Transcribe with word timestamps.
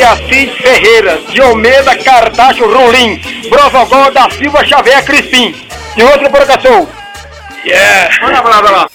de 0.00 0.04
Assis 0.04 0.50
Ferreira, 0.56 1.18
de 1.28 1.42
Almeida 1.42 1.94
Cartacho 1.98 2.64
Rolim, 2.64 3.20
Brovogó 3.50 4.10
da 4.10 4.30
Silva 4.30 4.64
Xavier 4.64 5.04
Crispim. 5.04 5.54
E 5.94 6.02
outro 6.02 6.30
provocação. 6.30 6.88
Yeah! 7.66 8.08
Bora 8.18 8.40
lá, 8.40 8.62
bora 8.62 8.90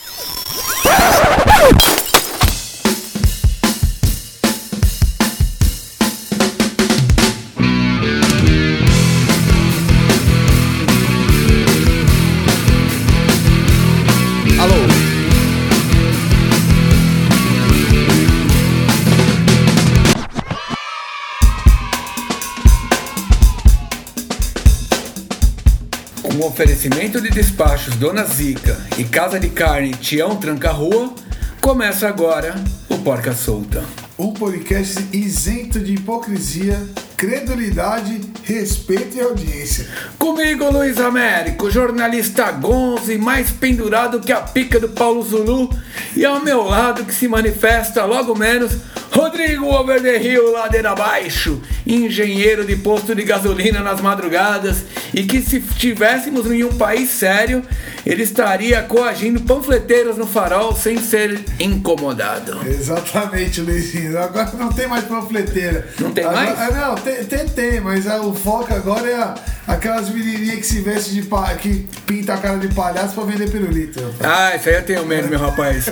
oferecimento 26.55 27.19
de 27.19 27.29
despachos 27.29 27.97
Dona 27.97 28.23
Zica 28.23 28.79
e 28.97 29.03
Casa 29.03 29.37
de 29.37 29.49
Carne 29.49 29.91
Tião 29.91 30.37
Tranca 30.37 30.71
Rua, 30.71 31.13
começa 31.59 32.07
agora 32.07 32.55
o 32.87 32.97
Porca 32.99 33.33
Solta. 33.33 33.83
Um 34.17 34.31
podcast 34.31 35.05
isento 35.11 35.81
de 35.81 35.95
hipocrisia, 35.95 36.81
credulidade, 37.17 38.21
respeito 38.43 39.17
e 39.17 39.19
audiência. 39.19 39.85
Comigo, 40.17 40.71
Luiz 40.71 40.97
Américo, 40.97 41.69
jornalista 41.69 42.49
gonzo 42.53 43.11
e 43.11 43.17
mais 43.17 43.51
pendurado 43.51 44.21
que 44.21 44.31
a 44.31 44.39
pica 44.39 44.79
do 44.79 44.87
Paulo 44.87 45.23
Zulu. 45.23 45.69
E 46.15 46.23
ao 46.23 46.41
meu 46.41 46.63
lado, 46.63 47.03
que 47.03 47.13
se 47.13 47.27
manifesta 47.27 48.05
logo 48.05 48.33
menos, 48.33 48.71
Rodrigo 49.19 49.65
Over 49.67 50.01
the 50.01 50.17
Hill, 50.21 50.51
ladeira 50.51 50.91
abaixo, 50.91 51.61
engenheiro 51.87 52.65
de 52.65 52.75
posto 52.75 53.15
de 53.15 53.23
gasolina 53.23 53.79
nas 53.79 54.01
madrugadas. 54.01 54.83
E 55.13 55.23
que 55.23 55.41
se 55.41 55.57
estivéssemos 55.57 56.45
em 56.51 56.65
um 56.65 56.73
país 56.77 57.11
sério, 57.11 57.63
ele 58.05 58.23
estaria 58.23 58.81
coagindo 58.81 59.39
panfleteiros 59.39 60.17
no 60.17 60.27
farol 60.27 60.75
sem 60.75 60.97
ser 60.97 61.39
incomodado. 61.57 62.59
Exatamente, 62.67 63.61
Luizinho. 63.61 64.19
Agora 64.19 64.51
não 64.57 64.69
tem 64.73 64.85
mais 64.87 65.05
panfleteira. 65.05 65.87
Não 65.97 66.11
tem 66.11 66.25
Agora- 66.25 66.41
mais? 66.53 66.59
ah, 66.59 66.71
Não, 66.89 66.95
tem, 66.95 67.23
tem, 67.23 67.47
tem, 67.47 67.79
mas 67.79 68.05
o 68.05 68.33
foco 68.33 68.73
agora 68.73 69.09
é 69.09 69.15
a- 69.15 69.35
aquelas 69.67 70.09
menininhas 70.09 70.57
que 70.59 70.65
se 70.65 70.79
vestem 70.81 71.13
de 71.15 71.21
pa- 71.23 71.53
que 71.55 71.87
pinta 72.05 72.33
a 72.33 72.37
cara 72.37 72.57
de 72.57 72.67
palhaço 72.73 73.13
pra 73.15 73.23
vender 73.23 73.49
pirulito. 73.49 73.99
Ah, 74.21 74.55
isso 74.55 74.69
aí 74.69 74.75
eu 74.75 74.83
tenho 74.83 75.05
medo, 75.05 75.27
meu 75.27 75.39
rapaz. 75.39 75.85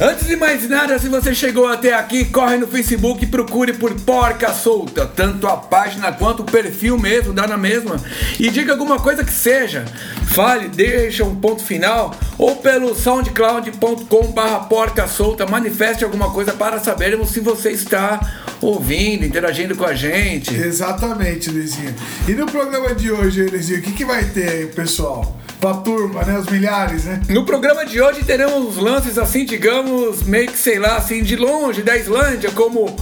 Antes 0.00 0.26
de 0.26 0.36
mais 0.36 0.68
nada, 0.68 0.98
se 0.98 1.08
você 1.08 1.34
chegou 1.34 1.66
até 1.68 1.94
aqui, 1.94 2.24
corre 2.26 2.56
no 2.58 2.66
Facebook 2.66 3.24
e 3.24 3.26
procure 3.26 3.72
por 3.72 3.94
Porca 4.00 4.52
Solta. 4.52 5.06
Tanto 5.06 5.46
a 5.46 5.56
página 5.56 6.12
quanto 6.12 6.40
o 6.40 6.44
perfil 6.44 6.98
mesmo, 6.98 7.32
dá 7.32 7.46
na 7.46 7.56
mesma. 7.56 7.96
E 8.38 8.50
diga 8.50 8.72
alguma 8.72 8.98
coisa 8.98 9.24
que 9.24 9.32
seja. 9.32 9.84
Fale, 10.26 10.68
deixa 10.68 11.24
um 11.24 11.34
ponto 11.36 11.62
final. 11.64 12.14
Ou 12.36 12.56
pelo 12.56 12.94
soundcloud.com 12.94 14.32
barra 14.32 14.60
Porca 14.60 15.06
Solta. 15.06 15.46
Manifeste 15.46 16.04
alguma 16.04 16.30
coisa 16.30 16.52
para 16.52 16.78
sabermos 16.80 17.30
se 17.30 17.40
você 17.40 17.70
está 17.70 18.20
ouvindo, 18.66 19.24
interagindo 19.24 19.76
com 19.76 19.84
a 19.84 19.94
gente. 19.94 20.54
Exatamente, 20.54 21.50
Luizinho. 21.50 21.94
E 22.28 22.32
no 22.32 22.46
programa 22.46 22.94
de 22.94 23.10
hoje, 23.10 23.46
Luizinho, 23.46 23.80
o 23.80 23.82
que, 23.82 23.92
que 23.92 24.04
vai 24.04 24.24
ter 24.24 24.48
aí, 24.48 24.66
pessoal? 24.66 25.40
Pra 25.60 25.74
turma, 25.74 26.22
né? 26.24 26.38
Os 26.38 26.46
milhares, 26.46 27.04
né? 27.04 27.22
No 27.28 27.44
programa 27.44 27.86
de 27.86 28.00
hoje 28.00 28.24
teremos 28.24 28.76
lances 28.76 29.18
assim, 29.18 29.44
digamos, 29.44 30.22
meio 30.22 30.48
que 30.48 30.58
sei 30.58 30.78
lá, 30.78 30.96
assim, 30.96 31.22
de 31.22 31.36
longe 31.36 31.82
da 31.82 31.96
Islândia, 31.96 32.50
como 32.50 32.94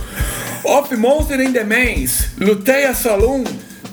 Off 0.64 0.94
Monster 0.96 1.40
in 1.40 1.52
the 1.52 1.64
Mains, 1.64 2.28
Luteia 2.38 2.94
Saloon. 2.94 3.44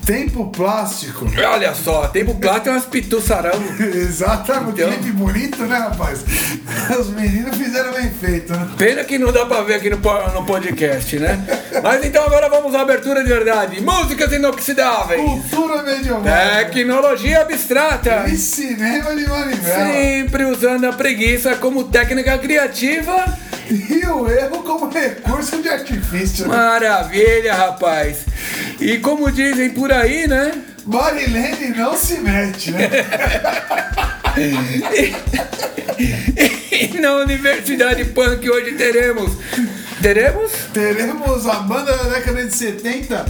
Tempo 0.05 0.47
plástico. 0.49 1.25
Olha 1.51 1.73
só, 1.75 2.07
tempo 2.07 2.33
plata 2.35 2.69
e 2.69 2.71
umas 2.71 2.85
pitu 2.85 3.21
sarão. 3.21 3.51
Exatamente. 3.79 4.81
Então- 4.81 4.91
Clipe 4.91 5.11
bonito, 5.11 5.63
né, 5.63 5.77
rapaz? 5.77 6.23
Os 6.99 7.09
meninos 7.09 7.55
fizeram 7.55 7.93
bem 7.93 8.09
feito, 8.09 8.51
né? 8.51 8.67
Pena 8.77 9.03
que 9.03 9.17
não 9.17 9.31
dá 9.31 9.45
pra 9.45 9.61
ver 9.61 9.75
aqui 9.75 9.89
no, 9.89 9.97
no 9.97 10.45
podcast, 10.45 11.17
né? 11.19 11.39
Mas 11.83 12.03
então 12.05 12.23
agora 12.25 12.49
vamos 12.49 12.73
à 12.75 12.81
abertura 12.81 13.23
de 13.23 13.29
verdade. 13.29 13.81
Músicas 13.81 14.31
inoxidáveis. 14.33 15.21
Cultura 15.21 15.83
medieval. 15.83 16.21
Tecnologia 16.23 17.41
abstrata. 17.41 18.25
E 18.27 18.35
cinema 18.37 19.15
de 19.15 19.27
manivela. 19.27 19.93
Sempre 19.93 20.45
usando 20.45 20.85
a 20.85 20.93
preguiça 20.93 21.55
como 21.55 21.85
técnica 21.85 22.37
criativa. 22.37 23.37
E 23.71 24.05
o 24.05 24.29
erro 24.29 24.63
como 24.63 24.89
recurso 24.89 25.61
de 25.61 25.69
artifício. 25.69 26.45
né? 26.47 26.55
Maravilha, 26.55 27.53
rapaz. 27.55 28.25
E 28.79 28.97
como 28.97 29.31
dizem 29.31 29.69
por 29.69 29.91
aí, 29.93 30.27
né? 30.27 30.51
Marilene 30.85 31.69
não 31.69 31.95
se 31.95 32.19
mete, 32.19 32.71
né? 32.71 32.89
E 36.71 36.99
na 36.99 37.15
Universidade 37.17 38.05
Punk 38.05 38.49
hoje 38.49 38.71
teremos. 38.73 39.31
Teremos? 40.01 40.51
Teremos 40.73 41.45
a 41.45 41.59
banda 41.59 41.95
da 41.95 42.03
década 42.09 42.43
de 42.43 42.51
70, 42.51 43.23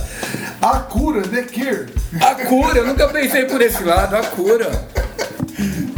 A 0.61 0.79
Cura, 0.79 1.21
The 1.21 1.43
Cure. 1.43 1.87
A 2.21 2.35
cura. 2.45 2.77
Eu 2.77 2.87
nunca 2.87 3.09
pensei 3.09 3.43
por 3.43 3.61
esse 3.61 3.83
lado. 3.83 4.15
A 4.15 4.23
cura. 4.23 4.87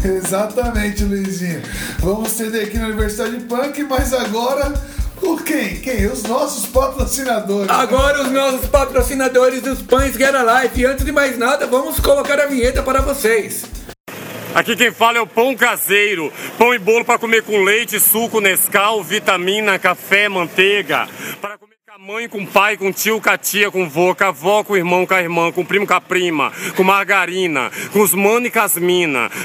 Exatamente, 0.04 1.04
Luizinho. 1.04 1.62
Vamos 2.00 2.34
ter 2.34 2.64
aqui 2.64 2.80
na 2.80 2.88
Universidade 2.88 3.38
Punk, 3.42 3.84
mas 3.84 4.14
agora. 4.14 4.74
O 5.22 5.38
quem? 5.38 5.76
Quem? 5.76 6.08
Os 6.08 6.24
nossos 6.24 6.66
patrocinadores. 6.66 7.70
Agora 7.70 8.24
os 8.24 8.32
nossos 8.32 8.68
patrocinadores 8.68 9.62
dos 9.62 9.80
pães 9.82 10.16
Get 10.16 10.34
Alive. 10.34 10.82
E 10.82 10.86
antes 10.86 11.06
de 11.06 11.12
mais 11.12 11.38
nada, 11.38 11.68
vamos 11.68 12.00
colocar 12.00 12.40
a 12.40 12.48
vinheta 12.48 12.82
para 12.82 13.00
vocês. 13.00 13.64
Aqui 14.56 14.76
quem 14.76 14.92
fala 14.92 15.18
é 15.18 15.22
o 15.22 15.28
pão 15.28 15.56
caseiro. 15.56 16.32
Pão 16.58 16.74
e 16.74 16.80
bolo 16.80 17.04
para 17.04 17.18
comer 17.18 17.42
com 17.44 17.64
leite, 17.64 18.00
suco, 18.00 18.40
Nescau, 18.40 19.04
vitamina, 19.04 19.80
café, 19.80 20.30
manteiga. 20.30 21.08
Para 21.42 21.58
comer 21.58 21.76
com 21.76 21.83
a 21.96 22.00
mãe, 22.00 22.28
com 22.28 22.40
o 22.40 22.48
pai, 22.48 22.76
com 22.76 22.88
o 22.88 22.92
tio, 22.92 23.22
com 23.22 23.30
a 23.30 23.38
tia, 23.38 23.70
com 23.70 23.88
vô, 23.88 24.16
com 24.16 24.24
a 24.24 24.30
avó, 24.30 24.64
com 24.64 24.74
o 24.74 24.76
irmão, 24.76 25.06
com 25.06 25.14
a 25.14 25.22
irmã, 25.22 25.52
com 25.52 25.62
o 25.62 25.66
primo, 25.66 25.86
com 25.86 25.94
a 25.94 26.02
prima, 26.02 26.52
com 26.76 26.84
margarina, 26.84 27.70
com 27.92 28.02
os 28.02 28.16
mano 28.16 28.48
e 28.48 28.50
com 28.50 28.60
as. 28.60 28.76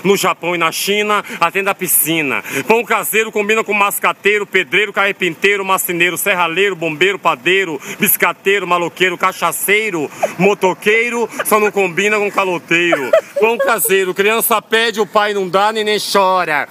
No 0.02 0.16
Japão 0.16 0.54
e 0.54 0.58
na 0.58 0.72
China, 0.72 1.22
até 1.38 1.60
na 1.60 1.74
piscina. 1.74 2.42
Pão 2.66 2.82
caseiro 2.82 3.30
combina 3.30 3.62
com 3.62 3.74
mascateiro, 3.74 4.46
pedreiro, 4.46 4.94
carpinteiro, 4.94 5.62
marceneiro, 5.62 6.16
serralheiro, 6.16 6.74
bombeiro, 6.74 7.18
padeiro, 7.18 7.78
biscateiro, 8.00 8.66
maloqueiro, 8.66 9.18
cachaceiro, 9.18 10.10
motoqueiro, 10.38 11.28
só 11.44 11.60
não 11.60 11.70
combina 11.70 12.16
com 12.16 12.30
caloteiro. 12.30 13.10
Pão 13.38 13.58
caseiro, 13.58 14.14
criança 14.14 14.62
pede, 14.62 15.02
o 15.02 15.06
pai 15.06 15.34
não 15.34 15.46
dá, 15.46 15.70
nem 15.70 15.84
nem 15.84 15.98
chora. 16.00 16.66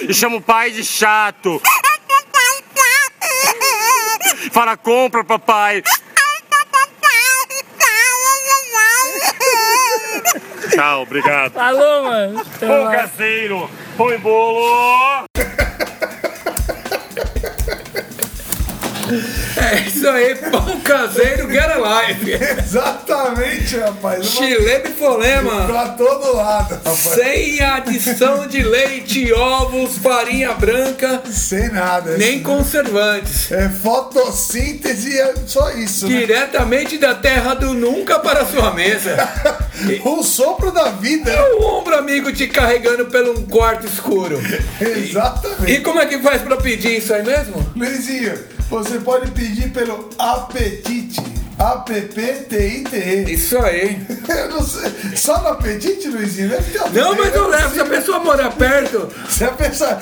E 0.00 0.12
chama 0.14 0.36
o 0.36 0.40
pai 0.40 0.70
de 0.70 0.84
chato. 0.84 1.60
Fala, 4.52 4.76
compra, 4.76 5.24
papai. 5.24 5.82
Tchau, 10.70 11.02
obrigado. 11.02 11.52
Falou, 11.52 12.04
mano. 12.04 12.40
Até 12.40 12.66
Pão 12.66 12.84
mais. 12.84 13.00
caseiro, 13.00 13.70
pão 13.96 14.12
e 14.12 14.18
bolo. 14.18 15.24
É 19.56 19.80
isso 19.88 20.08
aí, 20.08 20.34
pão 20.36 20.80
caseiro 20.80 21.50
Get 21.50 21.64
Alive. 21.70 22.32
Exatamente, 22.58 23.76
rapaz. 23.78 24.18
Uma- 24.20 24.46
Chileme 24.46 24.88
Folema. 24.90 25.66
Pra 25.66 25.88
todo 25.90 26.36
lado, 26.36 26.74
rapaz. 26.74 26.98
Sem 26.98 27.60
adição 27.60 28.46
de 28.46 28.62
leite, 28.62 29.32
ovos, 29.32 29.98
farinha 29.98 30.52
branca, 30.54 31.22
Sem 31.30 31.68
nada. 31.70 32.16
nem 32.16 32.42
conservantes. 32.42 33.50
É 33.52 33.68
fotossíntese, 33.68 35.18
é 35.18 35.34
só 35.46 35.70
isso, 35.72 36.08
né? 36.08 36.18
Diretamente 36.18 36.98
da 36.98 37.14
terra 37.14 37.54
do 37.54 37.72
nunca 37.74 38.18
para 38.18 38.44
sua 38.44 38.72
mesa. 38.72 39.16
O 40.06 40.22
sopro 40.22 40.72
da 40.72 40.84
vida. 40.88 41.30
O 41.58 41.64
ombro 41.78 41.94
amigo 41.98 42.32
te 42.32 42.46
carregando 42.48 43.06
pelo 43.06 43.38
um 43.38 43.42
quarto 43.44 43.86
escuro. 43.86 44.40
Exatamente. 44.80 45.70
E 45.70 45.80
como 45.80 46.00
é 46.00 46.06
que 46.06 46.18
faz 46.18 46.40
pra 46.40 46.56
pedir 46.56 46.96
isso 46.96 47.12
aí 47.12 47.22
mesmo? 47.22 47.72
Luizinho, 47.76 48.38
você 48.68 48.98
pode 49.00 49.30
pedir 49.32 49.70
pelo 49.70 50.10
Apetite. 50.18 51.20
A-P-P-T-I-T-E. 51.58 53.32
Isso 53.32 53.56
aí. 53.58 53.98
Eu 54.28 54.50
não 54.50 54.62
sei. 54.62 54.92
Só 55.16 55.40
no 55.40 55.48
Apetite, 55.48 56.06
Luizinho? 56.08 56.50
Não, 56.92 57.16
mas 57.16 57.34
eu 57.34 57.42
não 57.42 57.48
levo. 57.48 57.72
Se 57.74 57.80
a 57.80 57.84
pessoa 57.86 58.18
morar 58.18 58.50
perto, 58.52 59.08
Se 59.30 59.42
a 59.44 59.48
pessoa. 59.52 59.98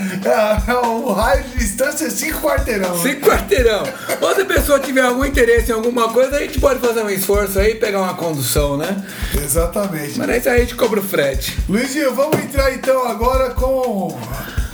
o 0.84 1.12
raio 1.12 1.44
de 1.44 1.58
distância 1.58 2.06
é 2.06 2.10
5 2.10 2.40
quarteirão. 2.40 3.00
cinco 3.00 3.20
quarteirão. 3.28 3.84
Ou 4.20 4.34
se 4.34 4.40
a 4.40 4.44
pessoa 4.44 4.80
tiver 4.80 5.02
algum 5.02 5.24
interesse 5.24 5.70
em 5.70 5.74
alguma 5.74 6.08
coisa, 6.08 6.36
a 6.36 6.40
gente 6.40 6.58
pode 6.58 6.80
fazer 6.80 7.02
um 7.02 7.10
esforço 7.10 7.58
aí 7.60 7.70
e 7.72 7.74
pegar 7.76 8.00
uma 8.00 8.14
condução, 8.14 8.76
né? 8.76 9.04
Exatamente. 9.40 10.18
Mas 10.18 10.46
aí 10.48 10.56
a 10.56 10.58
gente 10.58 10.74
cobra 10.74 10.98
o 10.98 11.04
frete. 11.04 11.56
Luizinho, 11.68 12.12
vamos 12.14 12.36
entrar 12.40 12.72
então 12.74 13.06
agora 13.06 13.50
com 13.50 14.18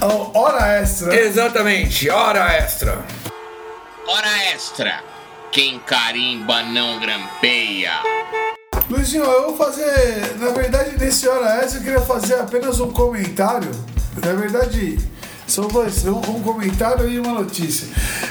Hora 0.00 0.78
extra. 0.80 1.14
Exatamente, 1.14 2.08
hora 2.08 2.54
extra. 2.56 2.98
Hora 4.12 4.52
extra. 4.52 5.04
Quem 5.52 5.78
carimba 5.78 6.64
não 6.64 6.98
grampeia. 6.98 7.92
Luizinho, 8.88 9.22
eu 9.22 9.54
vou 9.54 9.56
fazer. 9.56 10.36
Na 10.40 10.50
verdade, 10.50 10.98
nesse 10.98 11.28
hora 11.28 11.62
extra 11.62 11.78
eu 11.78 11.84
queria 11.84 12.00
fazer 12.00 12.34
apenas 12.34 12.80
um 12.80 12.90
comentário. 12.90 13.70
Na 14.20 14.32
verdade, 14.32 14.98
são 15.46 15.68
dois, 15.68 16.04
um, 16.06 16.18
um 16.18 16.42
comentário 16.42 17.08
e 17.08 17.20
uma 17.20 17.34
notícia. 17.34 17.86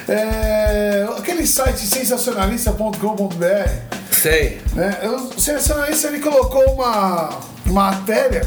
É, 0.09 1.07
aquele 1.17 1.47
site 1.47 1.87
sensacionalista.com.br, 1.87 3.95
Sei. 4.11 4.59
né? 4.73 4.99
O 5.07 5.39
sensacionalista 5.39 6.09
ele 6.09 6.19
colocou 6.19 6.73
uma 6.73 7.39
matéria 7.67 8.41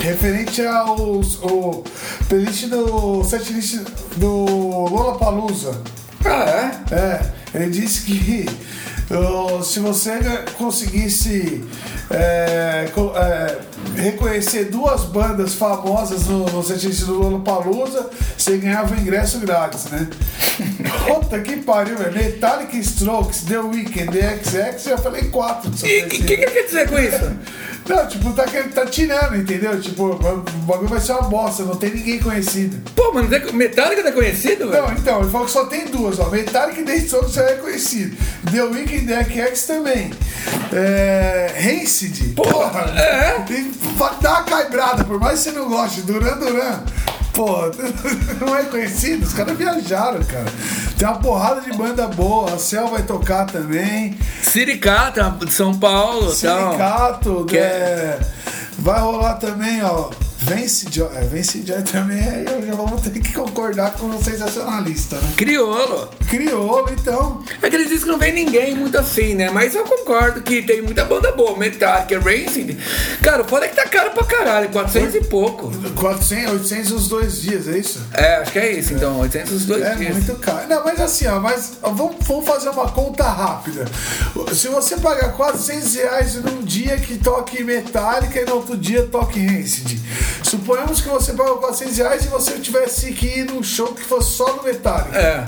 referente 0.00 0.66
aos 0.66 1.36
o 1.44 1.84
playlist 2.28 2.64
do 2.64 3.22
setlist 3.22 3.84
do 4.16 4.46
Lollapalooza. 4.90 5.80
Ah, 6.24 6.72
é? 6.90 6.94
É, 6.94 7.20
ele 7.54 7.70
disse 7.70 8.02
que 8.02 8.46
se 9.62 9.80
você 9.80 10.12
conseguisse 10.56 11.62
é, 12.10 12.86
é, 13.16 13.58
reconhecer 14.00 14.64
duas 14.64 15.04
bandas 15.04 15.54
famosas 15.54 16.26
no, 16.26 16.46
no 16.46 16.62
setlist 16.62 17.04
do 17.04 17.14
Lollapalooza, 17.14 18.10
você 18.36 18.56
ganhava 18.56 18.94
o 18.94 18.98
ingresso 18.98 19.38
grátis, 19.40 19.86
né? 19.86 20.08
Puta 21.06 21.40
que 21.40 21.56
pariu, 21.56 21.96
velho. 21.96 22.12
Metallica, 22.12 22.76
Strokes, 22.78 23.42
The 23.42 23.58
Weeknd, 23.58 24.10
The 24.10 24.38
XX, 24.42 24.84
já 24.84 24.98
falei 24.98 25.24
quatro. 25.24 25.70
E 25.84 26.02
o 26.02 26.08
que, 26.08 26.18
que, 26.18 26.24
que 26.24 26.32
ele 26.32 26.50
quer 26.50 26.64
dizer 26.64 26.88
com 26.88 26.98
isso? 26.98 27.32
Não, 27.86 28.08
tipo, 28.08 28.32
tá, 28.32 28.44
tá 28.74 28.86
tirando, 28.86 29.36
entendeu? 29.36 29.78
Tipo, 29.80 30.12
o 30.12 30.38
bagulho 30.62 30.88
vai 30.88 31.00
ser 31.00 31.12
uma 31.12 31.22
bosta, 31.22 31.64
não 31.64 31.76
tem 31.76 31.90
ninguém 31.94 32.18
conhecido. 32.18 32.80
Pô, 32.96 33.12
é- 33.18 33.52
Metallica 33.52 34.02
tá 34.02 34.12
conhecido, 34.12 34.70
velho? 34.70 34.84
Não, 34.86 34.92
então, 34.92 35.20
ele 35.20 35.30
falou 35.30 35.46
que 35.46 35.52
só 35.52 35.66
tem 35.66 35.86
duas, 35.86 36.18
ó. 36.18 36.30
Metallica 36.30 36.80
e 36.80 36.84
The 36.84 36.96
Strokes 36.96 37.34
já 37.34 37.42
é 37.42 37.54
conhecido. 37.56 38.16
The 38.50 38.62
Weeknd 38.62 39.04
e 39.04 39.06
The 39.06 39.24
X 39.48 39.66
também. 39.66 40.10
É. 40.72 41.52
Rancid. 41.58 42.34
Porra. 42.34 42.80
é. 42.98 43.44
Vai 43.96 44.14
dar 44.20 44.30
uma 44.30 44.42
caibrada, 44.44 45.04
por 45.04 45.20
mais 45.20 45.38
que 45.40 45.50
você 45.50 45.52
não 45.52 45.68
goste. 45.68 46.00
Duran 46.02 46.38
Duran. 46.38 46.80
Pô, 47.34 47.56
não 48.40 48.56
é 48.56 48.62
conhecido? 48.64 49.26
Os 49.26 49.32
caras 49.32 49.56
viajaram, 49.58 50.22
cara. 50.24 50.46
Tem 50.96 51.08
uma 51.08 51.18
porrada 51.18 51.60
de 51.60 51.76
banda 51.76 52.06
boa. 52.06 52.52
A 52.54 52.58
Cell 52.58 52.88
vai 52.88 53.02
tocar 53.02 53.46
também. 53.46 54.16
Siricata 54.42 55.34
de 55.44 55.52
São 55.52 55.76
Paulo 55.76 56.32
e 56.32 56.36
tal. 56.46 56.72
Que 57.44 57.58
é, 57.58 58.20
Vai 58.78 59.00
rolar 59.00 59.34
também, 59.34 59.82
ó. 59.82 60.10
Vence 60.44 60.86
Joy. 60.90 61.08
É, 61.16 61.20
Vence 61.22 61.62
Joy 61.66 61.82
também. 61.82 62.18
Eu 62.46 62.66
já 62.66 62.74
vou 62.74 62.98
ter 63.00 63.10
que 63.20 63.32
concordar 63.32 63.92
com 63.92 64.06
o 64.08 64.22
sensacionalista, 64.22 65.16
né? 65.16 65.32
Criolo. 65.36 66.08
Crioulo, 66.28 66.90
então. 66.92 67.42
É 67.62 67.70
que 67.70 67.76
eles 67.76 67.88
dizem 67.88 68.04
que 68.04 68.10
não 68.10 68.18
vem 68.18 68.32
ninguém 68.32 68.74
muito 68.74 68.98
assim, 68.98 69.34
né? 69.34 69.50
Mas 69.50 69.74
eu 69.74 69.84
concordo 69.84 70.42
que 70.42 70.62
tem 70.62 70.82
muita 70.82 71.04
banda 71.04 71.32
boa. 71.32 71.56
Metallica, 71.56 72.18
Racing. 72.20 72.76
Cara, 73.22 73.42
o 73.42 73.44
foda 73.44 73.64
é 73.66 73.68
que 73.68 73.76
tá 73.76 73.86
caro 73.88 74.10
pra 74.10 74.24
caralho. 74.24 74.68
400 74.68 75.14
e 75.14 75.20
pouco. 75.24 75.70
400, 75.94 76.52
800 76.52 76.90
os 76.92 77.08
dois 77.08 77.40
dias, 77.40 77.68
é 77.68 77.78
isso? 77.78 78.02
É, 78.12 78.36
acho 78.36 78.52
que 78.52 78.58
é 78.58 78.72
isso 78.72 78.92
então. 78.94 79.20
800 79.20 79.52
os 79.52 79.66
dois 79.66 79.82
É 79.82 79.94
dias. 79.94 80.12
muito 80.14 80.34
caro. 80.36 80.68
Não, 80.68 80.84
mas 80.84 81.00
assim, 81.00 81.26
ó, 81.26 81.38
mas 81.40 81.72
vamos, 81.82 82.16
vamos 82.20 82.46
fazer 82.46 82.68
uma 82.68 82.90
conta 82.90 83.24
rápida. 83.24 83.84
Se 84.52 84.68
você 84.68 84.96
pagar 84.98 85.32
400 85.32 85.94
reais 85.94 86.34
num 86.36 86.62
dia 86.62 86.96
que 86.98 87.16
toque 87.18 87.62
Metallica 87.64 88.40
e 88.40 88.44
no 88.44 88.56
outro 88.56 88.76
dia 88.76 89.04
toque 89.04 89.38
Rancid, 89.44 90.00
suponhamos 90.42 91.00
que 91.00 91.08
você 91.08 91.32
pagou 91.32 91.56
400 91.58 91.96
reais 91.98 92.24
e 92.24 92.28
você 92.28 92.52
tivesse 92.58 93.12
que 93.12 93.26
ir 93.26 93.44
num 93.46 93.62
show 93.62 93.88
que 93.94 94.02
fosse 94.02 94.32
só 94.36 94.44
do 94.52 94.62
Metallica. 94.62 95.16
É. 95.18 95.44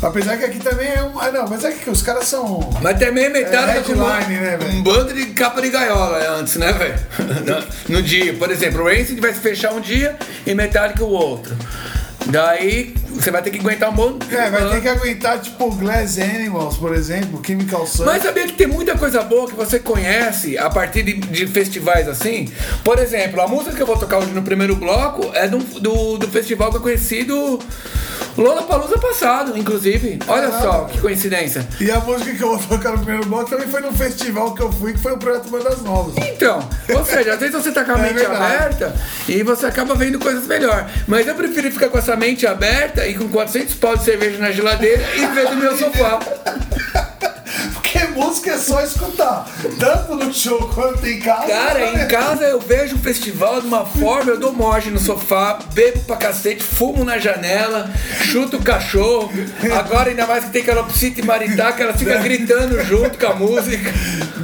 Apesar 0.00 0.36
que 0.36 0.44
aqui 0.44 0.60
também 0.60 0.86
é 0.88 1.02
um. 1.02 1.18
Ah, 1.20 1.32
não, 1.32 1.48
mas 1.48 1.64
é 1.64 1.72
que 1.72 1.90
os 1.90 2.02
caras 2.02 2.24
são. 2.28 2.70
Mas 2.80 2.98
também 3.00 3.28
Metallica 3.30 3.78
É, 3.80 3.82
com 3.82 3.92
uma- 3.94 4.16
headline, 4.20 4.40
né, 4.40 4.58
um 4.72 4.80
bando 4.80 5.12
de 5.12 5.26
capa 5.26 5.60
de 5.60 5.70
gaiola 5.70 6.18
antes, 6.38 6.54
né, 6.54 6.72
velho? 6.72 6.94
no, 7.88 7.96
no 7.96 8.02
dia. 8.02 8.32
Por 8.34 8.48
exemplo, 8.48 8.82
o 8.82 8.84
Racing 8.86 9.18
vai 9.20 9.32
se 9.34 9.40
fechar 9.40 9.72
um 9.72 9.80
dia 9.80 10.16
e 10.46 10.54
Metallica 10.54 11.02
o 11.04 11.10
outro. 11.10 11.56
Daí 12.26 12.94
você 13.10 13.30
vai 13.30 13.42
ter 13.42 13.50
que 13.50 13.58
aguentar 13.58 13.90
um 13.90 13.92
monte. 13.92 14.34
É, 14.34 14.50
vai 14.50 14.68
ter 14.70 14.80
que 14.82 14.88
aguentar, 14.88 15.40
tipo, 15.40 15.70
Glass 15.72 16.18
Animals, 16.18 16.76
por 16.76 16.94
exemplo, 16.94 17.42
Chemical 17.44 17.86
Sun. 17.86 18.04
Mas 18.04 18.22
sabia 18.22 18.46
que 18.46 18.52
tem 18.52 18.66
muita 18.66 18.96
coisa 18.96 19.22
boa 19.22 19.48
que 19.48 19.54
você 19.54 19.78
conhece 19.78 20.58
a 20.58 20.68
partir 20.68 21.02
de, 21.02 21.14
de 21.14 21.46
festivais 21.46 22.08
assim? 22.08 22.52
Por 22.84 22.98
exemplo, 22.98 23.40
a 23.40 23.48
música 23.48 23.74
que 23.74 23.82
eu 23.82 23.86
vou 23.86 23.96
tocar 23.96 24.18
hoje 24.18 24.32
no 24.32 24.42
primeiro 24.42 24.76
bloco 24.76 25.30
é 25.34 25.48
do, 25.48 25.58
do, 25.58 26.18
do 26.18 26.28
festival 26.28 26.70
que 26.70 26.76
eu 26.76 26.82
conheci 26.82 27.24
do 27.24 27.58
Lola 28.38 28.62
Palusa 28.62 28.96
passado, 28.98 29.58
inclusive. 29.58 30.18
Olha 30.28 30.50
só 30.52 30.84
que 30.84 30.98
coincidência. 31.00 31.66
E 31.80 31.90
a 31.90 31.98
música 31.98 32.32
que 32.34 32.42
eu 32.42 32.56
vou 32.56 32.78
tocar 32.78 32.92
no 32.92 32.98
primeiro 33.04 33.26
bloco 33.26 33.50
também 33.50 33.66
foi 33.66 33.80
num 33.80 33.92
festival 33.92 34.54
que 34.54 34.62
eu 34.62 34.70
fui, 34.70 34.92
que 34.92 34.98
foi 35.00 35.12
o 35.12 35.18
Projeto 35.18 35.50
Bandas 35.50 35.82
Novas. 35.82 36.14
Então, 36.18 36.60
ou 36.94 37.04
seja, 37.04 37.32
às 37.34 37.40
vezes 37.40 37.54
você 37.54 37.72
tá 37.72 37.84
com 37.84 37.92
a 37.92 37.98
É 37.98 38.02
mente 38.02 38.14
verdade. 38.14 38.44
aberta 38.44 38.94
e 39.28 39.42
você 39.42 39.66
acaba 39.66 39.94
vendo 39.96 40.18
coisas 40.20 40.46
melhor. 40.46 40.88
Mas 41.08 41.26
eu 41.26 41.34
prefiro 41.34 41.70
ficar 41.72 41.88
com 41.88 41.98
essa 41.98 42.14
mente 42.14 42.46
aberta 42.46 43.06
e 43.06 43.14
com 43.14 43.28
400 43.28 43.74
pau 43.74 43.96
de 43.96 44.04
cerveja 44.04 44.38
na 44.38 44.52
geladeira 44.52 45.02
e 45.16 45.26
ver 45.26 45.48
do 45.48 45.56
meu 45.56 45.76
sofá. 45.76 46.20
Porque 47.98 48.06
música 48.12 48.52
é 48.52 48.58
só 48.58 48.80
escutar. 48.80 49.50
Tanto 49.78 50.14
no 50.14 50.32
show 50.32 50.68
quanto 50.68 51.04
em 51.06 51.18
casa. 51.18 51.48
Cara, 51.48 52.04
em 52.04 52.08
casa 52.08 52.44
eu 52.44 52.60
vejo 52.60 52.94
o 52.94 52.98
festival 52.98 53.60
de 53.60 53.66
uma 53.66 53.84
forma, 53.84 54.30
eu 54.30 54.38
dou 54.38 54.52
morte 54.52 54.90
no 54.90 55.00
sofá, 55.00 55.58
bebo 55.72 56.00
pra 56.00 56.16
cacete, 56.16 56.62
fumo 56.62 57.04
na 57.04 57.18
janela, 57.18 57.90
chuto 58.22 58.58
o 58.58 58.62
cachorro. 58.62 59.30
Agora 59.76 60.10
ainda 60.10 60.26
mais 60.26 60.44
que 60.44 60.50
tem 60.50 60.62
calopsita 60.62 61.20
e 61.20 61.24
maritaca, 61.24 61.82
ela 61.82 61.92
fica 61.92 62.18
gritando 62.18 62.80
junto 62.84 63.18
com 63.18 63.26
a 63.26 63.34
música. 63.34 63.92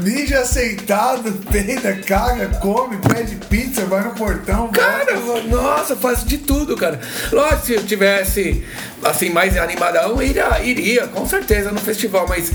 Ninja 0.03 0.45
sentado, 0.45 1.33
peida, 1.51 1.95
caga, 1.95 2.49
come, 2.59 2.97
pede 2.97 3.37
pizza, 3.37 3.85
vai 3.87 4.03
no 4.03 4.15
portão. 4.15 4.69
Cara, 4.69 5.17
volta. 5.17 5.49
nossa, 5.49 5.97
faz 5.97 6.25
de 6.25 6.39
tudo, 6.39 6.77
cara. 6.77 7.01
Lógico, 7.31 7.67
se 7.67 7.73
eu 7.75 7.85
tivesse, 7.85 8.65
assim, 9.03 9.31
mais 9.31 9.57
animadão, 9.57 10.21
iria, 10.21 10.61
iria, 10.63 11.07
com 11.07 11.27
certeza, 11.27 11.71
no 11.71 11.81
festival, 11.81 12.27
mas... 12.29 12.51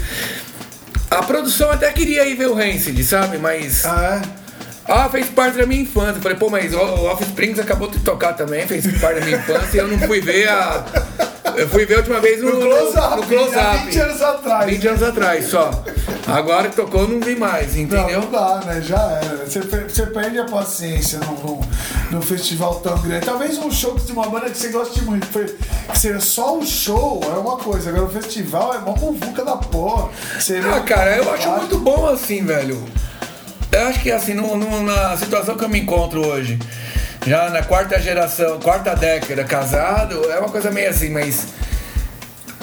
A 1.10 1.24
produção 1.24 1.72
até 1.72 1.92
queria 1.92 2.26
ir 2.28 2.36
ver 2.36 2.48
o 2.48 2.54
Rancid, 2.54 3.04
sabe? 3.04 3.38
Mas... 3.38 3.84
Ah, 3.86 4.22
Ah, 4.86 5.08
fez 5.10 5.28
parte 5.28 5.58
da 5.58 5.66
minha 5.66 5.82
infância. 5.84 6.22
Falei, 6.22 6.38
pô, 6.38 6.50
mas 6.50 6.74
o 6.74 6.78
o 6.80 7.12
Offsprings 7.12 7.60
acabou 7.60 7.90
de 7.90 8.00
tocar 8.00 8.34
também, 8.34 8.66
fez 8.68 8.86
parte 9.00 9.20
da 9.20 9.26
minha 9.26 9.38
infância 9.38 9.78
e 9.78 9.80
eu 9.80 9.88
não 9.88 10.00
fui 10.00 10.20
ver 10.20 10.50
a. 10.50 10.84
Eu 11.58 11.68
fui 11.70 11.86
ver 11.86 11.96
a 11.96 11.98
última 11.98 12.20
vez 12.20 12.42
no, 12.42 12.54
No 12.54 12.62
close-up, 12.62 13.28
close 13.28 13.56
há 13.56 13.72
up. 13.76 13.86
20 13.86 14.00
anos 14.00 14.22
atrás. 14.22 14.66
20 14.72 14.88
anos 14.88 15.04
atrás 15.04 15.46
só. 15.48 15.72
Agora 16.28 16.70
que 16.70 16.76
tocou, 16.76 17.08
não 17.08 17.20
vi 17.20 17.36
mais, 17.36 17.76
Não, 17.76 17.82
entendeu? 17.82 18.22
não 18.22 18.32
dá, 18.32 18.62
né? 18.66 18.82
Já 18.82 19.00
era. 19.24 19.46
Você, 19.46 19.60
você 19.62 20.06
perde 20.08 20.40
a 20.40 20.46
paciência 20.46 21.20
num, 21.20 21.60
num, 22.12 22.22
festival 22.22 22.76
tão 22.82 22.98
grande. 23.02 23.26
Talvez 23.26 23.58
um 23.58 23.72
show 23.72 23.96
de 23.98 24.12
uma 24.12 24.30
banda 24.30 24.50
que 24.50 24.58
você 24.58 24.70
goste 24.70 25.02
muito. 25.04 25.28
Que 25.28 25.98
seja 25.98 26.20
só 26.20 26.58
o 26.58 26.66
show 26.66 27.20
é 27.26 27.38
uma 27.40 27.58
coisa. 27.58 27.90
Agora 27.90 28.06
o 28.06 28.10
festival 28.10 28.74
é 28.76 28.78
uma 28.78 28.96
muvuca 28.96 29.44
da 29.44 29.58
porra. 29.58 30.10
Você 30.40 30.58
Ah, 30.64 30.76
um 30.78 30.84
cara, 30.86 31.18
eu 31.18 31.34
acho 31.34 31.50
muito 31.50 31.78
bom 31.80 32.06
assim, 32.08 32.44
velho. 32.46 32.84
Eu 33.72 33.88
acho 33.88 34.00
que 34.02 34.12
assim, 34.12 34.34
no, 34.34 34.56
no- 34.58 34.82
na 34.84 35.16
situação 35.18 35.56
que 35.56 35.64
eu 35.64 35.70
me 35.70 35.80
encontro 35.80 36.26
hoje, 36.28 36.58
já 37.30 37.48
na 37.52 37.62
quarta 37.62 38.00
geração, 38.00 38.60
quarta 38.60 38.96
década 38.96 39.44
casado, 39.44 40.32
é 40.32 40.40
uma 40.40 40.50
coisa 40.50 40.72
meio 40.72 40.90
assim, 40.90 41.10
mas. 41.10 41.46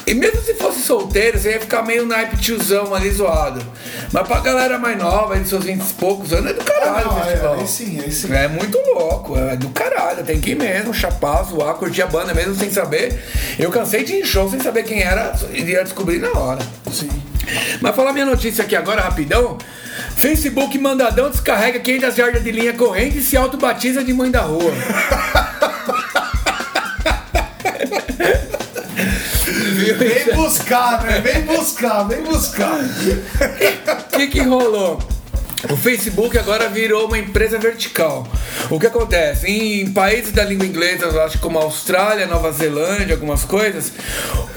E 0.05 0.13
mesmo 0.13 0.41
se 0.41 0.53
fosse 0.55 0.81
solteiro, 0.81 1.37
você 1.37 1.51
ia 1.51 1.59
ficar 1.59 1.83
meio 1.83 2.05
naipe 2.05 2.37
tiozão 2.37 2.93
ali 2.95 3.09
zoado. 3.11 3.61
Mas 4.11 4.25
pra 4.27 4.39
galera 4.39 4.77
mais 4.77 4.97
nova, 4.97 5.33
aí 5.33 5.41
de 5.41 5.49
seus 5.49 5.63
20 5.65 5.81
e 5.81 5.93
poucos 5.95 6.31
anos, 6.31 6.51
é 6.51 6.53
do 6.53 6.63
caralho 6.63 7.07
Ah, 7.09 7.13
não, 7.13 7.17
o 7.19 7.23
festival. 7.25 7.55
é, 7.55 7.59
aí 7.59 7.67
sim, 7.67 7.99
aí 8.01 8.11
sim. 8.11 8.33
É 8.33 8.47
muito 8.47 8.77
louco, 8.93 9.37
é 9.37 9.55
do 9.57 9.67
caralho. 9.69 10.23
Tem 10.23 10.39
que 10.39 10.51
ir 10.51 10.55
mesmo, 10.55 10.93
chapar, 10.93 11.43
zoar, 11.43 11.73
curtir 11.75 12.01
a 12.03 12.07
banda 12.07 12.33
mesmo 12.33 12.55
sem 12.55 12.69
saber. 12.71 13.21
Eu 13.59 13.69
cansei 13.69 14.03
de 14.05 14.13
ir 14.13 14.21
em 14.21 14.25
show 14.25 14.49
sem 14.49 14.59
saber 14.61 14.83
quem 14.83 15.01
era, 15.01 15.33
iria 15.51 15.83
descobrir 15.83 16.19
na 16.19 16.31
hora. 16.39 16.61
Sim. 16.91 17.09
Mas 17.81 17.95
falar 17.95 18.13
minha 18.13 18.25
notícia 18.25 18.63
aqui 18.63 18.75
agora, 18.75 19.01
rapidão. 19.01 19.57
Facebook 20.15 20.77
mandadão 20.77 21.29
descarrega 21.29 21.79
500 21.79 22.15
jardas 22.15 22.43
de 22.43 22.51
linha 22.51 22.73
corrente 22.73 23.17
e 23.19 23.23
se 23.23 23.37
autobatiza 23.37 24.03
de 24.03 24.13
mãe 24.13 24.31
da 24.31 24.41
rua. 24.41 24.71
Vem 29.97 30.35
buscar, 30.35 31.03
né? 31.03 31.21
Vem 31.21 31.41
buscar, 31.43 32.03
vem 32.03 32.23
buscar. 32.23 32.79
O 32.79 34.09
que 34.17 34.27
que 34.27 34.41
rolou? 34.41 34.99
O 35.69 35.75
Facebook 35.75 36.37
agora 36.37 36.69
virou 36.69 37.07
uma 37.07 37.17
empresa 37.17 37.57
vertical. 37.57 38.27
O 38.69 38.79
que 38.79 38.85
acontece? 38.87 39.47
Em 39.47 39.91
países 39.91 40.31
da 40.31 40.43
língua 40.43 40.65
inglesa, 40.65 41.05
eu 41.05 41.21
acho 41.23 41.39
como 41.39 41.57
Austrália, 41.57 42.27
Nova 42.27 42.51
Zelândia, 42.51 43.15
algumas 43.15 43.43
coisas, 43.43 43.91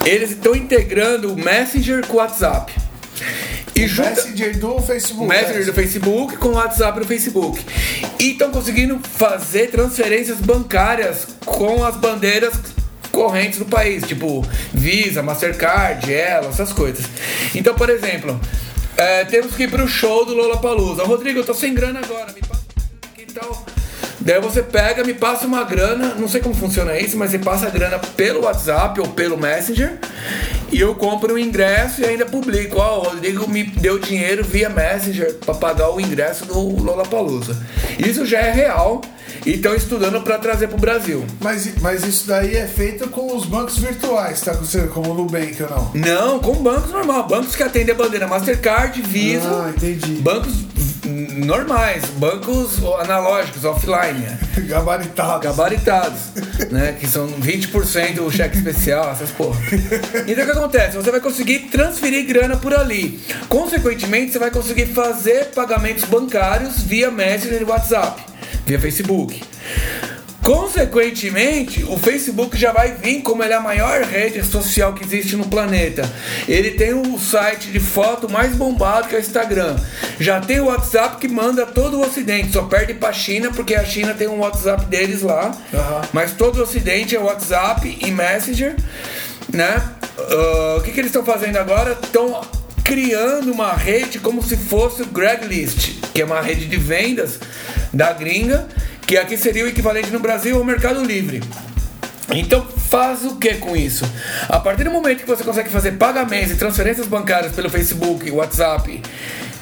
eles 0.04 0.30
estão 0.32 0.54
integrando 0.54 1.32
o 1.32 1.36
Messenger 1.36 2.06
com 2.06 2.14
o 2.14 2.16
WhatsApp. 2.16 2.72
E 3.74 3.84
o 3.84 3.88
junta- 3.88 4.10
Messenger 4.10 4.58
do 4.58 4.78
Facebook. 4.82 5.24
o 5.24 5.28
Messenger 5.28 5.64
do 5.66 5.72
Facebook 5.72 6.36
com 6.36 6.48
o 6.48 6.52
WhatsApp 6.52 7.00
do 7.00 7.06
Facebook. 7.06 7.64
E 8.18 8.32
estão 8.32 8.50
conseguindo 8.50 9.00
fazer 9.16 9.70
transferências 9.70 10.38
bancárias 10.38 11.26
com 11.46 11.82
as 11.82 11.96
bandeiras 11.96 12.52
correntes 13.10 13.58
do 13.58 13.64
país, 13.64 14.04
tipo 14.06 14.46
Visa, 14.72 15.22
Mastercard, 15.22 16.12
Elo, 16.12 16.48
essas 16.48 16.72
coisas. 16.72 17.06
Então, 17.54 17.74
por 17.74 17.88
exemplo, 17.88 18.38
é, 19.00 19.24
temos 19.24 19.56
que 19.56 19.62
ir 19.62 19.70
pro 19.70 19.88
show 19.88 20.26
do 20.26 20.34
Lollapalooza. 20.34 21.04
Rodrigo, 21.04 21.38
eu 21.38 21.44
tô 21.44 21.54
sem 21.54 21.72
grana 21.72 22.00
agora, 22.00 22.32
me 22.32 22.40
passa 22.42 22.62
uma 22.76 22.84
grana 22.84 23.12
aqui 23.14 23.22
e 23.22 23.32
tal. 23.32 23.66
Daí 24.20 24.40
você 24.40 24.62
pega, 24.62 25.02
me 25.02 25.14
passa 25.14 25.46
uma 25.46 25.64
grana, 25.64 26.14
não 26.16 26.28
sei 26.28 26.42
como 26.42 26.54
funciona 26.54 26.98
isso, 26.98 27.16
mas 27.16 27.30
você 27.30 27.38
passa 27.38 27.66
a 27.66 27.70
grana 27.70 27.98
pelo 27.98 28.42
WhatsApp 28.42 29.00
ou 29.00 29.08
pelo 29.08 29.38
Messenger 29.38 29.98
e 30.70 30.80
eu 30.80 30.94
compro 30.94 31.34
o 31.34 31.38
ingresso 31.38 32.00
e 32.00 32.04
ainda 32.04 32.24
publico. 32.26 32.78
Ó, 32.78 32.98
o 33.00 33.02
Rodrigo 33.10 33.48
me 33.48 33.64
deu 33.64 33.98
dinheiro 33.98 34.44
via 34.44 34.68
Messenger 34.68 35.34
para 35.34 35.54
pagar 35.54 35.90
o 35.90 36.00
ingresso 36.00 36.44
do 36.46 36.58
Lollapalooza. 36.82 37.56
Isso 37.98 38.24
já 38.24 38.38
é 38.38 38.50
real 38.52 39.00
e 39.44 39.52
estão 39.54 39.74
estudando 39.74 40.20
para 40.22 40.38
trazer 40.38 40.68
pro 40.68 40.78
Brasil. 40.78 41.24
Mas, 41.40 41.68
mas 41.80 42.04
isso 42.04 42.26
daí 42.26 42.56
é 42.56 42.66
feito 42.66 43.08
com 43.08 43.34
os 43.36 43.46
bancos 43.46 43.78
virtuais, 43.78 44.40
tá? 44.40 44.56
Como 44.92 45.10
o 45.10 45.14
Nubank 45.14 45.56
ou 45.62 45.70
não? 45.70 45.90
Não, 45.94 46.38
com 46.40 46.54
bancos 46.54 46.90
normal, 46.90 47.26
bancos 47.26 47.56
que 47.56 47.62
atendem 47.62 47.94
a 47.94 47.98
bandeira 47.98 48.26
Mastercard, 48.26 49.00
Visa, 49.02 49.48
Ah, 49.48 49.70
entendi. 49.74 50.14
bancos 50.16 50.52
normais, 51.44 52.04
bancos 52.16 52.78
analógicos, 53.00 53.64
offline. 53.64 54.18
né? 54.20 54.38
Gabaritado. 54.66 55.40
gabaritados, 55.40 56.20
né? 56.70 56.96
Que 56.98 57.06
são 57.06 57.26
20% 57.28 58.20
o 58.20 58.30
cheque 58.30 58.56
especial, 58.58 59.10
essas 59.10 59.30
porra. 59.30 59.58
Então 60.26 60.44
o 60.44 60.46
que 60.46 60.52
acontece? 60.60 60.96
Você 60.96 61.10
vai 61.10 61.20
conseguir 61.20 61.60
transferir 61.70 62.26
grana 62.26 62.56
por 62.56 62.74
ali. 62.74 63.18
Consequentemente, 63.48 64.32
você 64.32 64.38
vai 64.38 64.50
conseguir 64.50 64.86
fazer 64.86 65.46
pagamentos 65.46 66.04
bancários 66.04 66.82
via 66.82 67.10
Messenger 67.10 67.62
e 67.62 67.64
WhatsApp, 67.64 68.22
via 68.66 68.78
Facebook. 68.78 69.42
Consequentemente, 70.42 71.84
o 71.84 71.98
Facebook 71.98 72.56
já 72.56 72.72
vai 72.72 72.92
vir 72.94 73.20
como 73.20 73.42
ele 73.42 73.52
é 73.52 73.56
a 73.56 73.60
maior 73.60 74.02
rede 74.02 74.42
social 74.42 74.94
que 74.94 75.04
existe 75.04 75.36
no 75.36 75.46
planeta. 75.46 76.10
Ele 76.48 76.70
tem 76.72 76.94
o 76.94 77.18
site 77.18 77.70
de 77.70 77.78
foto 77.78 78.28
mais 78.28 78.56
bombado 78.56 79.06
que 79.06 79.14
é 79.14 79.18
o 79.18 79.20
Instagram. 79.20 79.76
Já 80.18 80.40
tem 80.40 80.58
o 80.58 80.66
WhatsApp 80.66 81.18
que 81.18 81.28
manda 81.28 81.66
todo 81.66 81.98
o 81.98 82.06
Ocidente. 82.06 82.52
Só 82.52 82.62
perde 82.62 82.94
pra 82.94 83.12
China 83.12 83.52
porque 83.54 83.74
a 83.74 83.84
China 83.84 84.14
tem 84.14 84.28
um 84.28 84.38
WhatsApp 84.38 84.86
deles 84.86 85.22
lá. 85.22 85.56
Aham. 85.74 86.02
Mas 86.12 86.32
todo 86.32 86.56
o 86.56 86.62
Ocidente 86.62 87.14
é 87.14 87.18
WhatsApp 87.18 87.98
e 88.00 88.10
Messenger, 88.10 88.74
né? 89.52 89.82
Ah, 90.18 90.76
o 90.78 90.82
que, 90.82 90.90
que 90.90 91.00
eles 91.00 91.10
estão 91.10 91.24
fazendo 91.24 91.56
agora? 91.56 91.92
Estão 91.92 92.40
criando 92.84 93.52
uma 93.52 93.72
rede 93.72 94.18
como 94.18 94.42
se 94.42 94.56
fosse 94.56 95.02
o 95.02 95.06
Craigslist, 95.06 96.00
que 96.12 96.22
é 96.22 96.24
uma 96.24 96.40
rede 96.40 96.66
de 96.66 96.76
vendas 96.76 97.38
da 97.92 98.12
gringa, 98.12 98.66
que 99.06 99.16
aqui 99.16 99.36
seria 99.36 99.64
o 99.64 99.68
equivalente 99.68 100.10
no 100.10 100.18
Brasil 100.18 100.56
ao 100.56 100.64
Mercado 100.64 101.02
Livre. 101.02 101.42
Então 102.32 102.64
faz 102.64 103.24
o 103.24 103.36
que 103.36 103.54
com 103.54 103.76
isso? 103.76 104.04
A 104.48 104.58
partir 104.58 104.84
do 104.84 104.90
momento 104.90 105.20
que 105.20 105.26
você 105.26 105.42
consegue 105.42 105.68
fazer 105.68 105.92
pagamentos 105.92 106.52
e 106.52 106.56
transferências 106.56 107.06
bancárias 107.06 107.52
pelo 107.52 107.68
Facebook, 107.68 108.30
WhatsApp 108.30 109.02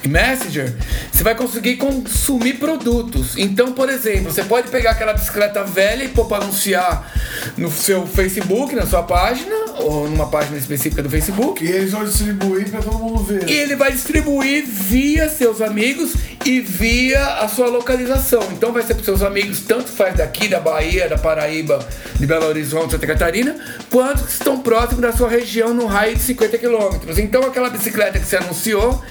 Messenger, 0.07 0.73
você 1.11 1.23
vai 1.23 1.35
conseguir 1.35 1.77
consumir 1.77 2.55
produtos. 2.55 3.37
Então, 3.37 3.73
por 3.73 3.89
exemplo, 3.89 4.31
você 4.33 4.45
pode 4.45 4.71
pegar 4.71 4.93
aquela 4.93 5.13
bicicleta 5.13 5.65
velha 5.65 6.05
e 6.05 6.09
pôr 6.09 6.27
para 6.27 6.45
anunciar 6.45 7.13
no 7.57 7.71
seu 7.71 8.07
Facebook, 8.07 8.75
na 8.75 8.87
sua 8.87 9.03
página, 9.03 9.55
ou 9.79 10.09
numa 10.09 10.29
página 10.29 10.57
específica 10.57 11.03
do 11.03 11.11
Facebook. 11.11 11.65
E 11.65 11.69
eles 11.69 11.93
vão 11.93 12.05
distribuir 12.05 12.71
pra 12.71 12.81
todo 12.81 12.99
mundo 12.99 13.23
ver. 13.25 13.49
E 13.49 13.53
ele 13.53 13.77
vai 13.77 13.93
distribuir 13.93 14.67
via 14.67 15.29
seus 15.29 15.61
amigos 15.61 16.15
e 16.45 16.61
via 16.61 17.25
a 17.41 17.49
sua 17.49 17.67
localização. 17.67 18.43
Então 18.53 18.73
vai 18.73 18.83
ser 18.83 18.95
para 18.95 19.05
seus 19.05 19.23
amigos, 19.23 19.61
tanto 19.61 19.89
faz 19.89 20.17
daqui, 20.17 20.49
da 20.49 20.61
Bahia, 20.61 21.09
da 21.09 21.19
Paraíba, 21.19 21.87
de 22.17 22.27
Belo 22.27 22.47
Horizonte, 22.47 22.93
Santa 22.93 23.07
Catarina, 23.07 23.57
quanto 23.91 24.25
que 24.25 24.33
estão 24.33 24.61
próximos 24.61 25.03
da 25.03 25.13
sua 25.13 25.29
região 25.29 25.75
no 25.75 25.87
raio 25.87 26.17
de 26.17 26.23
50 26.23 26.59
quilômetros. 26.59 27.19
Então 27.19 27.43
aquela 27.43 27.71
bicicleta 27.71 28.19
que 28.19 28.27
você 28.27 28.37
anunciou, 28.37 29.03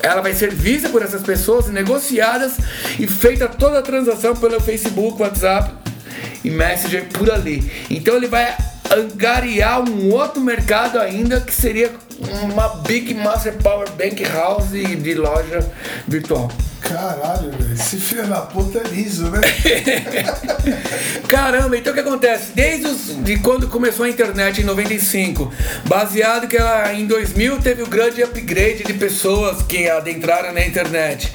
ela 0.00 0.20
vai 0.20 0.34
ser 0.34 0.52
vista 0.52 0.88
por 0.88 1.02
essas 1.02 1.22
pessoas, 1.22 1.68
negociadas 1.68 2.54
e 2.98 3.06
feita 3.06 3.48
toda 3.48 3.78
a 3.78 3.82
transação 3.82 4.34
pelo 4.34 4.60
Facebook, 4.60 5.20
WhatsApp 5.20 5.72
e 6.44 6.50
Messenger 6.50 7.04
por 7.06 7.30
ali. 7.30 7.70
Então 7.90 8.16
ele 8.16 8.28
vai 8.28 8.56
angariar 8.90 9.80
um 9.80 10.10
outro 10.10 10.40
mercado 10.40 10.98
ainda 10.98 11.40
que 11.40 11.54
seria 11.54 11.92
uma 12.42 12.68
Big 12.86 13.14
Master 13.14 13.54
Power 13.54 13.90
Bank 13.92 14.22
House 14.24 14.70
de 14.70 15.14
loja 15.14 15.66
virtual. 16.06 16.50
Caralho, 16.82 17.50
velho. 17.50 17.72
Esse 17.74 17.96
filho 17.96 18.26
da 18.26 18.40
puta 18.40 18.78
é 18.78 18.82
liso, 18.88 19.30
né? 19.30 19.40
Caramba, 21.28 21.76
então 21.76 21.92
o 21.92 21.94
que 21.94 22.00
acontece? 22.00 22.52
Desde 22.54 22.86
os, 22.86 23.24
de 23.24 23.38
quando 23.38 23.68
começou 23.68 24.04
a 24.04 24.08
internet 24.08 24.60
em 24.60 24.64
95, 24.64 25.52
baseado 25.86 26.48
que 26.48 26.56
ela, 26.56 26.92
em 26.92 27.06
2000 27.06 27.60
teve 27.60 27.82
o 27.82 27.86
grande 27.86 28.22
upgrade 28.22 28.84
de 28.84 28.94
pessoas 28.94 29.62
que 29.62 29.88
adentraram 29.88 30.52
na 30.52 30.64
internet. 30.66 31.32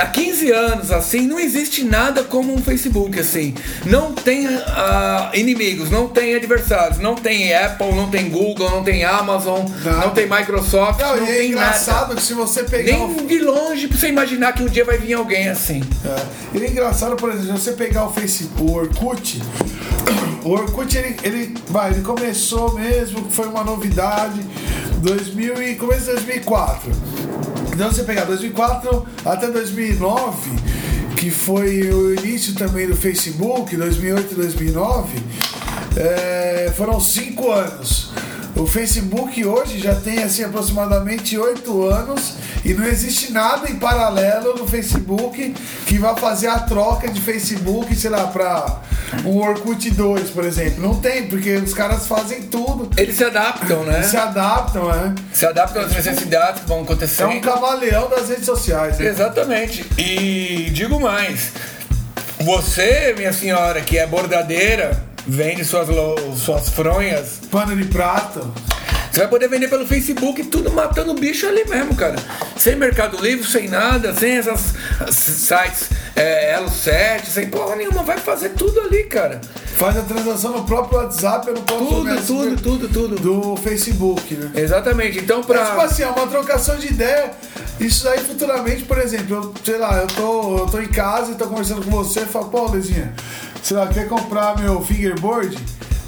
Há 0.00 0.06
15 0.06 0.50
anos, 0.50 0.90
assim, 0.90 1.26
não 1.26 1.38
existe 1.38 1.84
nada 1.84 2.24
como 2.24 2.52
um 2.52 2.58
Facebook, 2.58 3.18
assim. 3.18 3.54
Não 3.86 4.12
tem 4.12 4.46
ah, 4.46 5.30
inimigos, 5.34 5.90
não 5.90 6.08
tem 6.08 6.34
adversários, 6.34 6.98
não 6.98 7.14
tem 7.14 7.54
Apple, 7.54 7.92
não 7.94 8.08
tem 8.10 8.28
Google, 8.28 8.70
não 8.70 8.82
tem 8.82 9.04
Amazon, 9.04 9.64
Nada. 9.84 10.06
não 10.06 10.10
tem 10.10 10.28
Microsoft, 10.28 11.00
Não, 11.00 11.16
não, 11.16 11.26
e 11.26 11.30
é 11.30 11.46
engraçado 11.46 12.08
nada. 12.08 12.14
que 12.16 12.22
se 12.22 12.34
você 12.34 12.64
pegar 12.64 12.96
o 12.98 13.08
Nem 13.08 13.26
de 13.26 13.38
longe 13.38 13.88
pra 13.88 13.96
você 13.96 14.08
imaginar 14.08 14.52
que 14.52 14.62
um 14.62 14.66
dia 14.68 14.84
vai 14.84 14.98
vir 14.98 15.14
alguém 15.14 15.48
assim. 15.48 15.82
É. 16.04 16.22
Ele 16.54 16.66
é 16.66 16.70
engraçado, 16.70 17.16
por 17.16 17.30
exemplo, 17.30 17.56
se 17.58 17.64
você 17.64 17.72
pegar 17.72 18.06
o 18.06 18.12
Facebook, 18.12 18.62
o 18.62 18.72
Orkut, 18.74 19.42
o 20.44 20.50
Orkut 20.50 20.96
ele, 20.96 21.16
ele, 21.22 21.54
vai, 21.68 21.90
ele 21.92 22.02
começou 22.02 22.74
mesmo, 22.74 23.30
foi 23.30 23.46
uma 23.46 23.62
novidade, 23.64 24.40
2000 25.04 25.62
e 25.62 25.74
começo 25.76 26.06
de 26.06 26.12
2004. 26.12 26.90
Então 27.74 27.92
você 27.92 28.04
pegar 28.04 28.24
2004 28.24 29.06
até 29.24 29.50
2009, 29.50 30.50
que 31.16 31.30
foi 31.30 31.90
o 31.90 32.14
início 32.14 32.54
também 32.54 32.86
do 32.86 32.96
Facebook, 32.96 33.76
2008 33.76 34.32
e 34.32 34.34
2009, 34.34 35.18
é, 35.96 36.72
foram 36.74 36.98
cinco 36.98 37.50
anos. 37.50 38.12
O 38.56 38.66
Facebook 38.66 39.44
hoje 39.44 39.80
já 39.80 39.94
tem 39.96 40.22
assim 40.22 40.44
aproximadamente 40.44 41.36
oito 41.36 41.84
anos 41.86 42.34
e 42.64 42.72
não 42.72 42.86
existe 42.86 43.32
nada 43.32 43.68
em 43.68 43.74
paralelo 43.76 44.54
no 44.56 44.66
Facebook 44.66 45.54
que 45.86 45.98
vá 45.98 46.14
fazer 46.14 46.46
a 46.46 46.60
troca 46.60 47.08
de 47.08 47.20
Facebook, 47.20 47.94
sei 47.96 48.10
lá, 48.10 48.28
para 48.28 48.80
um 49.24 49.38
Orkut 49.38 49.90
2, 49.90 50.30
por 50.30 50.44
exemplo. 50.44 50.80
Não 50.80 50.94
tem, 51.00 51.26
porque 51.26 51.56
os 51.56 51.74
caras 51.74 52.06
fazem 52.06 52.42
tudo, 52.42 52.88
Eles 52.96 53.16
se 53.16 53.24
adaptam, 53.24 53.82
né? 53.84 54.02
se 54.04 54.16
adaptam, 54.16 54.86
né? 54.88 55.14
Se 55.32 55.44
adaptam 55.46 55.82
às 55.82 55.92
necessidades 55.92 56.62
que 56.62 56.68
vão 56.68 56.78
É 56.78 56.82
acontecendo. 56.82 57.30
um 57.30 57.40
camaleão 57.40 58.08
das 58.08 58.28
redes 58.28 58.46
sociais. 58.46 58.98
Né? 58.98 59.06
Exatamente. 59.08 59.84
E 59.98 60.70
digo 60.72 61.00
mais. 61.00 61.50
Você, 62.40 63.14
minha 63.16 63.32
senhora, 63.32 63.80
que 63.80 63.98
é 63.98 64.06
bordadeira, 64.06 65.02
vende 65.26 65.64
suas, 65.64 65.88
suas 66.38 66.68
fronhas. 66.68 67.40
Pano 67.50 67.74
de 67.76 67.84
prata. 67.86 68.42
Você 69.10 69.20
vai 69.20 69.28
poder 69.28 69.48
vender 69.48 69.68
pelo 69.68 69.86
Facebook, 69.86 70.42
tudo 70.44 70.72
matando 70.72 71.12
o 71.12 71.14
bicho 71.14 71.46
ali 71.46 71.64
mesmo, 71.68 71.94
cara. 71.94 72.16
Sem 72.56 72.74
Mercado 72.74 73.16
Livre, 73.22 73.46
sem 73.48 73.68
nada, 73.68 74.12
sem 74.12 74.38
essas 74.38 74.74
sites 75.08 75.88
é, 76.16 76.52
Elo 76.54 76.68
7, 76.68 77.30
sem 77.30 77.48
porra 77.48 77.76
nenhuma. 77.76 78.02
Vai 78.02 78.18
fazer 78.18 78.50
tudo 78.50 78.80
ali, 78.80 79.04
cara. 79.04 79.40
Faz 79.76 79.96
a 79.96 80.02
transação 80.02 80.52
no 80.52 80.64
próprio 80.64 80.98
WhatsApp 80.98 81.48
no 81.50 81.60
próprio 81.62 81.88
Tudo, 81.88 82.16
tudo, 82.26 82.56
tudo, 82.62 82.88
tudo. 82.88 83.16
do 83.20 83.56
Facebook, 83.56 84.34
né? 84.34 84.50
Exatamente. 84.56 85.18
Então, 85.18 85.38
É 85.38 85.40
tipo 85.42 85.52
pra. 85.52 85.82
assim, 85.84 86.02
é 86.02 86.06
uma 86.08 86.26
trocação 86.26 86.76
de 86.76 86.88
ideia. 86.88 87.30
Isso 87.78 88.08
aí 88.08 88.18
futuramente, 88.18 88.82
por 88.84 88.98
exemplo, 88.98 89.36
eu, 89.36 89.54
sei 89.64 89.78
lá, 89.78 89.96
eu 89.98 90.06
tô, 90.08 90.58
eu 90.58 90.66
tô 90.66 90.80
em 90.80 90.88
casa 90.88 91.32
e 91.32 91.34
tô 91.36 91.46
conversando 91.46 91.82
com 91.84 91.90
você 91.90 92.20
e 92.20 92.26
falo, 92.26 92.48
pô, 92.48 92.70
Lezinha, 92.70 93.12
sei 93.64 93.78
lá, 93.78 93.86
quer 93.86 94.06
comprar 94.06 94.58
meu 94.60 94.82
fingerboard? 94.82 95.58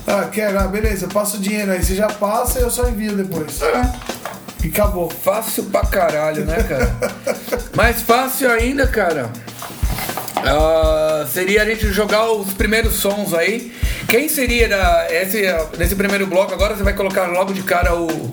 Ah, 0.06 0.28
quero, 0.30 0.58
ah, 0.60 0.68
beleza, 0.68 1.08
passa 1.08 1.38
o 1.38 1.40
dinheiro 1.40 1.72
aí, 1.72 1.82
você 1.82 1.94
já 1.94 2.06
passa 2.06 2.60
e 2.60 2.62
eu 2.62 2.70
só 2.70 2.86
envio 2.88 3.16
depois. 3.16 3.60
E 4.62 4.68
acabou. 4.68 5.10
Fácil 5.10 5.64
pra 5.64 5.80
caralho, 5.86 6.44
né, 6.44 6.62
cara? 6.62 6.94
Mais 7.74 8.02
fácil 8.02 8.50
ainda, 8.50 8.86
cara. 8.86 9.30
ah, 10.44 11.26
seria 11.32 11.62
a 11.62 11.64
gente 11.64 11.90
jogar 11.92 12.30
os 12.30 12.52
primeiros 12.52 12.94
sons 12.94 13.32
aí. 13.32 13.74
Quem 14.06 14.28
seria 14.28 14.68
da, 14.68 15.06
esse, 15.10 15.42
nesse 15.78 15.96
primeiro 15.96 16.26
bloco? 16.26 16.52
Agora 16.52 16.76
você 16.76 16.82
vai 16.82 16.92
colocar 16.92 17.26
logo 17.26 17.52
de 17.52 17.62
cara 17.62 17.96
o. 17.96 18.32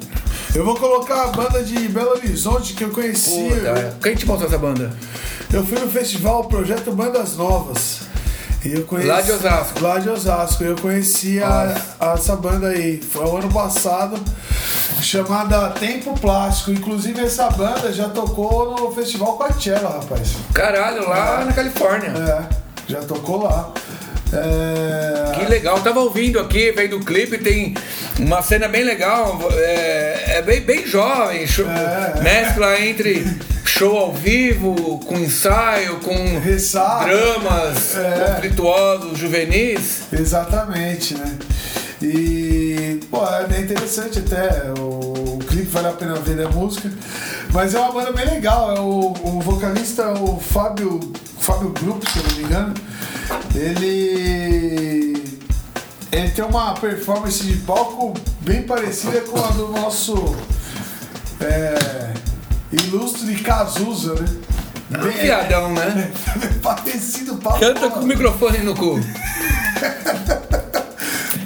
Eu 0.54 0.64
vou 0.64 0.76
colocar 0.76 1.24
a 1.24 1.28
banda 1.28 1.64
de 1.64 1.88
Belo 1.88 2.12
Horizonte 2.12 2.74
que 2.74 2.84
eu 2.84 2.92
conheci. 2.92 3.50
Puta, 3.50 3.98
quem 4.04 4.16
te 4.16 4.28
mostrou 4.28 4.48
essa 4.48 4.60
banda? 4.60 4.92
Eu 5.52 5.66
fui 5.66 5.80
no 5.80 5.90
festival 5.90 6.44
Projeto 6.44 6.92
Bandas 6.92 7.38
Novas. 7.38 8.13
Eu 8.66 8.84
conheci, 8.84 9.08
Lá 9.10 9.22
de 9.22 9.32
Osasco. 9.32 9.82
Lá 9.84 10.00
de 10.00 10.10
Osasco. 10.10 10.64
Eu 10.64 10.76
conheci 10.76 11.42
a, 11.42 11.76
a- 12.00 12.14
essa 12.14 12.36
banda 12.36 12.68
aí. 12.70 12.98
Foi 13.02 13.26
o 13.26 13.38
ano 13.38 13.52
passado. 13.52 14.18
chamada 15.02 15.70
Tempo 15.72 16.18
Plástico. 16.20 16.72
Inclusive 16.72 17.22
essa 17.22 17.50
banda 17.50 17.92
já 17.92 18.08
tocou 18.10 18.76
no 18.80 18.92
Festival 18.94 19.34
Coachella, 19.38 19.90
rapaz. 20.00 20.34
Caralho, 20.54 21.08
lá 21.10 21.44
na 21.46 21.52
Califórnia. 21.54 22.10
É, 22.12 22.44
já 22.88 23.00
tocou 23.02 23.44
lá. 23.44 23.72
É... 24.32 25.32
Que 25.38 25.46
legal, 25.46 25.80
tava 25.82 26.00
ouvindo 26.00 26.40
aqui, 26.40 26.72
vendo 26.72 26.98
o 26.98 27.06
clipe, 27.06 27.38
tem 27.38 27.76
uma 28.18 28.42
cena 28.42 28.68
bem 28.68 28.84
legal, 28.84 29.40
é, 29.52 30.38
é 30.38 30.42
bem, 30.42 30.62
bem 30.62 30.88
jovem, 30.88 31.44
É, 31.46 32.18
é. 32.20 32.22
mescla 32.24 32.80
entre 32.82 33.24
show 33.76 33.98
ao 33.98 34.14
vivo, 34.14 35.00
com 35.00 35.18
ensaio, 35.18 36.00
com 36.02 36.14
Ressaca. 36.38 37.06
dramas 37.06 37.96
É. 37.98 38.36
conflituosos, 38.36 39.18
juvenis. 39.18 40.04
Exatamente, 40.12 41.16
né? 41.16 41.36
E, 42.00 43.00
pô, 43.10 43.26
é 43.26 43.48
bem 43.48 43.62
interessante 43.64 44.20
até. 44.20 44.72
O, 44.80 45.38
o 45.38 45.40
clipe 45.40 45.70
vale 45.70 45.88
a 45.88 45.94
pena 45.94 46.14
ver 46.16 46.46
a 46.46 46.50
música. 46.50 46.92
Mas 47.52 47.74
é 47.74 47.80
uma 47.80 47.92
banda 47.92 48.12
bem 48.12 48.26
legal. 48.26 48.76
É 48.76 48.80
o, 48.80 49.12
o 49.24 49.42
vocalista, 49.42 50.08
o 50.22 50.40
Fábio, 50.40 51.00
Fábio 51.40 51.70
Grupo, 51.70 52.08
se 52.08 52.20
eu 52.20 52.24
não 52.26 52.36
me 52.36 52.44
engano. 52.44 52.74
Ele. 53.56 55.24
Ele 56.12 56.30
tem 56.30 56.46
uma 56.46 56.76
performance 56.76 57.44
de 57.44 57.56
palco 57.64 58.14
bem 58.42 58.62
parecida 58.62 59.22
com 59.22 59.44
a 59.44 59.48
do 59.48 59.70
nosso 59.70 60.36
é, 61.42 62.14
ilustre 62.74 63.36
Cazuza, 63.36 64.16
né? 64.16 64.26
Bem, 64.90 65.12
Viadão, 65.12 65.74
né? 65.74 66.12
parecido 66.62 67.36
pra 67.38 67.54
Canta 67.58 67.90
com 67.90 68.02
o 68.02 68.06
microfone 68.06 68.60
no 68.60 68.76
cu. 68.76 69.00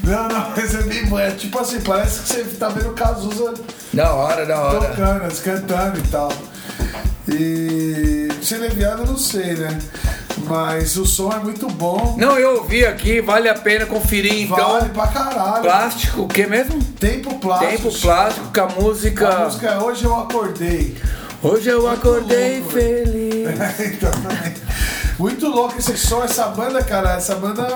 Não, 0.04 0.30
não, 0.30 0.52
mas 0.56 0.74
é 0.74 0.84
bem 0.84 1.06
bom. 1.08 1.20
É 1.20 1.32
tipo 1.32 1.60
assim, 1.60 1.82
parece 1.82 2.22
que 2.22 2.28
você 2.30 2.44
tá 2.58 2.70
vendo 2.70 2.92
o 2.92 2.94
Cazuza 2.94 3.54
Da 3.92 4.14
hora, 4.14 4.46
da 4.46 4.58
hora. 4.62 4.80
tocando, 4.88 5.42
cantando 5.44 6.00
e 6.00 6.04
tal. 6.04 6.32
E 7.30 8.30
se 8.42 8.56
ele 8.56 8.70
viado, 8.70 9.00
eu 9.02 9.08
não 9.08 9.18
sei, 9.18 9.56
né? 9.56 9.78
Mas 10.46 10.96
o 10.96 11.06
som 11.06 11.32
é 11.32 11.40
muito 11.40 11.68
bom. 11.68 12.16
Não, 12.18 12.38
eu 12.38 12.58
ouvi 12.60 12.86
aqui, 12.86 13.20
vale 13.20 13.50
a 13.50 13.56
pena 13.56 13.86
conferir 13.86 14.44
então. 14.44 14.74
Vale 14.74 14.90
pra 14.90 15.08
caralho. 15.08 15.62
Plástico, 15.62 16.22
o 16.22 16.28
que 16.28 16.48
mesmo? 16.48 16.82
Tempo 17.00 17.38
plástico. 17.40 17.72
Tempo 17.72 18.00
plástico 18.00 18.54
com 18.54 18.62
a 18.62 18.70
música. 18.70 19.28
A 19.28 19.46
música 19.46 19.68
é 19.68 19.78
Hoje 19.80 20.06
Eu 20.06 20.16
Acordei. 20.16 20.98
Hoje 21.44 21.70
eu 21.70 21.88
acordei 21.88 22.60
louco. 22.60 22.74
feliz. 22.74 23.48
Exatamente. 23.80 24.62
muito 25.20 25.48
louco 25.48 25.78
esse 25.78 25.96
som, 25.96 26.24
essa 26.24 26.48
banda, 26.48 26.84
cara. 26.84 27.14
Essa 27.14 27.36
banda 27.36 27.68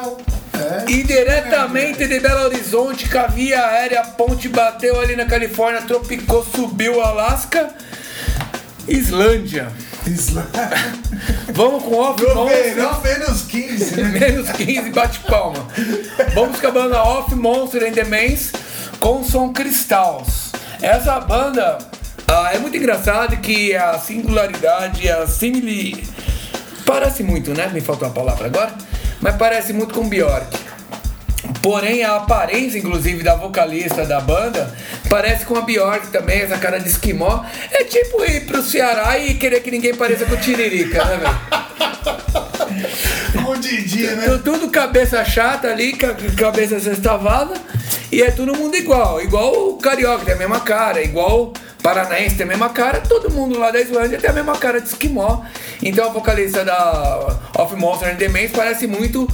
é. 0.54 0.90
E 0.92 1.04
diretamente 1.04 2.08
de 2.08 2.20
Belo 2.20 2.46
Horizonte, 2.46 3.08
com 3.08 3.20
a 3.20 3.28
via 3.28 3.64
aérea, 3.64 4.02
a 4.02 4.04
ponte 4.04 4.48
bateu 4.48 5.00
ali 5.00 5.16
na 5.16 5.26
Califórnia, 5.26 5.82
tropicou, 5.82 6.44
subiu 6.44 7.02
Alasca, 7.02 7.70
Islândia. 8.88 9.72
Isla- 10.08 10.48
Vamos 11.54 11.84
com 11.84 11.96
Off 11.98 12.24
No 12.24 12.36
Monster. 12.36 12.64
verão, 12.76 13.02
menos 13.02 13.42
15, 13.44 14.02
né? 14.02 14.20
Menos 14.20 14.50
15, 14.52 14.90
bate 14.90 15.20
palma. 15.20 15.68
Vamos 16.34 16.60
com 16.60 16.68
a 16.68 16.72
banda 16.72 17.04
Off 17.04 17.36
Monster 17.36 17.84
and 17.88 17.92
the 17.94 18.04
Mans 18.04 18.52
com 19.00 19.24
som 19.24 19.52
Cristals. 19.54 20.52
Essa 20.82 21.20
banda 21.20 21.78
ah, 22.28 22.52
é 22.54 22.58
muito 22.58 22.76
engraçado 22.78 23.38
que 23.38 23.76
a 23.76 23.98
singularidade, 24.00 25.08
a 25.10 25.28
simili... 25.28 26.04
Parece 26.86 27.24
muito, 27.24 27.54
né? 27.54 27.70
Me 27.72 27.80
faltou 27.80 28.08
a 28.08 28.12
palavra 28.12 28.48
agora. 28.48 28.74
Mas 29.22 29.36
parece 29.36 29.72
muito 29.72 29.94
com 29.94 30.10
Bjork. 30.10 30.58
Porém, 31.62 32.04
a 32.04 32.16
aparência, 32.16 32.80
inclusive, 32.80 33.24
da 33.24 33.36
vocalista 33.36 34.04
da 34.06 34.20
banda 34.20 34.74
parece 35.10 35.46
com 35.46 35.56
a 35.56 35.62
Bjork 35.62 36.08
também, 36.08 36.42
essa 36.42 36.58
cara 36.58 36.80
de 36.80 36.90
esquimó. 36.90 37.44
É 37.72 37.84
tipo 37.84 38.24
ir 38.26 38.46
pro 38.48 38.64
Ceará 38.64 39.18
e 39.20 39.36
querer 39.36 39.60
que 39.62 39.70
ninguém 39.70 39.94
pareça 39.94 40.26
com 40.26 40.34
o 40.34 40.38
Tiririca, 40.38 41.04
né, 41.06 41.18
velho? 41.18 41.62
Um 43.48 43.60
Didi, 43.60 44.08
né? 44.08 44.26
Tu- 44.28 44.40
Tudo 44.40 44.70
cabeça 44.70 45.24
chata 45.26 45.68
ali, 45.70 45.94
ca- 45.94 46.16
cabeça 46.38 46.80
sextavada, 46.80 47.54
e 48.12 48.22
é 48.22 48.32
todo 48.32 48.56
mundo 48.56 48.76
igual. 48.76 49.22
Igual 49.22 49.54
o 49.70 49.78
carioca 49.78 50.26
tem 50.26 50.34
a 50.34 50.38
mesma 50.38 50.60
cara, 50.62 51.02
igual 51.04 51.44
o 51.48 51.54
paranaense 51.84 52.36
tem 52.36 52.46
a 52.46 52.50
mesma 52.50 52.70
cara, 52.70 53.02
todo 53.02 53.30
mundo 53.32 53.58
lá 53.60 53.72
da 53.72 53.80
Islândia 53.82 54.18
tem 54.20 54.30
a 54.30 54.34
mesma 54.34 54.58
cara 54.58 54.80
de 54.82 54.88
esquimó. 54.88 55.42
Então 55.82 56.06
a 56.06 56.10
vocalista 56.10 56.64
da 56.66 57.38
Of 57.58 57.76
Monster 57.76 58.10
and 58.10 58.16
the 58.18 58.28
Mans 58.30 58.52
parece 58.52 58.88
muito 58.88 59.28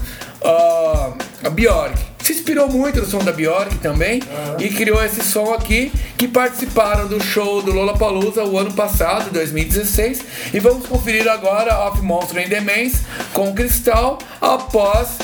ah, 0.44 1.12
a 1.44 1.50
Bjork. 1.50 2.07
Se 2.28 2.34
inspirou 2.34 2.68
muito 2.68 3.00
no 3.00 3.06
som 3.06 3.20
da 3.20 3.32
Bjork 3.32 3.78
também 3.78 4.22
e 4.60 4.68
criou 4.68 5.02
esse 5.02 5.24
som 5.24 5.54
aqui 5.54 5.94
que 6.18 6.28
participaram 6.28 7.08
do 7.08 7.24
show 7.24 7.62
do 7.62 7.72
Lollapalooza 7.72 8.44
o 8.44 8.58
ano 8.58 8.74
passado, 8.74 9.32
2016. 9.32 10.26
E 10.54 10.60
vamos 10.60 10.86
conferir 10.88 11.26
agora 11.30 11.88
Of 11.88 12.02
Monster 12.02 12.44
and 12.44 12.50
the 12.50 12.60
Mans 12.60 13.04
com 13.32 13.54
Cristal 13.54 14.20
após 14.42 15.20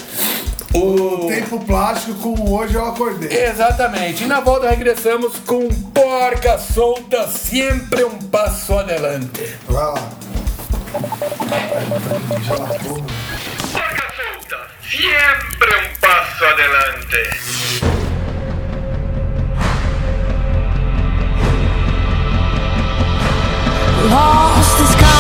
o... 0.74 1.28
Tempo 1.28 1.60
plástico 1.66 2.14
com 2.20 2.50
Hoje 2.50 2.76
Eu 2.76 2.86
Acordei. 2.86 3.38
Exatamente. 3.38 4.24
E 4.24 4.26
na 4.26 4.40
volta 4.40 4.70
regressamos 4.70 5.34
com 5.46 5.68
Porca 5.68 6.58
Solta, 6.58 7.28
sempre 7.28 8.06
um 8.06 8.18
passo 8.18 8.80
adelante. 8.80 9.58
Vai 9.68 9.84
lá. 9.84 10.10
Já 12.48 12.56
lá, 12.56 12.70
Solta, 14.94 15.02
sempre 15.02 15.76
um 15.76 15.90
passo 16.00 16.46
adelante. 16.46 17.30
Lost 24.10 25.13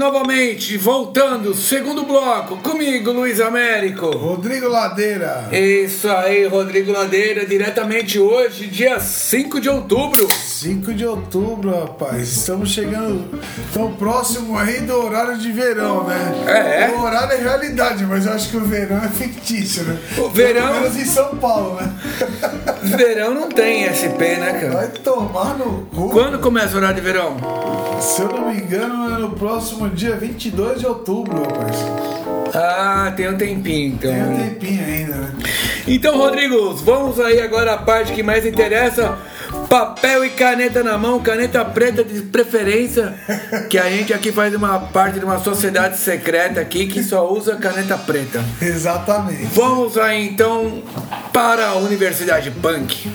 solta 0.00 0.19
voltando, 0.78 1.52
segundo 1.54 2.04
bloco, 2.04 2.56
comigo, 2.58 3.10
Luiz 3.10 3.40
Américo. 3.40 4.06
Rodrigo 4.10 4.68
Ladeira. 4.68 5.48
Isso 5.50 6.08
aí, 6.08 6.46
Rodrigo 6.46 6.92
Ladeira, 6.92 7.44
diretamente 7.44 8.16
hoje, 8.20 8.66
dia 8.68 9.00
5 9.00 9.60
de 9.60 9.68
outubro. 9.68 10.28
5 10.30 10.94
de 10.94 11.04
outubro, 11.04 11.70
rapaz. 11.70 12.28
Estamos 12.28 12.70
chegando 12.70 13.24
tão 13.74 13.92
próximo 13.94 14.56
aí 14.56 14.80
do 14.82 14.94
horário 15.04 15.36
de 15.36 15.50
verão, 15.50 16.04
né? 16.04 16.44
É, 16.46 16.84
é. 16.84 16.90
O 16.96 17.02
horário 17.02 17.32
é 17.32 17.36
realidade, 17.36 18.04
mas 18.04 18.24
eu 18.24 18.32
acho 18.32 18.50
que 18.50 18.56
o 18.56 18.64
verão 18.64 18.98
é 19.02 19.08
fictício, 19.08 19.82
né? 19.82 19.98
O 20.16 20.28
verão- 20.28 20.68
Pelo 20.68 20.80
menos 20.82 20.96
em 20.96 21.04
São 21.06 21.36
Paulo, 21.38 21.74
né? 21.80 21.92
Verão 22.82 23.34
não 23.34 23.48
tem 23.48 23.84
SP, 23.92 24.36
né, 24.38 24.52
cara? 24.60 24.70
Vai 24.72 24.88
tomar 24.88 25.56
no 25.58 25.86
cu. 25.94 26.08
Quando 26.10 26.38
começa 26.38 26.74
o 26.74 26.76
horário 26.78 26.96
de 26.96 27.00
verão? 27.02 27.36
Se 28.00 28.22
eu 28.22 28.28
não 28.28 28.50
me 28.50 28.56
engano, 28.58 29.14
é 29.14 29.18
no 29.18 29.30
próximo 29.32 29.88
dia 29.90 30.16
22 30.20 30.80
de 30.80 30.86
outubro, 30.86 31.42
rapaz. 31.42 31.76
Ah, 32.54 33.10
tem 33.16 33.28
um 33.30 33.38
tempinho, 33.38 33.94
então. 33.94 34.12
Tem 34.12 34.22
um 34.22 34.36
tempinho 34.36 34.84
ainda, 34.84 35.16
né? 35.16 35.32
Então, 35.86 36.18
Rodrigo, 36.18 36.74
vamos 36.74 37.18
aí 37.18 37.40
agora 37.40 37.72
à 37.72 37.78
parte 37.78 38.12
que 38.12 38.22
mais 38.22 38.44
interessa. 38.44 39.16
Papel 39.68 40.24
e 40.24 40.30
caneta 40.30 40.82
na 40.84 40.98
mão, 40.98 41.20
caneta 41.20 41.64
preta 41.64 42.04
de 42.04 42.20
preferência, 42.20 43.14
que 43.70 43.78
a 43.78 43.88
gente 43.88 44.12
aqui 44.12 44.30
faz 44.30 44.54
uma 44.54 44.78
parte 44.78 45.18
de 45.18 45.24
uma 45.24 45.38
sociedade 45.38 45.96
secreta 45.96 46.60
aqui 46.60 46.86
que 46.86 47.02
só 47.02 47.32
usa 47.32 47.56
caneta 47.56 47.96
preta. 47.96 48.44
Exatamente. 48.60 49.46
Vamos 49.54 49.96
aí 49.96 50.28
então 50.28 50.82
para 51.32 51.68
a 51.68 51.74
Universidade 51.76 52.50
Punk. 52.50 53.10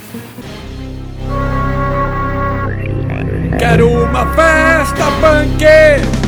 Quero 3.59 3.89
uma 3.89 4.25
festa 4.33 5.05
punk! 5.21 6.24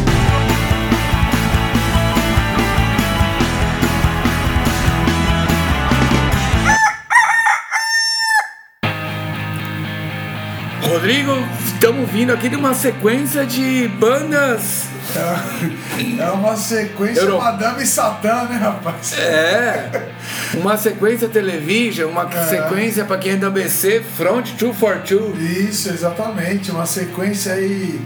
Rodrigo, 10.97 11.31
estamos 11.63 12.09
vindo 12.09 12.33
aqui 12.33 12.49
de 12.49 12.55
uma 12.55 12.73
sequência 12.73 13.45
de 13.45 13.87
bandas. 13.87 14.85
É 15.15 16.23
é 16.23 16.31
uma 16.31 16.55
sequência 16.57 17.21
Euro- 17.21 17.37
Madame 17.37 17.85
Satã, 17.85 18.45
né, 18.45 18.57
rapaz? 18.57 19.13
É, 19.15 20.09
uma 20.55 20.75
sequência 20.75 21.27
television, 21.29 22.09
uma 22.09 22.27
sequência 22.45 23.05
para 23.05 23.19
quem 23.19 23.33
é 23.33 23.35
da 23.35 23.47
BC, 23.51 24.03
Front 24.17 24.53
242. 24.57 25.69
Isso, 25.69 25.89
exatamente. 25.89 26.71
Uma 26.71 26.87
sequência 26.87 27.53
aí 27.53 28.01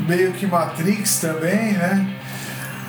meio 0.00 0.32
que 0.32 0.46
Matrix 0.46 1.16
também, 1.16 1.72
né? 1.72 2.06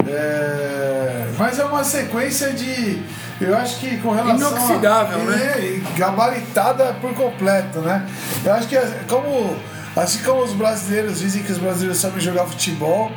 É, 0.10 1.26
Mas 1.38 1.58
é 1.58 1.64
uma 1.64 1.86
sequência 1.86 2.52
de. 2.52 3.02
Eu 3.40 3.56
acho 3.56 3.80
que 3.80 3.98
com 3.98 4.12
relação. 4.12 4.52
Inoxidável, 4.52 5.22
a, 5.22 5.24
né? 5.24 5.56
É, 5.58 5.62
e 5.62 5.84
gabaritada 5.98 6.94
por 7.00 7.14
completo, 7.14 7.80
né? 7.80 8.06
Eu 8.44 8.54
acho 8.54 8.68
que 8.68 8.78
como. 9.08 9.56
Assim 9.96 10.20
como 10.24 10.44
os 10.44 10.54
brasileiros 10.54 11.20
dizem 11.20 11.42
que 11.42 11.52
os 11.52 11.58
brasileiros 11.58 11.98
sabem 11.98 12.20
jogar 12.20 12.46
futebol, 12.46 13.12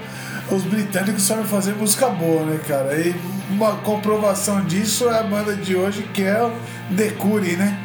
os 0.51 0.63
britânicos 0.63 1.23
sabem 1.23 1.45
fazer 1.45 1.75
música 1.75 2.09
boa, 2.09 2.43
né, 2.45 2.59
cara? 2.67 2.95
E 2.99 3.15
uma 3.51 3.77
comprovação 3.77 4.65
disso 4.65 5.09
é 5.11 5.19
a 5.19 5.23
banda 5.23 5.55
de 5.55 5.77
hoje, 5.77 6.03
que 6.15 6.23
é 6.23 6.43
o 6.43 6.53
The 6.97 7.11
Cure, 7.11 7.57
né? 7.57 7.79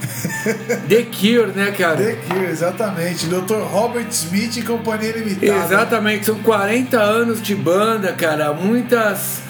The 0.88 1.02
Cure, 1.04 1.52
né, 1.54 1.70
cara? 1.70 1.96
The 1.96 2.12
Cure, 2.26 2.46
exatamente. 2.46 3.26
Dr. 3.26 3.62
Robert 3.70 4.08
Smith 4.10 4.56
e 4.56 4.62
Companhia 4.62 5.12
Limitada. 5.12 5.64
Exatamente, 5.64 6.26
são 6.26 6.36
40 6.36 6.98
anos 6.98 7.40
de 7.40 7.54
banda, 7.54 8.12
cara. 8.12 8.52
Muitas 8.52 9.42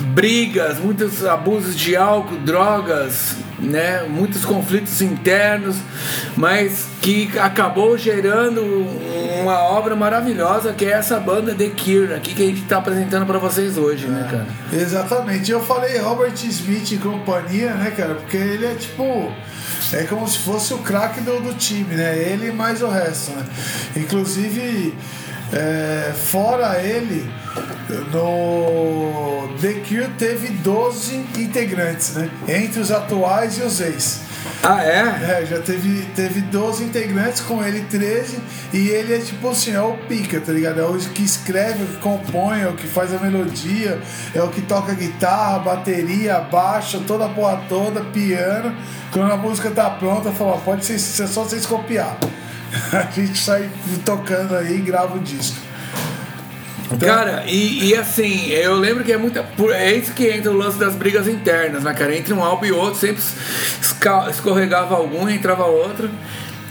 brigas, 0.00 0.78
muitos 0.78 1.24
abusos 1.24 1.76
de 1.76 1.96
álcool, 1.96 2.36
drogas, 2.38 3.36
né? 3.58 4.02
Muitos 4.08 4.44
conflitos 4.44 5.00
internos, 5.02 5.76
mas 6.36 6.86
que 7.00 7.30
acabou 7.38 7.96
gerando 7.96 8.62
uma 9.40 9.58
obra 9.60 9.94
maravilhosa 9.94 10.72
que 10.72 10.84
é 10.84 10.92
essa 10.92 11.18
banda 11.18 11.54
The 11.54 11.70
Cure 11.70 12.14
aqui 12.14 12.34
que 12.34 12.42
a 12.42 12.46
gente 12.46 12.62
tá 12.62 12.78
apresentando 12.78 13.26
pra 13.26 13.38
vocês 13.38 13.76
hoje, 13.76 14.06
né, 14.06 14.26
cara? 14.30 14.46
Exatamente. 14.72 15.50
Eu 15.50 15.60
falei 15.60 15.98
Robert 15.98 16.34
Smith 16.34 16.92
e 16.92 16.98
companhia, 16.98 17.74
né, 17.74 17.90
cara? 17.90 18.14
Porque 18.14 18.36
ele 18.36 18.66
é 18.66 18.74
tipo. 18.74 19.32
É 19.92 20.04
como 20.04 20.26
se 20.28 20.38
fosse 20.38 20.72
o 20.72 20.78
craque 20.78 21.20
do, 21.20 21.40
do 21.40 21.52
time, 21.54 21.96
né? 21.96 22.16
Ele 22.16 22.52
mais 22.52 22.80
o 22.80 22.88
resto, 22.88 23.32
né? 23.32 23.44
Inclusive, 23.96 24.94
é, 25.52 26.12
fora 26.14 26.80
ele, 26.80 27.28
no 28.12 29.48
The 29.60 29.72
Cure 29.86 30.08
teve 30.16 30.48
12 30.48 31.16
integrantes, 31.38 32.14
né? 32.14 32.30
Entre 32.48 32.80
os 32.80 32.90
atuais 32.90 33.58
e 33.58 33.62
os 33.62 33.80
ex. 33.80 34.20
Ah, 34.62 34.82
é? 34.84 35.42
É, 35.42 35.46
já 35.46 35.58
teve, 35.60 36.02
teve 36.14 36.40
12 36.40 36.84
integrantes, 36.84 37.40
com 37.40 37.62
ele 37.64 37.80
13, 37.90 38.38
e 38.72 38.88
ele 38.88 39.14
é 39.14 39.18
tipo 39.18 39.48
assim, 39.48 39.72
é 39.72 39.80
o 39.80 39.96
pica, 40.08 40.40
tá 40.40 40.52
ligado? 40.52 40.80
É 40.80 40.84
o 40.84 40.96
que 40.96 41.22
escreve, 41.22 41.82
o 41.82 41.86
que 41.86 41.96
compõe, 41.96 42.60
é 42.60 42.68
o 42.68 42.74
que 42.74 42.86
faz 42.86 43.12
a 43.12 43.18
melodia, 43.18 43.98
é 44.34 44.42
o 44.42 44.48
que 44.48 44.62
toca 44.62 44.94
guitarra, 44.94 45.58
bateria, 45.58 46.40
baixo, 46.40 47.00
toda 47.06 47.26
a 47.26 47.28
porra 47.28 47.60
toda, 47.68 48.02
piano. 48.02 48.74
Quando 49.12 49.32
a 49.32 49.36
música 49.36 49.70
tá 49.70 49.90
pronta, 49.90 50.30
fala, 50.30 50.58
pode 50.58 50.84
ser, 50.84 50.94
é 50.94 51.26
só 51.26 51.42
vocês 51.42 51.66
copiar. 51.66 52.16
A 52.92 53.10
gente 53.10 53.36
sai 53.38 53.68
tocando 54.04 54.56
aí 54.56 54.76
e 54.76 54.80
grava 54.80 55.16
o 55.16 55.20
disco. 55.20 55.56
Então- 56.92 57.08
Cara, 57.08 57.44
e, 57.46 57.88
e 57.90 57.94
assim, 57.94 58.48
eu 58.48 58.74
lembro 58.74 59.04
que 59.04 59.12
é 59.12 59.16
muita. 59.16 59.46
É 59.74 59.92
isso 59.92 60.12
que 60.12 60.26
entra 60.26 60.50
o 60.50 60.56
lance 60.56 60.78
das 60.78 60.94
brigas 60.94 61.28
internas, 61.28 61.84
né, 61.84 61.94
cara? 61.94 62.16
Entre 62.16 62.32
um 62.34 62.42
álbum 62.42 62.66
e 62.66 62.72
outro, 62.72 62.98
sempre 62.98 63.22
escorregava 64.30 64.96
algum, 64.96 65.28
entrava 65.28 65.66
outro, 65.66 66.10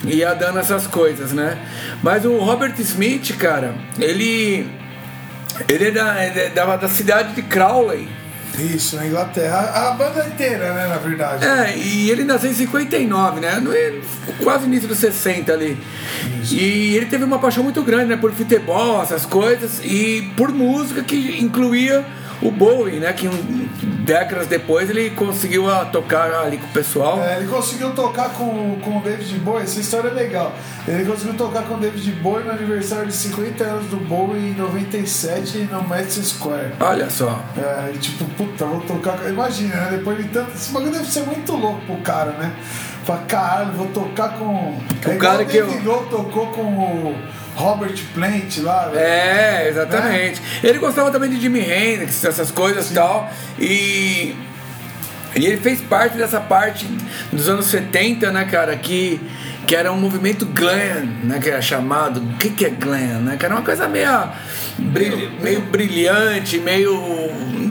e 0.04 0.18
ia 0.18 0.34
dando 0.34 0.60
essas 0.60 0.88
coisas, 0.88 1.32
né? 1.32 1.58
Mas 2.04 2.26
o 2.26 2.38
Robert 2.38 2.74
Smith, 2.80 3.36
cara, 3.38 3.74
ele. 3.98 4.70
Ele 5.68 5.88
é 5.88 5.92
da, 5.92 6.16
é 6.22 6.50
da, 6.50 6.76
da 6.78 6.88
cidade 6.88 7.34
de 7.34 7.42
Crowley. 7.42 8.08
Isso, 8.58 8.96
na 8.96 9.06
Inglaterra. 9.06 9.58
A, 9.58 9.90
a 9.90 9.92
banda 9.92 10.28
inteira, 10.28 10.74
né, 10.74 10.88
na 10.88 10.98
verdade. 10.98 11.46
É, 11.46 11.78
e 11.78 12.10
ele 12.10 12.24
nasceu 12.24 12.50
em 12.50 12.54
59, 12.54 13.40
né? 13.40 13.60
No, 13.60 13.72
quase 14.44 14.66
início 14.66 14.88
dos 14.88 14.98
60 14.98 15.54
ali. 15.54 15.78
E 16.52 16.96
ele 16.96 17.06
teve 17.06 17.24
uma 17.24 17.40
paixão 17.40 17.64
muito 17.64 17.84
grande, 17.84 18.06
né? 18.06 18.18
Por 18.18 18.32
futebol, 18.32 19.02
essas 19.02 19.26
coisas, 19.26 19.80
e 19.84 20.32
por 20.36 20.52
música 20.52 21.04
que 21.04 21.42
incluía 21.42 22.06
o 22.42 22.52
Bowie, 22.52 23.00
né? 23.00 23.12
Que 23.14 23.28
um, 23.28 23.68
décadas 24.04 24.48
depois 24.48 24.90
ele 24.90 25.12
conseguiu 25.12 25.66
tocar 25.92 26.34
ali 26.34 26.58
com 26.58 26.66
o 26.66 26.70
pessoal. 26.70 27.22
É, 27.22 27.38
ele 27.38 27.48
conseguiu 27.48 27.92
tocar 27.92 28.30
com, 28.30 28.80
com 28.84 28.98
o 28.98 29.02
David 29.02 29.38
Bowie, 29.40 29.64
essa 29.64 29.80
história 29.80 30.10
é 30.10 30.14
legal. 30.14 30.54
Ele 30.88 31.06
conseguiu 31.06 31.36
tocar 31.36 31.64
com 31.64 31.76
o 31.76 31.78
David 31.78 32.12
Bowie 32.14 32.44
no 32.46 32.52
aniversário 32.52 33.08
de 33.08 33.14
50 33.14 33.64
anos 33.64 33.86
do 33.88 33.98
Bowie 33.98 34.50
em 34.50 34.56
97 34.56 35.70
no 35.72 35.84
Madison 35.88 36.24
Square. 36.24 36.74
Olha 36.80 37.10
só. 37.10 37.44
É, 37.58 37.92
tipo, 38.00 38.26
puta, 38.36 38.66
vou 38.66 38.82
tocar. 38.82 39.30
Imagina, 39.30 39.76
né? 39.76 39.88
Depois 39.98 40.18
de 40.18 40.24
tanto. 40.30 40.52
Esse 40.56 40.72
bagulho 40.72 40.92
deve 40.92 41.06
ser 41.06 41.24
muito 41.26 41.56
louco 41.56 41.82
pro 41.86 41.98
cara, 41.98 42.32
né? 42.32 42.52
Fala, 43.04 43.22
caralho, 43.28 43.72
vou 43.74 43.88
tocar 43.88 44.38
com. 44.38 44.46
O 44.46 44.82
é 45.12 45.16
cara 45.18 45.46
que 45.46 45.58
eu- 45.58 45.68
tocou 46.10 46.48
com 46.48 46.62
o 46.62 47.16
Robert 47.60 48.00
Plant 48.14 48.58
lá. 48.60 48.88
né? 48.88 49.02
É, 49.02 49.68
exatamente. 49.70 50.42
Ele 50.64 50.80
gostava 50.80 51.12
também 51.12 51.30
de 51.30 51.42
Jimi 51.42 51.60
Hendrix, 51.60 52.24
essas 52.24 52.50
coisas 52.52 52.90
e 52.90 52.94
tal. 52.94 53.30
E, 53.60 54.34
e 55.36 55.46
ele 55.46 55.58
fez 55.58 55.82
parte 55.82 56.18
dessa 56.18 56.40
parte 56.40 56.88
dos 57.32 57.50
anos 57.50 57.66
70, 57.66 58.32
né, 58.32 58.46
cara, 58.46 58.78
que, 58.78 59.20
que 59.70 59.76
era 59.76 59.92
um 59.92 59.98
movimento 59.98 60.48
glam, 60.48 61.06
né, 61.24 61.38
que 61.40 61.48
era 61.48 61.62
chamado. 61.62 62.20
O 62.20 62.38
que, 62.38 62.50
que 62.50 62.66
é 62.66 62.72
glam, 62.72 63.22
né? 63.22 63.38
Que 63.38 63.46
era 63.46 63.54
uma 63.54 63.62
coisa 63.62 63.88
meio, 63.88 64.10
meio 65.44 65.62
brilhante, 65.62 66.58
meio. 66.58 66.92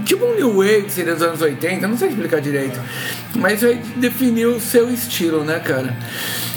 Tipo 0.05 0.27
um 0.27 0.37
New 0.37 0.59
Wave 0.59 0.85
que 0.85 0.93
seria 0.93 1.15
dos 1.15 1.25
anos 1.25 1.43
80, 1.43 1.89
não 1.89 1.99
sei 1.99 2.11
explicar 2.11 2.41
direito. 2.41 2.81
Mas 3.35 3.65
aí 3.65 3.83
definiu 3.97 4.53
o 4.53 4.61
seu 4.61 4.89
estilo, 4.89 5.43
né, 5.43 5.59
cara? 5.59 5.97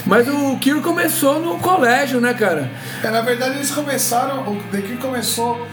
Mas 0.06 0.28
o 0.28 0.60
Kiro 0.60 0.80
começou 0.80 1.40
no 1.40 1.58
colégio, 1.58 2.22
né, 2.22 2.36
cara? 2.36 2.70
É, 3.04 3.10
na 3.10 3.22
verdade, 3.22 3.56
eles 3.56 3.72
começaram. 3.72 4.48
O 4.48 4.62
The 4.72 4.82
Cure 4.82 4.98
começou. 4.98 5.68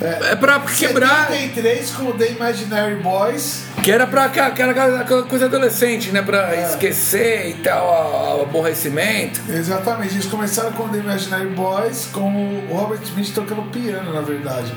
É 0.00 0.36
pra 0.36 0.60
quebrar. 0.60 1.28
73 1.28 1.90
com 1.92 2.04
o 2.04 2.12
The 2.12 2.32
Imaginary 2.32 2.96
Boys. 2.96 3.64
Que 3.82 3.90
era 3.90 4.06
pra 4.06 4.24
aquela, 4.24 5.04
coisa 5.24 5.46
adolescente, 5.46 6.10
né? 6.10 6.20
Pra 6.20 6.54
esquecer 6.56 7.50
e 7.50 7.54
tal, 7.54 8.38
o 8.38 8.42
aborrecimento. 8.42 9.40
Exatamente, 9.48 10.14
eles 10.14 10.26
começaram 10.26 10.72
com 10.72 10.88
The 10.88 10.98
Imaginary 10.98 11.48
Boys, 11.50 12.06
com 12.12 12.28
o 12.68 12.74
Robert 12.74 13.00
Smith 13.04 13.32
tocando 13.32 13.62
piano, 13.70 14.12
na 14.12 14.22
verdade, 14.22 14.74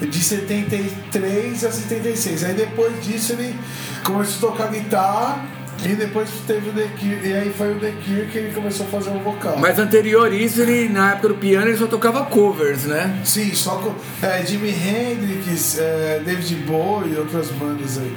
de 0.00 0.22
73 0.22 1.64
a 1.64 1.70
76. 1.72 2.44
Aí 2.44 2.54
depois 2.54 3.04
disso 3.04 3.32
ele 3.32 3.58
começou 4.04 4.50
a 4.50 4.52
tocar 4.52 4.68
guitarra 4.70 5.61
E 5.84 5.94
depois 5.96 6.28
teve 6.46 6.70
o 6.70 6.72
The 6.72 6.88
Cure, 6.98 7.20
e 7.28 7.32
aí 7.34 7.50
foi 7.56 7.72
o 7.72 7.78
The 7.80 7.92
Cure 8.04 8.26
que 8.30 8.38
ele 8.38 8.54
começou 8.54 8.86
a 8.86 8.88
fazer 8.88 9.10
o 9.10 9.18
vocal. 9.18 9.56
Mas 9.58 9.78
anterior 9.78 10.32
isso, 10.32 10.60
ele, 10.62 10.88
na 10.88 11.12
época 11.12 11.28
do 11.28 11.34
piano, 11.34 11.66
ele 11.66 11.76
só 11.76 11.86
tocava 11.86 12.24
covers, 12.26 12.84
né? 12.84 13.20
Sim, 13.24 13.52
só 13.54 13.76
com 13.76 13.94
é, 14.24 14.44
Jimi 14.46 14.70
Hendrix, 14.70 15.78
é, 15.78 16.20
David 16.24 16.54
Bowie 16.66 17.14
e 17.14 17.16
outras 17.16 17.48
bandas 17.50 17.98
aí. 17.98 18.16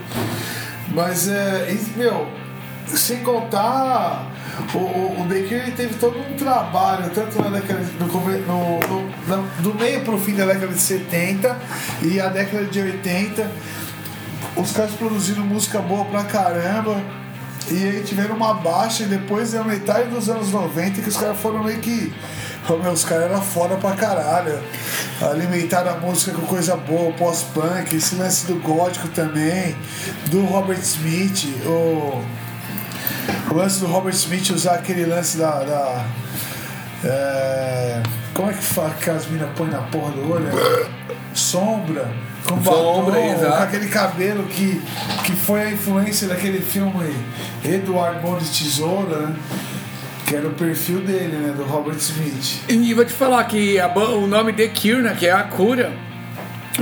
Mas, 0.90 1.28
é, 1.28 1.72
e, 1.72 1.98
meu, 1.98 2.28
sem 2.88 3.18
contar, 3.24 4.32
o, 4.74 4.78
o, 4.78 5.22
o 5.24 5.28
The 5.28 5.40
Cure 5.42 5.56
ele 5.56 5.72
teve 5.72 5.96
todo 5.96 6.20
um 6.20 6.36
trabalho, 6.36 7.10
tanto 7.16 7.42
na 7.42 7.50
década 7.50 7.80
no, 8.00 8.06
no, 8.08 8.80
no, 8.80 9.10
na- 9.28 9.44
do 9.60 9.74
meio 9.74 10.02
pro 10.02 10.18
fim 10.20 10.36
da 10.36 10.46
década 10.46 10.68
de 10.68 10.80
70 10.80 11.58
e 12.04 12.20
a 12.20 12.28
década 12.30 12.66
de 12.66 12.80
80. 12.80 13.50
Os 14.56 14.72
caras 14.72 14.92
produziram 14.92 15.44
música 15.44 15.80
boa 15.80 16.06
pra 16.06 16.24
caramba. 16.24 17.02
E 17.72 17.84
aí 17.84 18.04
tiveram 18.04 18.36
uma 18.36 18.54
baixa 18.54 19.04
e 19.04 19.08
depois 19.08 19.52
da 19.52 19.64
metade 19.64 20.10
dos 20.10 20.30
anos 20.30 20.52
90 20.52 21.02
que 21.02 21.10
os 21.10 21.18
caras 21.18 21.38
foram 21.40 21.64
meio 21.64 21.80
que. 21.80 22.14
Meu, 22.82 22.92
os 22.92 23.04
caras 23.04 23.26
eram 23.32 23.42
foda 23.42 23.76
pra 23.76 23.92
caralho. 23.92 24.60
Alimentaram 25.22 25.92
a 25.94 25.98
música 25.98 26.32
com 26.32 26.46
coisa 26.48 26.76
boa, 26.76 27.14
pós-punk, 27.14 27.96
esse 27.96 28.16
lance 28.16 28.48
do 28.48 28.56
gótico 28.56 29.08
também, 29.10 29.76
do 30.28 30.44
Robert 30.46 30.80
Smith, 30.80 31.46
o, 31.66 32.24
o 33.52 33.54
lance 33.54 33.80
do 33.80 33.86
Robert 33.88 34.14
Smith 34.16 34.50
usar 34.50 34.76
aquele 34.76 35.06
lance 35.06 35.38
da. 35.38 35.64
da- 35.64 36.06
é, 37.06 38.02
como 38.34 38.50
é 38.50 38.54
que 38.54 38.64
fala 38.64 38.90
que 39.00 39.10
as 39.10 39.28
minas 39.28 39.50
põem 39.56 39.70
na 39.70 39.82
porra 39.84 40.12
do 40.12 40.32
olho? 40.32 40.48
Sombra, 41.34 42.10
com 42.48 42.64
Sombra, 42.64 43.20
batom, 43.20 43.34
exato. 43.34 43.58
com 43.58 43.64
aquele 43.64 43.88
cabelo 43.88 44.44
que, 44.44 44.82
que 45.24 45.32
foi 45.34 45.62
a 45.62 45.72
influência 45.72 46.28
daquele 46.28 46.62
filme 46.62 47.14
Eduardo 47.64 48.22
Mão 48.22 48.38
de 48.38 48.46
Tesoura, 48.46 49.18
né? 49.28 49.36
Que 50.26 50.36
era 50.36 50.48
o 50.48 50.54
perfil 50.54 51.02
dele, 51.02 51.38
né? 51.38 51.54
Do 51.56 51.64
Robert 51.64 51.98
Smith. 51.98 52.62
E 52.68 52.94
vou 52.94 53.06
te 53.06 53.14
falar 53.14 53.44
que 53.44 53.80
a 53.80 53.88
o 53.88 54.26
nome 54.26 54.54
The 54.54 54.70
Cure, 54.70 55.02
né, 55.04 55.16
que 55.18 55.28
é 55.28 55.32
a 55.32 55.44
cura, 55.44 55.94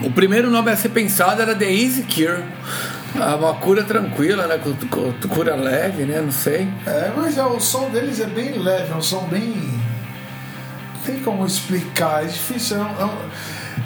o 0.02 0.12
primeiro 0.12 0.50
nome 0.50 0.72
a 0.72 0.78
ser 0.78 0.90
pensado 0.90 1.42
era 1.42 1.56
The 1.56 1.70
Easy 1.70 2.04
Cure. 2.04 2.44
Ah, 3.20 3.36
Uma 3.36 3.54
cura 3.56 3.84
tranquila, 3.84 4.48
né? 4.48 4.60
Cura 5.30 5.56
leve, 5.56 6.04
né? 6.04 6.22
Não 6.22 6.32
sei. 6.32 6.68
É, 6.86 7.12
mas 7.16 7.38
é, 7.38 7.44
o 7.44 7.60
som 7.60 7.90
deles 7.90 8.20
é 8.20 8.26
bem 8.26 8.58
leve, 8.58 8.92
é 8.92 8.96
um 8.96 9.02
som 9.02 9.28
bem. 9.28 9.83
Não 11.06 11.14
tem 11.14 11.24
como 11.24 11.46
explicar, 11.46 12.24
é 12.24 12.28
difícil. 12.28 12.78
É, 12.78 12.80
um- 12.82 13.08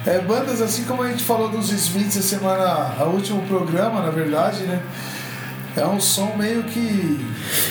é 0.06 0.16
é 0.18 0.20
bandas 0.20 0.62
assim 0.62 0.84
como 0.86 1.02
a 1.04 1.10
gente 1.10 1.24
falou 1.24 1.50
dos 1.50 1.72
Smiths 1.72 2.18
a 2.18 2.22
semana. 2.22 2.94
O 3.06 3.10
último 3.16 3.42
programa, 3.44 4.02
na 4.02 4.10
verdade, 4.10 4.64
né? 4.64 4.80
É 5.76 5.86
um 5.86 6.00
som 6.00 6.34
meio 6.38 6.64
que. 6.64 7.20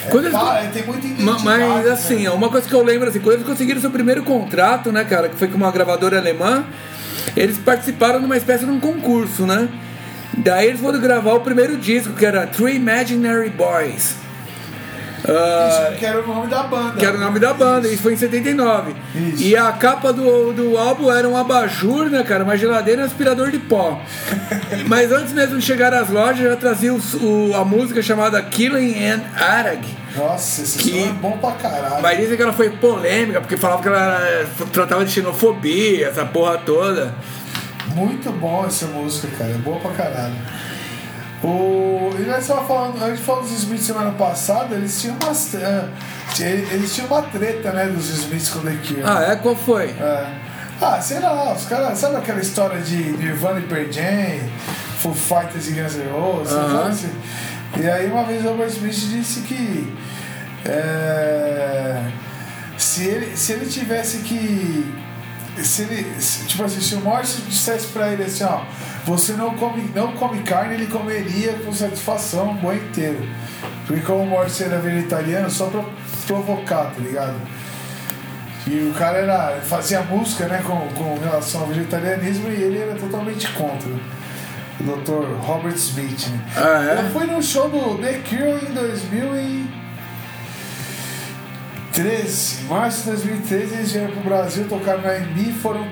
É, 0.06 0.11
Quando 0.11 0.26
eles- 0.26 0.38
é, 0.38 0.70
tem 0.72 0.87
muita 0.87 1.06
identidade. 1.06 1.44
Mas 1.44 1.87
assim, 1.87 2.24
né? 2.24 2.30
uma 2.30 2.48
coisa 2.48 2.68
que 2.68 2.74
eu 2.74 2.82
lembro 2.85 3.09
assim, 3.09 3.20
quando 3.20 3.35
eles 3.37 3.46
conseguiram 3.46 3.80
seu 3.80 3.90
primeiro 3.90 4.22
contrato, 4.22 4.92
né, 4.92 5.04
cara, 5.04 5.28
que 5.28 5.37
foi 5.37 5.48
com 5.48 5.56
uma 5.56 5.70
gravadora 5.72 6.18
alemã, 6.18 6.64
eles 7.37 7.56
participaram 7.59 8.20
de 8.20 8.26
uma 8.26 8.37
espécie 8.37 8.64
de 8.64 8.70
um 8.70 8.78
concurso, 8.80 9.44
né? 9.46 9.68
Daí 10.37 10.68
eles 10.68 10.80
foram 10.80 11.00
gravar 11.00 11.32
o 11.35 11.40
primeiro 11.40 11.76
disco, 11.76 12.12
que 12.12 12.24
era 12.26 12.46
Three 12.46 12.76
Imaginary 12.76 13.50
Boys. 13.50 14.14
Ah, 15.29 15.88
Isso, 15.90 15.98
que 15.98 16.05
era 16.07 16.20
o 16.20 16.26
nome 16.26 16.46
da 16.48 16.62
banda. 16.64 16.98
que 16.98 17.05
era 17.05 17.16
o 17.16 17.20
nome 17.20 17.38
da 17.40 17.52
banda, 17.55 17.88
isso 17.88 18.02
foi 18.02 18.12
em 18.12 18.16
79. 18.16 18.94
Isso. 19.14 19.42
E 19.42 19.57
a 19.57 19.72
capa 19.72 20.12
do, 20.12 20.52
do 20.52 20.76
álbum 20.79 21.11
era 21.11 21.29
um 21.29 21.37
abajur, 21.37 22.09
né, 22.11 22.22
cara? 22.22 22.44
Uma 22.44 22.57
geladeira 22.57 23.00
e 23.00 23.05
um 23.05 23.07
aspirador 23.07 23.50
de 23.50 23.59
pó. 23.59 24.00
Mas 24.87 25.11
antes 25.11 25.33
mesmo 25.33 25.59
de 25.59 25.64
chegar 25.64 25.92
às 25.94 26.11
lojas, 26.11 26.38
já 26.48 26.57
trazia 26.57 26.92
o- 26.94 27.00
o- 27.22 27.57
a 27.57 27.64
música 27.64 28.02
chamada 28.02 28.40
Killing 28.42 29.05
and 29.05 29.22
Arag. 29.37 29.81
Nossa, 30.16 30.62
esse 30.62 30.79
Que- 30.79 30.90
som 31.02 31.09
é 31.09 31.12
bom 31.12 31.38
pra 31.38 31.52
caralho. 31.52 32.02
Mas 32.02 32.18
dizem 32.18 32.37
que 32.37 32.42
ela 32.42 32.52
foi 32.52 32.70
polêmica, 32.70 33.40
porque 33.40 33.57
falava 33.57 33.83
que 33.83 33.88
ela 33.88 34.46
tratava 34.72 35.05
de 35.05 35.11
xenofobia, 35.11 36.09
essa 36.09 36.24
porra 36.24 36.59
toda. 36.59 37.14
Muito 37.94 38.31
bom 38.33 38.64
essa 38.66 38.87
música, 38.87 39.29
cara. 39.38 39.50
É 39.50 39.55
boa 39.55 39.79
pra 39.81 39.90
caralho. 39.92 40.35
O... 41.42 42.14
E 42.18 42.22
nós 42.22 42.46
falando, 42.46 43.03
a 43.05 43.11
gente 43.11 43.22
falou 43.22 43.42
dos 43.42 43.53
Smiths 43.53 43.87
semana 43.87 44.11
passada, 44.12 44.75
eles 44.75 45.01
tinham 45.01 45.16
umas. 45.22 45.55
eh, 45.55 45.88
Eles 46.40 46.94
tinham 46.94 47.09
uma 47.09 47.22
treta, 47.22 47.72
né, 47.72 47.87
dos 47.87 48.09
Smiths 48.09 48.49
com 48.49 48.61
o 48.61 48.62
The 48.62 48.77
Cure. 48.87 49.03
Ah, 49.05 49.22
é? 49.33 49.37
Qual 49.37 49.55
foi? 49.55 49.90
É. 49.90 50.27
Ah, 50.81 51.01
sei 51.01 51.20
lá, 51.20 51.53
os 51.53 51.64
caras. 51.66 51.99
Sabe 51.99 52.16
aquela 52.16 52.40
história 52.40 52.81
de 52.81 52.96
Nirvana 52.96 53.61
e 53.61 53.62
Pearl 53.64 53.90
Jam, 53.90 54.49
Foo 54.99 55.14
Fighters 55.14 55.68
e 55.68 55.72
Guns 55.72 55.94
N' 55.96 56.11
Roses? 56.11 56.53
Aham. 56.55 56.70
sabe 56.79 56.90
assim? 56.90 57.12
E 57.83 57.90
aí 57.90 58.11
uma 58.11 58.25
vez 58.25 58.44
o 58.44 58.49
Robert 58.49 58.68
Smith 58.68 58.94
disse 58.94 59.40
que. 59.40 59.94
é, 60.64 62.01
se, 62.79 63.05
ele, 63.05 63.37
se 63.37 63.53
ele 63.53 63.66
tivesse 63.66 64.18
que. 64.18 64.94
Se 65.64 65.83
ele. 65.83 66.21
se- 66.21 66.47
tipo 66.47 66.62
assim, 66.64 66.81
se 66.81 66.95
o 66.95 67.01
Morrison 67.01 67.42
dissesse 67.49 67.87
pra 67.88 68.12
ele 68.12 68.25
assim, 68.25 68.45
ó, 68.45 68.61
você 69.05 69.33
não 69.35 69.55
come, 69.57 69.90
não 69.95 70.12
come 70.12 70.42
carne, 70.42 70.75
ele 70.75 70.87
comeria 70.87 71.53
com 71.64 71.73
satisfação 71.73 72.51
um 72.51 72.57
boi 72.57 72.77
inteiro. 72.77 73.27
Porque 73.87 74.03
como 74.03 74.23
o 74.23 74.27
Morrison 74.27 74.64
era 74.64 74.79
vegetariano, 74.79 75.49
só 75.51 75.66
pra 75.66 75.83
provocar, 76.27 76.87
tá 76.87 76.99
ligado? 76.99 77.35
E 78.66 78.90
o 78.90 78.95
cara 78.99 79.19
era, 79.19 79.61
fazia 79.62 80.01
música 80.03 80.47
né, 80.49 80.61
com, 80.66 80.77
com 80.95 81.19
relação 81.21 81.61
ao 81.61 81.66
vegetarianismo 81.69 82.49
e 82.51 82.55
ele 82.62 82.79
era 82.79 82.95
totalmente 82.97 83.49
contra. 83.53 83.88
O 84.79 84.83
Dr. 84.83 85.40
Robert 85.47 85.75
Smith. 85.77 86.27
Né? 86.29 86.40
Ah, 86.57 86.85
é? 86.99 87.05
Eu 87.07 87.11
fui 87.11 87.27
no 87.27 87.40
show 87.42 87.69
do 87.71 87.97
The 88.03 88.21
Cure 88.29 88.66
em 89.40 89.71
2013. 91.96 92.64
Março 92.64 93.04
de 93.04 93.11
2013 93.11 93.74
eles 93.74 93.92
vieram 93.92 94.11
pro 94.12 94.20
Brasil, 94.20 94.68
tocaram 94.68 95.02
na 95.02 95.18
MB, 95.18 95.52
foram. 95.54 95.87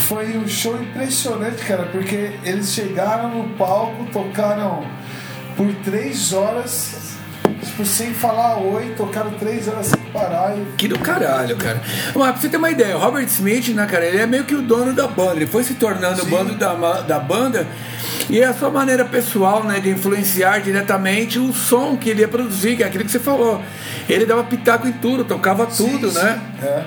Foi 0.00 0.36
um 0.36 0.46
show 0.46 0.80
impressionante, 0.80 1.64
cara, 1.64 1.84
porque 1.86 2.32
eles 2.44 2.72
chegaram 2.72 3.30
no 3.30 3.48
palco, 3.56 4.04
tocaram 4.12 4.86
por 5.56 5.72
três 5.76 6.34
horas, 6.34 7.15
tipo, 7.66 7.84
sem 7.84 8.12
falar 8.14 8.58
oi, 8.58 8.94
tocaram 8.96 9.30
três 9.32 9.68
horas 9.68 9.86
sem 9.86 10.00
parar 10.12 10.56
e 10.56 10.64
Que 10.76 10.88
do 10.88 10.98
caralho, 10.98 11.56
cara. 11.56 11.80
Mas 12.14 12.30
pra 12.32 12.40
você 12.40 12.48
ter 12.48 12.56
uma 12.56 12.70
ideia, 12.70 12.96
o 12.96 13.00
Robert 13.00 13.24
Smith, 13.26 13.68
né, 13.68 13.86
cara, 13.86 14.06
ele 14.06 14.18
é 14.18 14.26
meio 14.26 14.44
que 14.44 14.54
o 14.54 14.62
dono 14.62 14.92
da 14.92 15.06
banda. 15.06 15.36
Ele 15.36 15.46
foi 15.46 15.62
se 15.64 15.74
tornando 15.74 16.22
o 16.22 16.26
dono 16.26 16.54
da, 16.54 16.74
da 17.02 17.18
banda 17.18 17.66
e 18.28 18.40
é 18.40 18.46
a 18.46 18.54
sua 18.54 18.70
maneira 18.70 19.04
pessoal, 19.04 19.62
né, 19.62 19.78
de 19.78 19.90
influenciar 19.90 20.60
diretamente 20.60 21.38
o 21.38 21.52
som 21.52 21.96
que 21.96 22.10
ele 22.10 22.20
ia 22.20 22.28
produzir, 22.28 22.76
que 22.76 22.82
é 22.82 22.86
aquilo 22.86 23.04
que 23.04 23.10
você 23.10 23.20
falou. 23.20 23.62
Ele 24.08 24.26
dava 24.26 24.42
pitaco 24.44 24.88
em 24.88 24.92
tudo, 24.92 25.24
tocava 25.24 25.66
tudo, 25.66 26.10
Sim, 26.10 26.18
né? 26.18 26.40
sim, 26.60 26.66
É. 26.66 26.84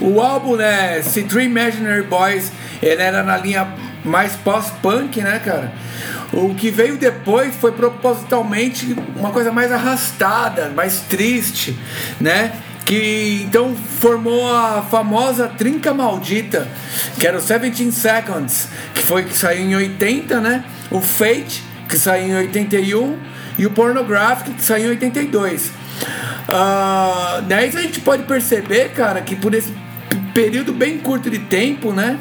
O 0.00 0.20
álbum, 0.20 0.56
né, 0.56 0.98
esse 0.98 1.22
Three 1.24 1.46
Imaginary 1.46 2.02
Boys, 2.02 2.52
ele 2.82 3.02
era 3.02 3.22
na 3.22 3.36
linha 3.36 3.68
mais 4.04 4.34
pós-punk, 4.36 5.20
né, 5.20 5.38
cara? 5.38 5.72
O 6.32 6.54
que 6.54 6.70
veio 6.70 6.96
depois 6.96 7.54
foi 7.56 7.72
propositalmente 7.72 8.96
uma 9.16 9.30
coisa 9.30 9.50
mais 9.50 9.72
arrastada, 9.72 10.70
mais 10.74 11.00
triste, 11.00 11.78
né? 12.20 12.52
Que 12.84 13.42
então 13.44 13.74
formou 14.00 14.52
a 14.52 14.82
famosa 14.82 15.48
Trinca 15.48 15.92
Maldita, 15.92 16.68
que 17.18 17.26
era 17.26 17.36
o 17.36 17.40
17 17.40 17.92
Seconds, 17.92 18.68
que 18.94 19.02
foi 19.02 19.24
que 19.24 19.36
saiu 19.36 19.62
em 19.62 19.74
80, 19.74 20.40
né? 20.40 20.64
O 20.90 21.00
Fate, 21.00 21.64
que 21.88 21.98
saiu 21.98 22.28
em 22.28 22.36
81, 22.36 23.18
e 23.58 23.66
o 23.66 23.70
Pornographic, 23.70 24.52
que 24.52 24.62
saiu 24.62 24.86
em 24.86 24.90
82. 24.90 25.72
Ah, 26.48 27.42
daí 27.46 27.68
a 27.68 27.82
gente 27.82 28.00
pode 28.00 28.22
perceber, 28.22 28.90
cara, 28.90 29.20
que 29.20 29.36
por 29.36 29.54
esse 29.54 29.72
período 30.32 30.72
bem 30.72 30.98
curto 30.98 31.30
de 31.30 31.38
tempo, 31.38 31.92
né? 31.92 32.18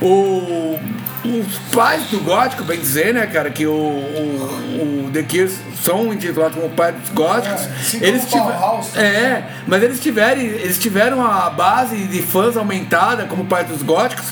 O, 0.00 0.78
os 1.24 1.58
pais 1.74 2.02
do 2.10 2.18
gótico, 2.20 2.64
bem 2.64 2.78
dizer, 2.78 3.14
né, 3.14 3.26
cara, 3.26 3.50
que 3.50 3.66
o, 3.66 3.72
o, 3.72 5.06
o 5.06 5.10
The 5.12 5.22
Cure 5.22 5.50
são 5.82 6.12
intitulados 6.12 6.56
como 6.56 6.70
pais 6.70 6.94
dos 6.96 7.10
góticos. 7.10 7.62
É, 8.00 8.06
eles 8.08 8.24
tiveram, 8.26 8.80
é, 8.96 9.44
mas 9.66 9.82
eles 9.82 10.00
tiveram, 10.00 10.40
eles 10.40 10.78
tiveram 10.78 11.24
a 11.24 11.48
base 11.50 11.96
de 11.96 12.22
fãs 12.22 12.56
aumentada 12.56 13.24
como 13.26 13.44
pais 13.44 13.68
dos 13.68 13.82
góticos 13.82 14.26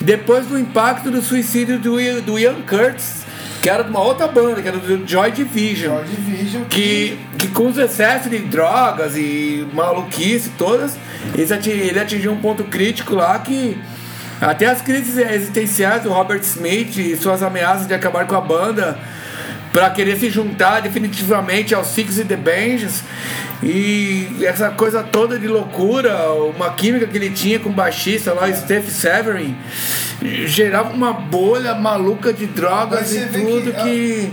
depois 0.00 0.46
do 0.46 0.58
impacto 0.58 1.10
do 1.10 1.22
suicídio 1.22 1.78
do, 1.78 1.98
Ian- 2.00 2.20
do 2.20 2.38
Ian 2.38 2.56
Curtis, 2.68 3.24
que 3.62 3.70
era 3.70 3.82
de 3.82 3.88
uma 3.90 4.00
outra 4.02 4.28
banda, 4.28 4.60
que 4.60 4.68
era 4.68 4.76
do 4.76 5.06
Joy 5.08 5.30
Division 5.32 5.96
Joy 5.96 6.04
Division 6.04 6.64
que, 6.64 7.18
que 7.38 7.48
com 7.48 7.68
os 7.68 7.78
excessos 7.78 8.30
de 8.30 8.38
drogas 8.40 9.16
e 9.16 9.66
maluquice 9.72 10.50
todas, 10.58 10.98
ele 11.34 11.98
atingiu 11.98 12.32
um 12.32 12.36
ponto 12.36 12.64
crítico 12.64 13.14
lá 13.14 13.38
que 13.38 13.78
até 14.50 14.66
as 14.66 14.80
crises 14.82 15.16
existenciais 15.16 16.02
do 16.02 16.10
Robert 16.10 16.40
Smith 16.40 16.96
e 16.98 17.16
suas 17.16 17.42
ameaças 17.42 17.86
de 17.86 17.94
acabar 17.94 18.26
com 18.26 18.34
a 18.34 18.40
banda 18.40 18.98
pra 19.72 19.90
querer 19.90 20.16
se 20.18 20.30
juntar 20.30 20.80
definitivamente 20.80 21.74
aos 21.74 21.88
Six 21.88 22.18
e 22.18 22.24
the 22.24 22.36
Benches. 22.36 23.02
E 23.62 24.44
essa 24.44 24.70
coisa 24.70 25.02
toda 25.02 25.38
de 25.38 25.48
loucura, 25.48 26.30
uma 26.54 26.70
química 26.74 27.06
que 27.06 27.16
ele 27.16 27.30
tinha 27.30 27.58
com 27.58 27.70
o 27.70 27.72
baixista 27.72 28.32
lá, 28.34 28.46
o 28.46 28.54
Steph 28.54 28.88
Severin, 28.88 29.56
gerava 30.46 30.92
uma 30.92 31.12
bolha 31.12 31.74
maluca 31.74 32.32
de 32.32 32.46
drogas 32.46 33.14
e 33.14 33.20
tudo 33.26 33.72
que- 33.72 34.30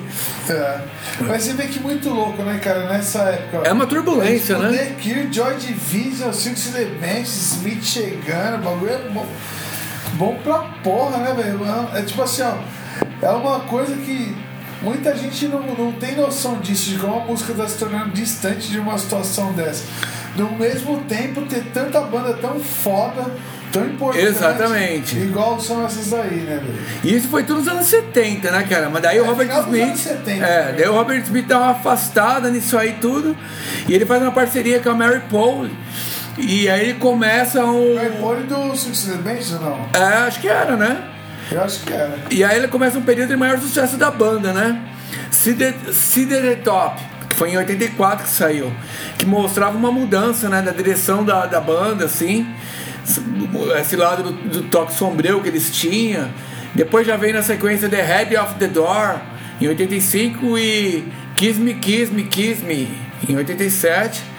que. 0.47 0.51
É. 0.51 0.79
Mas 1.21 1.43
você 1.43 1.53
vê 1.53 1.63
que 1.67 1.79
muito 1.79 2.09
louco, 2.09 2.41
né, 2.43 2.59
cara? 2.61 2.87
Nessa 2.89 3.19
época. 3.19 3.67
É 3.67 3.71
uma 3.71 3.85
turbulência, 3.85 4.57
né? 4.57 4.75
The 4.77 4.85
Cure, 5.01 5.27
Joy 5.31 5.55
Division, 5.55 6.33
Six 6.33 6.75
Elements, 6.75 7.29
Smith 7.53 7.83
chegando, 7.83 8.55
o 8.55 8.69
bagulho 8.69 8.91
é 8.91 8.97
bom, 9.09 9.25
bom 10.13 10.37
pra 10.43 10.59
porra, 10.83 11.17
né, 11.17 11.33
velho? 11.33 11.59
É 11.93 12.01
tipo 12.01 12.21
assim, 12.21 12.41
ó. 12.43 12.55
É 13.21 13.29
uma 13.29 13.59
coisa 13.61 13.95
que 13.95 14.35
muita 14.81 15.15
gente 15.15 15.47
não, 15.47 15.61
não 15.61 15.91
tem 15.93 16.15
noção 16.15 16.59
disso, 16.59 16.89
de 16.89 16.97
como 16.97 17.21
a 17.21 17.25
música 17.25 17.53
tá 17.53 17.67
se 17.67 17.77
tornando 17.77 18.09
distante 18.11 18.69
de 18.69 18.79
uma 18.79 18.97
situação 18.97 19.53
dessa. 19.53 19.83
No 20.35 20.51
mesmo 20.53 20.97
tempo, 21.09 21.41
ter 21.41 21.63
tanta 21.73 21.99
banda 22.01 22.33
tão 22.35 22.57
foda, 22.59 23.25
tão 23.71 23.85
importante. 23.85 24.25
Exatamente. 24.25 25.17
Igual 25.17 25.59
são 25.59 25.85
essas 25.85 26.13
aí, 26.13 26.37
né, 26.37 26.61
velho? 26.63 27.15
Isso 27.17 27.27
foi 27.27 27.43
tudo 27.43 27.59
nos 27.59 27.67
anos 27.67 27.85
70, 27.87 28.49
né, 28.49 28.63
cara? 28.63 28.89
Mas 28.89 29.01
daí 29.03 29.19
o 29.19 29.25
É, 29.25 29.27
Robert 29.27 29.47
final 29.47 29.63
dos 29.63 29.73
Smith. 29.73 29.87
anos 29.89 29.99
70, 29.99 30.31
é, 30.31 30.65
né? 30.65 30.73
daí 30.77 30.87
o 30.87 30.93
Robert 30.93 31.21
Smith 31.23 31.45
dá 31.47 31.57
uma 31.59 31.71
afastada 31.71 32.49
nisso 32.49 32.77
aí 32.77 32.93
tudo. 33.01 33.35
E 33.89 33.93
ele 33.93 34.05
faz 34.05 34.21
uma 34.21 34.31
parceria 34.31 34.79
com 34.79 34.89
a 34.89 34.95
Mary 34.95 35.21
Paul. 35.29 35.69
E 36.37 36.69
aí 36.69 36.89
ele 36.89 36.93
começa 36.95 37.63
um. 37.65 37.95
Vai 37.95 38.09
pôr 38.09 38.37
do 38.43 38.55
Elements 38.55 39.53
ou 39.53 39.59
não? 39.59 39.89
É, 39.93 40.17
acho 40.27 40.39
que 40.39 40.47
era, 40.47 40.75
né? 40.75 41.09
Eu 41.51 41.61
acho 41.61 41.81
que 41.81 41.93
era. 41.93 42.17
E 42.29 42.43
aí 42.43 42.57
ele 42.57 42.67
começa 42.67 42.97
um 42.97 43.01
período 43.01 43.29
de 43.29 43.35
maior 43.35 43.59
sucesso 43.59 43.97
da 43.97 44.09
banda, 44.09 44.53
né? 44.53 44.81
Cider 45.29 45.73
Cider 45.91 46.41
the 46.41 46.55
Top, 46.55 47.01
que 47.29 47.35
foi 47.35 47.51
em 47.51 47.57
84 47.57 48.23
que 48.23 48.29
saiu, 48.29 48.71
que 49.17 49.25
mostrava 49.25 49.77
uma 49.77 49.91
mudança, 49.91 50.47
né, 50.49 50.61
da 50.61 50.71
direção 50.71 51.23
da, 51.23 51.45
da 51.45 51.59
banda, 51.59 52.05
assim, 52.05 52.47
esse 53.79 53.95
lado 53.95 54.23
do, 54.23 54.31
do 54.31 54.63
toque 54.63 54.93
sombrio 54.93 55.41
que 55.41 55.49
eles 55.49 55.69
tinham. 55.71 56.29
Depois 56.73 57.05
já 57.05 57.17
vem 57.17 57.33
na 57.33 57.41
sequência 57.41 57.89
The 57.89 58.01
Head 58.01 58.37
of 58.37 58.55
the 58.55 58.67
Door, 58.67 59.19
em 59.59 59.67
85, 59.67 60.57
e 60.57 61.03
Kiss 61.35 61.59
Me, 61.59 61.73
Kiss 61.73 62.13
Me, 62.13 62.23
Kiss 62.23 62.63
Me, 62.63 62.89
em 63.27 63.35
87. 63.35 64.30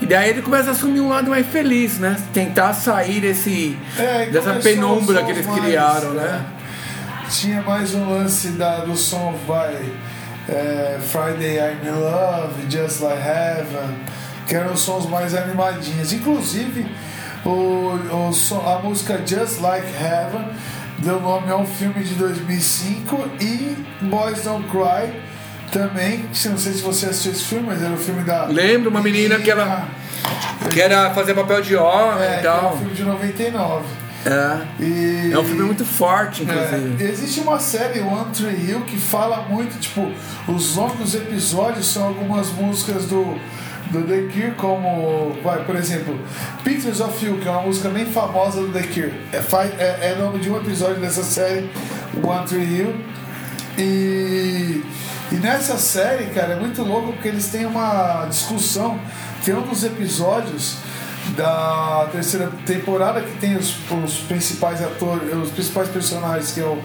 E 0.00 0.06
daí 0.06 0.30
ele 0.30 0.42
começa 0.42 0.68
a 0.68 0.72
assumir 0.72 1.00
um 1.00 1.08
lado 1.08 1.28
mais 1.28 1.46
feliz, 1.46 1.98
né? 1.98 2.16
Tentar 2.32 2.72
sair 2.72 3.20
desse, 3.20 3.76
É, 3.98 4.26
dessa 4.26 4.54
penumbra 4.54 5.24
que 5.24 5.32
eles 5.32 5.46
mais, 5.46 5.60
criaram, 5.60 6.12
né? 6.12 6.44
Tinha 7.30 7.62
mais 7.62 7.94
um 7.94 8.08
lance 8.08 8.48
da, 8.50 8.78
do 8.78 8.96
som 8.96 9.34
vai 9.46 9.92
é, 10.48 10.98
Friday 11.00 11.58
I'm 11.58 11.86
in 11.86 12.00
Love, 12.00 12.70
Just 12.70 13.00
Like 13.00 13.20
Heaven, 13.20 13.98
que 14.46 14.54
eram 14.54 14.72
os 14.72 14.80
sons 14.80 15.06
mais 15.06 15.34
animadinhos. 15.34 16.12
Inclusive, 16.12 16.86
o, 17.44 17.50
o 17.50 18.66
a 18.66 18.78
música 18.78 19.20
Just 19.26 19.60
Like 19.60 19.86
Heaven 19.86 20.46
deu 20.98 21.20
nome 21.20 21.50
a 21.50 21.56
um 21.56 21.66
filme 21.66 22.02
de 22.02 22.14
2005 22.14 23.30
e 23.40 23.76
Boys 24.02 24.42
Don't 24.42 24.68
Cry 24.68 25.12
também. 25.72 26.24
Não 26.28 26.34
sei 26.34 26.72
se 26.72 26.82
você 26.82 27.06
assistiu 27.06 27.32
esse 27.32 27.44
filme, 27.44 27.66
mas 27.66 27.82
era 27.82 27.92
o 27.92 27.96
filme 27.98 28.22
da. 28.22 28.46
Lembro, 28.46 28.90
uma 28.90 29.00
menina 29.02 29.38
que 29.38 29.50
ela- 29.50 29.88
Que 30.70 30.80
era 30.82 31.10
fazer 31.14 31.34
papel 31.34 31.60
de 31.62 31.76
homem 31.76 32.24
É, 32.24 32.38
e 32.38 32.40
que 32.40 32.46
é 32.46 32.50
um 32.52 32.60
tal. 32.60 32.76
filme 32.78 32.94
de 32.94 33.02
99. 33.04 33.84
É. 34.26 34.82
E... 34.82 35.30
É 35.32 35.38
um 35.38 35.44
filme 35.44 35.62
muito 35.62 35.84
forte, 35.84 36.42
inclusive. 36.42 37.02
É, 37.02 37.08
existe 37.08 37.40
uma 37.40 37.58
série, 37.58 38.00
One 38.00 38.30
Tree 38.32 38.68
Hill, 38.68 38.80
que 38.80 38.98
fala 38.98 39.42
muito, 39.48 39.78
tipo, 39.78 40.10
os 40.48 40.74
nomes 40.76 40.98
dos 40.98 41.14
episódios 41.14 41.86
são 41.86 42.04
algumas 42.08 42.50
músicas 42.50 43.04
do, 43.06 43.38
do 43.90 44.02
The 44.02 44.22
Cure, 44.32 44.52
como, 44.56 45.36
vai, 45.42 45.62
por 45.64 45.76
exemplo, 45.76 46.18
Pictures 46.64 47.00
of 47.00 47.24
You, 47.24 47.38
que 47.38 47.46
é 47.48 47.50
uma 47.50 47.62
música 47.62 47.88
bem 47.88 48.06
famosa 48.06 48.60
do 48.60 48.72
The 48.72 48.82
Cure. 48.82 49.14
É, 49.32 49.38
é, 49.82 50.12
é 50.12 50.16
nome 50.18 50.40
de 50.40 50.50
um 50.50 50.56
episódio 50.56 50.96
dessa 50.96 51.22
série, 51.22 51.70
One 52.22 52.46
Tree 52.46 52.64
Hill. 52.64 52.94
E, 53.78 54.82
e 55.30 55.34
nessa 55.36 55.76
série, 55.76 56.26
cara, 56.26 56.54
é 56.54 56.56
muito 56.56 56.82
louco 56.82 57.12
porque 57.12 57.28
eles 57.28 57.48
têm 57.48 57.66
uma 57.66 58.26
discussão. 58.26 58.98
Tem 59.44 59.54
um 59.54 59.62
dos 59.62 59.84
episódios 59.84 60.76
da 61.36 62.08
terceira 62.10 62.50
temporada 62.64 63.20
que 63.20 63.36
tem 63.38 63.56
os, 63.56 63.74
os 64.04 64.20
principais 64.20 64.82
atores, 64.82 65.34
os 65.34 65.50
principais 65.50 65.88
personagens, 65.88 66.52
que 66.52 66.60
é 66.60 66.64
o 66.64 66.82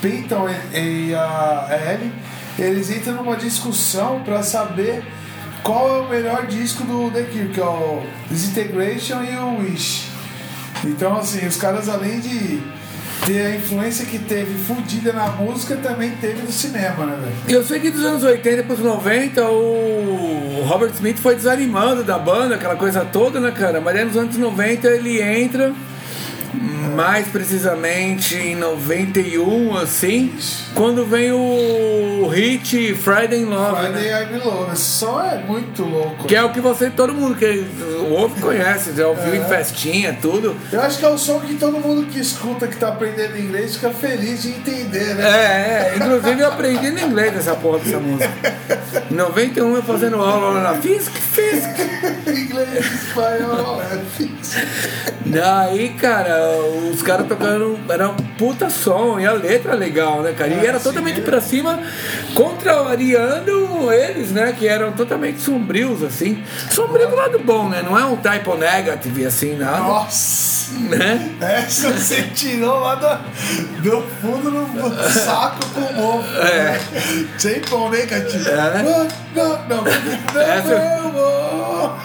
Peyton 0.00 0.48
e, 0.72 1.10
e 1.10 1.14
a 1.14 1.68
Ellie. 1.92 2.12
Eles 2.58 2.90
entram 2.90 3.14
numa 3.14 3.36
discussão 3.36 4.22
para 4.24 4.42
saber 4.42 5.04
qual 5.62 5.96
é 5.96 6.00
o 6.00 6.08
melhor 6.08 6.46
disco 6.46 6.84
do 6.84 7.10
The 7.10 7.22
Cure, 7.22 7.48
que 7.48 7.60
é 7.60 7.64
o 7.64 8.02
Disintegration 8.28 9.22
e 9.22 9.36
o 9.36 9.58
Wish. 9.60 10.10
Então, 10.84 11.16
assim, 11.16 11.46
os 11.46 11.56
caras, 11.56 11.88
além 11.88 12.20
de 12.20 12.62
ter 13.24 13.46
a 13.46 13.56
influência 13.56 14.04
que 14.04 14.18
teve 14.18 14.54
fudida 14.54 15.12
na 15.12 15.28
música, 15.28 15.76
também 15.76 16.10
teve 16.20 16.42
no 16.42 16.52
cinema, 16.52 17.06
né, 17.06 17.18
velho? 17.22 17.58
Eu 17.58 17.64
sei 17.64 17.80
que 17.80 17.90
dos 17.90 18.04
anos 18.04 18.22
80 18.22 18.62
para 18.64 18.74
os 18.74 18.80
90 18.80 19.42
o 19.50 20.62
Robert 20.66 20.92
Smith 20.92 21.18
foi 21.18 21.34
desanimando 21.34 22.04
da 22.04 22.18
banda, 22.18 22.54
aquela 22.54 22.76
coisa 22.76 23.04
toda, 23.04 23.40
né, 23.40 23.50
cara? 23.50 23.80
Mas 23.80 23.96
aí 23.96 24.04
nos 24.04 24.16
anos 24.16 24.36
90 24.36 24.88
ele 24.88 25.20
entra, 25.20 25.72
mais 26.94 27.26
precisamente 27.28 28.36
em 28.36 28.54
91, 28.56 29.76
assim, 29.76 30.32
quando 30.74 31.04
vem 31.04 31.32
o 31.32 32.28
hit 32.28 32.94
Friday 32.94 33.40
in 33.40 33.46
Love, 33.46 33.82
Friday 33.82 34.10
né? 34.10 34.22
I'm 34.22 34.36
in 34.36 34.44
Love. 34.44 34.76
Som 34.76 35.20
é 35.20 35.38
muito 35.38 35.82
louco. 35.84 36.26
Que 36.26 36.36
é 36.36 36.42
o 36.42 36.50
que 36.50 36.60
você, 36.60 36.90
todo 36.90 37.12
mundo 37.12 37.34
que 37.36 37.64
ouve 38.10 38.40
conhece, 38.40 38.92
já 38.96 39.08
ouviu 39.08 39.34
É. 39.34 39.36
em 39.38 39.44
festinha, 39.44 40.16
tudo. 40.20 40.56
Eu 40.72 40.80
acho 40.80 40.98
que 40.98 41.04
é 41.04 41.08
o 41.08 41.18
som 41.18 41.40
que 41.40 41.54
todo 41.54 41.78
mundo 41.78 42.06
que 42.06 42.18
escuta, 42.20 42.66
que 42.68 42.76
tá 42.76 42.88
aprendendo 42.88 43.38
inglês, 43.38 43.74
fica 43.74 43.90
feliz 43.90 44.42
de 44.42 44.50
entender, 44.50 45.14
né? 45.14 45.24
É, 45.24 45.92
é, 45.92 45.96
inclusive 45.96 46.40
eu 46.40 46.48
aprendi 46.48 46.90
no 46.90 47.00
inglês 47.00 47.34
essa 47.36 47.54
porra 47.54 47.78
dessa 47.80 47.98
música. 47.98 48.32
Em 49.10 49.14
91 49.14 49.74
eu 49.76 49.82
fazendo 49.82 50.16
aula 50.16 50.50
lá 50.60 50.72
na 50.72 50.80
Fisk, 50.80 51.12
Fisk. 51.12 51.70
inglês, 52.28 52.84
espanhol, 53.04 53.82
é 53.90 53.96
difícil. 53.96 54.60
Daí, 55.26 55.88
cara, 55.90 56.36
os 56.92 57.02
caras 57.02 57.26
tocando. 57.26 57.78
Era 57.88 58.08
um 58.08 58.16
puta 58.38 58.70
som 58.70 59.18
e 59.18 59.26
a 59.26 59.32
letra 59.32 59.74
legal, 59.74 60.22
né, 60.22 60.32
cara? 60.32 60.52
E 60.52 60.66
era 60.66 60.80
totalmente 60.80 61.20
pra 61.20 61.40
cima, 61.40 61.80
contrariando 62.34 63.92
eles, 63.92 64.30
né? 64.30 64.54
Que 64.58 64.66
eram 64.66 64.92
totalmente 64.92 65.40
sombrios, 65.40 66.02
assim. 66.02 66.42
Sombrio 66.70 67.08
do 67.08 67.16
lado 67.16 67.38
bom, 67.38 67.68
né? 67.68 67.82
Não 67.82 67.98
é 67.98 68.04
um 68.04 68.16
typo 68.16 68.56
negative, 68.56 69.26
assim, 69.26 69.56
nada. 69.56 69.78
Nossa! 69.78 70.63
Né? 70.72 71.34
Essa 71.40 71.92
você 71.92 72.22
tirou 72.34 72.80
lá 72.80 72.94
do, 72.94 73.82
do 73.82 74.02
fundo 74.20 74.50
do 74.50 75.10
saco 75.10 75.64
com 75.74 75.80
o 75.80 75.94
mofo. 75.94 76.36
É. 76.38 76.80
Sem 77.38 77.60
pão 77.60 77.90
negativo. 77.90 78.48
É. 78.48 78.82
Não, 78.82 79.08
não, 79.34 79.68
não. 79.68 79.84
não, 79.84 80.64
não, 80.64 81.12
não. 81.12 81.98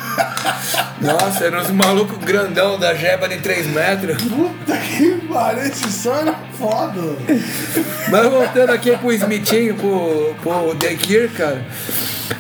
Nossa, 1.02 1.46
eram 1.46 1.62
uns 1.62 1.72
malucos 1.72 2.18
grandão 2.18 2.78
da 2.78 2.94
jeba 2.94 3.28
de 3.30 3.38
3 3.38 3.68
metros. 3.68 4.22
Puta 4.22 4.78
que 4.78 5.12
pariu, 5.28 5.64
esse 5.64 5.90
som 5.92 6.14
era 6.14 6.36
foda. 6.58 7.02
Mas 8.10 8.30
voltando 8.30 8.72
aqui 8.72 8.98
pro 8.98 9.14
Smithinho, 9.14 9.76
pro, 9.76 10.36
pro 10.42 10.76
The 10.76 10.96
Cure, 10.96 11.30
cara. 11.30 11.66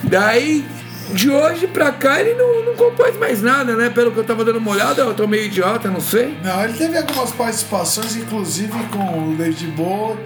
Daí, 0.03 0.65
de 1.14 1.30
hoje 1.30 1.68
pra 1.68 1.91
cá, 1.91 2.20
ele 2.20 2.34
não, 2.36 2.66
não 2.66 2.76
compôs 2.76 3.18
mais 3.18 3.41
nada, 3.41 3.76
né? 3.76 3.89
Pelo 3.89 4.12
que 4.12 4.18
eu 4.20 4.24
tava 4.24 4.43
dando 4.45 4.57
uma 4.60 4.72
olhada, 4.72 5.01
eu 5.01 5.14
tô 5.14 5.28
meio 5.28 5.45
idiota, 5.45 5.89
não 5.89 6.01
sei. 6.01 6.38
Não, 6.43 6.64
ele 6.64 6.74
teve 6.74 6.97
algumas 6.97 7.32
participações, 7.32 8.16
inclusive 8.16 8.74
com 8.91 9.32
o 9.32 9.36
David 9.36 9.68
Bowie. 9.72 10.18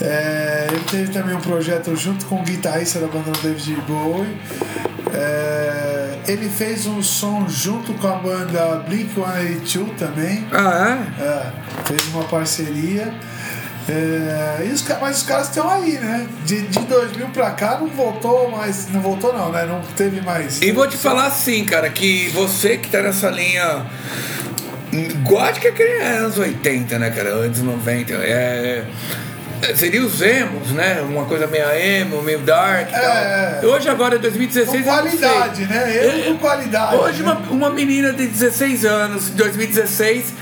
É, 0.00 0.66
ele 0.70 0.84
teve 0.90 1.10
também 1.10 1.34
um 1.34 1.40
projeto 1.40 1.94
junto 1.96 2.26
com 2.26 2.36
o 2.40 2.42
guitarrista 2.42 2.98
da 3.00 3.06
banda 3.06 3.30
David 3.42 3.80
Bowie. 3.86 4.36
É, 5.14 6.18
ele 6.28 6.48
fez 6.48 6.86
um 6.86 7.02
som 7.02 7.46
junto 7.48 7.94
com 7.94 8.06
a 8.08 8.16
banda 8.16 8.84
Blink-182 8.88 9.94
também. 9.96 10.46
Ah, 10.52 10.98
É, 11.18 11.52
fez 11.86 12.06
uma 12.12 12.24
parceria. 12.24 13.12
É, 13.88 14.66
e 14.66 14.72
os, 14.72 14.84
mas 15.00 15.18
os 15.18 15.22
caras 15.22 15.48
estão 15.48 15.68
aí, 15.70 15.92
né? 15.92 16.26
De, 16.44 16.62
de 16.62 16.78
2000 16.80 17.28
pra 17.28 17.52
cá 17.52 17.78
não 17.78 17.86
voltou 17.86 18.50
mais. 18.50 18.88
Não 18.90 19.00
voltou, 19.00 19.32
não, 19.32 19.52
né? 19.52 19.64
Não 19.64 19.80
teve 19.96 20.20
mais. 20.22 20.60
é? 20.60 20.66
E 20.66 20.72
vou 20.72 20.88
te 20.88 20.96
falar 20.96 21.26
assim, 21.26 21.64
cara, 21.64 21.88
que 21.88 22.28
você 22.30 22.76
que 22.76 22.88
tá 22.88 23.00
nessa 23.00 23.30
linha 23.30 23.86
gótica 25.22 25.70
que 25.72 25.82
é 25.82 26.18
anos 26.18 26.38
80, 26.38 26.98
né, 26.98 27.10
cara? 27.10 27.28
Anos 27.30 27.60
90. 27.60 28.12
É. 28.14 28.84
Seria 29.74 30.02
os 30.02 30.20
emos, 30.20 30.70
né? 30.72 31.00
Uma 31.08 31.24
coisa 31.24 31.46
meio 31.46 31.68
emo, 31.70 32.22
meio 32.22 32.40
dark 32.40 32.90
e 32.90 32.94
É. 32.94 33.58
tal. 33.60 33.70
Hoje, 33.70 33.88
agora, 33.88 34.16
em 34.16 34.20
2016, 34.20 34.84
Com 34.84 34.90
qualidade, 34.90 35.64
né? 35.64 36.00
Eu 36.02 36.32
com 36.32 36.38
qualidade. 36.38 36.96
Hoje, 36.96 37.22
né? 37.22 37.30
uma, 37.32 37.68
uma 37.68 37.70
menina 37.70 38.12
de 38.12 38.26
16 38.26 38.84
anos, 38.84 39.30
em 39.30 39.32
2016, 39.32 40.34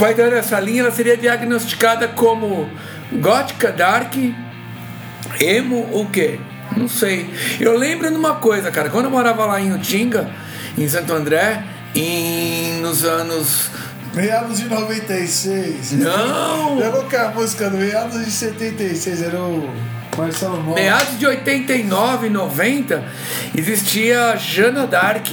para 0.00 0.12
entrar 0.12 0.30
nessa 0.30 0.58
linha, 0.58 0.80
ela 0.80 0.90
seria 0.90 1.14
diagnosticada 1.14 2.08
como 2.08 2.66
gótica, 3.12 3.70
dark 3.70 4.14
Emo 5.38 5.86
o 5.92 6.06
quê? 6.06 6.40
Não 6.74 6.88
sei. 6.88 7.28
Eu 7.60 7.76
lembro 7.76 8.08
de 8.08 8.16
uma 8.16 8.36
coisa, 8.36 8.70
cara. 8.70 8.88
Quando 8.88 9.04
eu 9.04 9.10
morava 9.10 9.44
lá 9.44 9.60
em 9.60 9.74
Utinga, 9.74 10.30
em 10.78 10.88
Santo 10.88 11.12
André, 11.12 11.62
em, 11.94 12.80
nos 12.80 13.04
anos. 13.04 13.68
Meados 14.14 14.58
de 14.58 14.68
96. 14.70 15.92
Não! 15.92 16.78
Lembra 16.78 17.04
que 17.04 17.16
a 17.16 17.28
música 17.28 17.68
do 17.68 17.76
meados 17.76 18.24
de 18.24 18.30
76 18.30 19.22
era 19.22 19.38
o 19.38 19.70
Marcelo 20.16 20.62
Moura? 20.62 20.80
Meados 20.80 21.18
de 21.18 21.26
89, 21.26 22.30
90, 22.30 23.04
existia 23.54 24.34
Jana 24.36 24.86
Dark. 24.86 25.26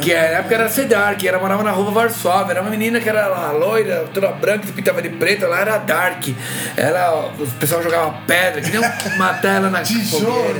Que 0.00 0.14
na 0.14 0.20
época 0.20 0.54
era 0.54 0.68
Dark, 0.86 1.22
ela 1.24 1.38
morava 1.38 1.62
na 1.62 1.70
rua 1.70 1.90
Varsóvia, 1.90 2.52
era 2.52 2.62
uma 2.62 2.70
menina 2.70 3.00
que 3.00 3.08
era 3.08 3.26
lá, 3.26 3.52
loira, 3.52 4.06
toda 4.12 4.28
branca, 4.28 4.66
se 4.66 4.72
pintava 4.72 5.02
de 5.02 5.10
preto, 5.10 5.44
ela 5.44 5.60
era 5.60 5.78
Dark. 5.78 6.28
Ela, 6.76 7.32
o 7.38 7.46
pessoal 7.58 7.82
jogava 7.82 8.14
pedra, 8.26 8.60
queriam 8.60 8.82
matar 9.18 9.56
ela 9.56 9.70
na 9.70 9.82
Tijolo, 9.82 10.54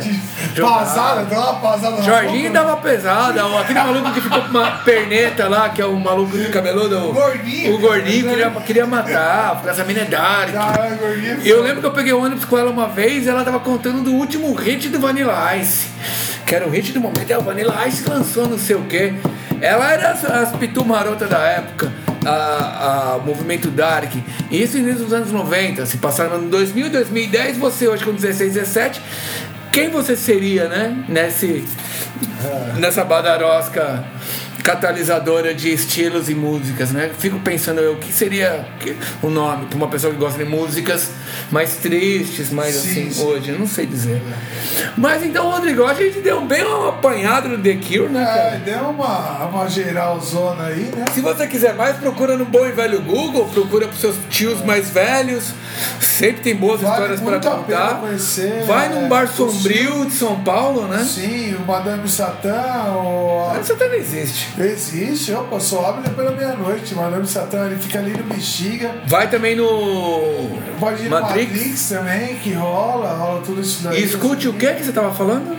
pasada, 0.60 1.24
dá 1.24 1.40
uma 1.40 1.60
pasada 1.60 1.96
na 1.96 2.02
Jorginho 2.02 2.50
boca. 2.50 2.64
dava 2.64 2.76
pesada, 2.78 3.46
ó, 3.46 3.60
aquele 3.60 3.78
maluco 3.78 4.12
que 4.12 4.20
ficou 4.20 4.42
com 4.42 4.48
uma 4.48 4.70
perneta 4.78 5.48
lá, 5.48 5.68
que 5.70 5.80
é 5.80 5.86
o 5.86 5.98
maluco 5.98 6.36
de 6.36 6.48
cabeludo. 6.50 7.10
O 7.10 7.12
gordinho. 7.12 7.74
O 7.74 7.78
gordinho 7.78 8.28
queria, 8.28 8.50
queria 8.66 8.86
matar, 8.86 9.56
porque 9.56 9.70
essa 9.70 9.84
mina 9.84 10.00
é 10.00 10.04
dark. 10.04 10.52
Caralho, 10.52 10.96
gordinho. 10.96 11.40
E 11.42 11.48
eu 11.48 11.62
lembro 11.62 11.80
que 11.80 11.86
eu 11.86 11.92
peguei 11.92 12.12
um 12.12 12.22
ônibus 12.22 12.44
com 12.44 12.58
ela 12.58 12.70
uma 12.70 12.88
vez 12.88 13.26
e 13.26 13.28
ela 13.28 13.44
tava 13.44 13.60
contando 13.60 14.02
do 14.02 14.12
último 14.12 14.52
hit 14.54 14.88
do 14.88 15.00
Vanilla 15.00 15.56
Ice. 15.56 15.88
Que 16.52 16.56
era 16.56 16.66
o 16.66 16.70
hit 16.70 16.92
do 16.92 17.00
momento, 17.00 17.30
é 17.30 17.38
o 17.38 17.40
Vanilla 17.40 17.88
Ice 17.88 18.06
lançou 18.06 18.46
não 18.46 18.58
sei 18.58 18.76
o 18.76 18.84
quê. 18.84 19.14
Ela 19.58 19.90
era 19.90 20.10
as, 20.10 20.22
as 20.22 20.52
pitu 20.54 20.84
marota 20.84 21.26
da 21.26 21.38
época, 21.38 21.90
a, 22.26 23.14
a 23.14 23.18
movimento 23.24 23.70
dark. 23.70 24.12
E 24.50 24.62
isso 24.62 24.76
início 24.76 25.04
dos 25.04 25.14
anos 25.14 25.32
90, 25.32 25.86
se 25.86 25.96
passaram 25.96 26.42
no 26.42 26.50
2000 26.50 26.90
2010, 26.90 27.56
você 27.56 27.88
hoje 27.88 28.04
com 28.04 28.12
16, 28.12 28.52
17, 28.52 29.00
quem 29.72 29.88
você 29.88 30.14
seria, 30.14 30.68
né? 30.68 31.06
Nesse, 31.08 31.64
nessa 32.76 33.02
badarosca 33.02 34.04
catalisadora 34.62 35.54
de 35.54 35.72
estilos 35.72 36.28
e 36.28 36.34
músicas, 36.34 36.90
né? 36.92 37.10
Fico 37.18 37.38
pensando 37.40 37.80
eu, 37.80 37.94
o 37.94 37.96
que 37.96 38.12
seria 38.12 38.64
o 39.22 39.28
nome 39.28 39.66
para 39.66 39.76
uma 39.76 39.88
pessoa 39.88 40.12
que 40.12 40.18
gosta 40.18 40.42
de 40.42 40.48
músicas 40.48 41.10
mais 41.50 41.76
tristes, 41.76 42.50
mais 42.50 42.74
Sim, 42.74 42.90
assim, 42.90 43.10
sim. 43.10 43.24
hoje, 43.24 43.50
eu 43.50 43.58
não 43.58 43.66
sei 43.66 43.86
dizer. 43.86 44.22
Mas 44.96 45.22
então, 45.24 45.50
Rodrigo, 45.50 45.84
a 45.84 45.94
gente 45.94 46.20
deu 46.20 46.40
bem 46.42 46.64
um 46.64 46.88
apanhado 46.88 47.48
no 47.48 47.58
The 47.58 47.74
Cure, 47.76 48.08
né, 48.08 48.22
É, 48.22 48.24
cara? 48.26 48.62
deu 48.64 48.90
uma, 48.90 49.46
uma 49.46 49.68
geralzona 49.68 50.66
aí, 50.66 50.90
né? 50.94 51.04
Se 51.12 51.20
você 51.20 51.46
quiser 51.46 51.74
mais, 51.74 51.96
procura 51.96 52.36
no 52.36 52.44
bom 52.44 52.66
e 52.66 52.72
velho 52.72 53.00
Google, 53.02 53.46
procura 53.48 53.86
pros 53.88 54.00
seus 54.00 54.16
tios 54.30 54.62
mais 54.64 54.90
velhos. 54.90 55.52
Sempre 56.00 56.42
tem 56.42 56.54
boas 56.54 56.80
Vale 56.80 56.92
histórias 56.94 57.20
para 57.20 57.40
contar. 57.40 57.94
conhecer, 58.00 58.64
Vai 58.66 58.86
é, 58.86 58.88
num 58.90 59.08
bar 59.08 59.26
sombrio 59.28 60.04
de 60.06 60.12
São 60.12 60.40
Paulo, 60.42 60.86
né? 60.86 60.98
Sim, 61.02 61.54
o 61.54 61.66
Madame 61.66 62.06
Satã, 62.08 62.54
o... 62.94 63.50
Mas 63.52 63.64
Isso 63.64 63.72
até 63.72 63.88
não 63.88 63.94
existe. 63.94 64.48
Existe, 64.58 65.32
opa, 65.32 65.58
só 65.58 65.86
abre 65.86 66.02
depois 66.08 66.28
da 66.28 66.36
meia-noite. 66.36 66.94
Madame 66.94 67.26
Satã, 67.26 67.66
ele 67.66 67.76
fica 67.76 67.98
ali 67.98 68.10
no 68.12 68.22
Bexiga. 68.24 68.94
Vai 69.06 69.28
também 69.30 69.56
no 69.56 70.58
Pode 70.78 71.02
ir 71.02 71.08
no 71.08 71.20
Matrix. 71.20 71.52
Matrix 71.52 71.88
também, 71.88 72.36
que 72.36 72.52
rola, 72.52 73.12
rola 73.14 73.40
tudo 73.42 73.60
isso 73.62 73.82
daí. 73.82 74.00
E 74.02 74.04
escute 74.04 74.48
o 74.48 74.52
que 74.52 74.66
que 74.74 74.84
você 74.84 74.92
tava 74.92 75.12
falando? 75.14 75.56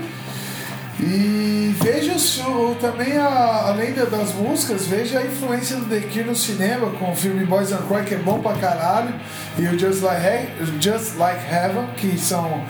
E 0.99 1.75
veja 1.81 2.13
o- 2.47 2.75
também, 2.79 3.17
a- 3.17 3.63
além 3.67 3.93
da- 3.93 4.05
das 4.05 4.31
músicas, 4.35 4.85
veja 4.85 5.19
a 5.19 5.25
influência 5.25 5.75
do 5.77 5.85
The 5.85 5.99
Cure 6.01 6.25
no 6.25 6.35
cinema, 6.35 6.91
com 6.91 7.11
o 7.11 7.15
filme 7.15 7.43
Boys 7.45 7.71
and 7.71 7.81
Cry, 7.87 8.03
que 8.05 8.13
é 8.13 8.19
bom 8.19 8.39
pra 8.39 8.53
caralho, 8.53 9.13
e 9.57 9.63
o 9.67 9.77
Just 9.77 10.01
Like, 10.03 10.21
He- 10.23 10.49
Just 10.79 11.17
like 11.17 11.41
Heaven, 11.51 11.87
que 11.97 12.17
são 12.17 12.63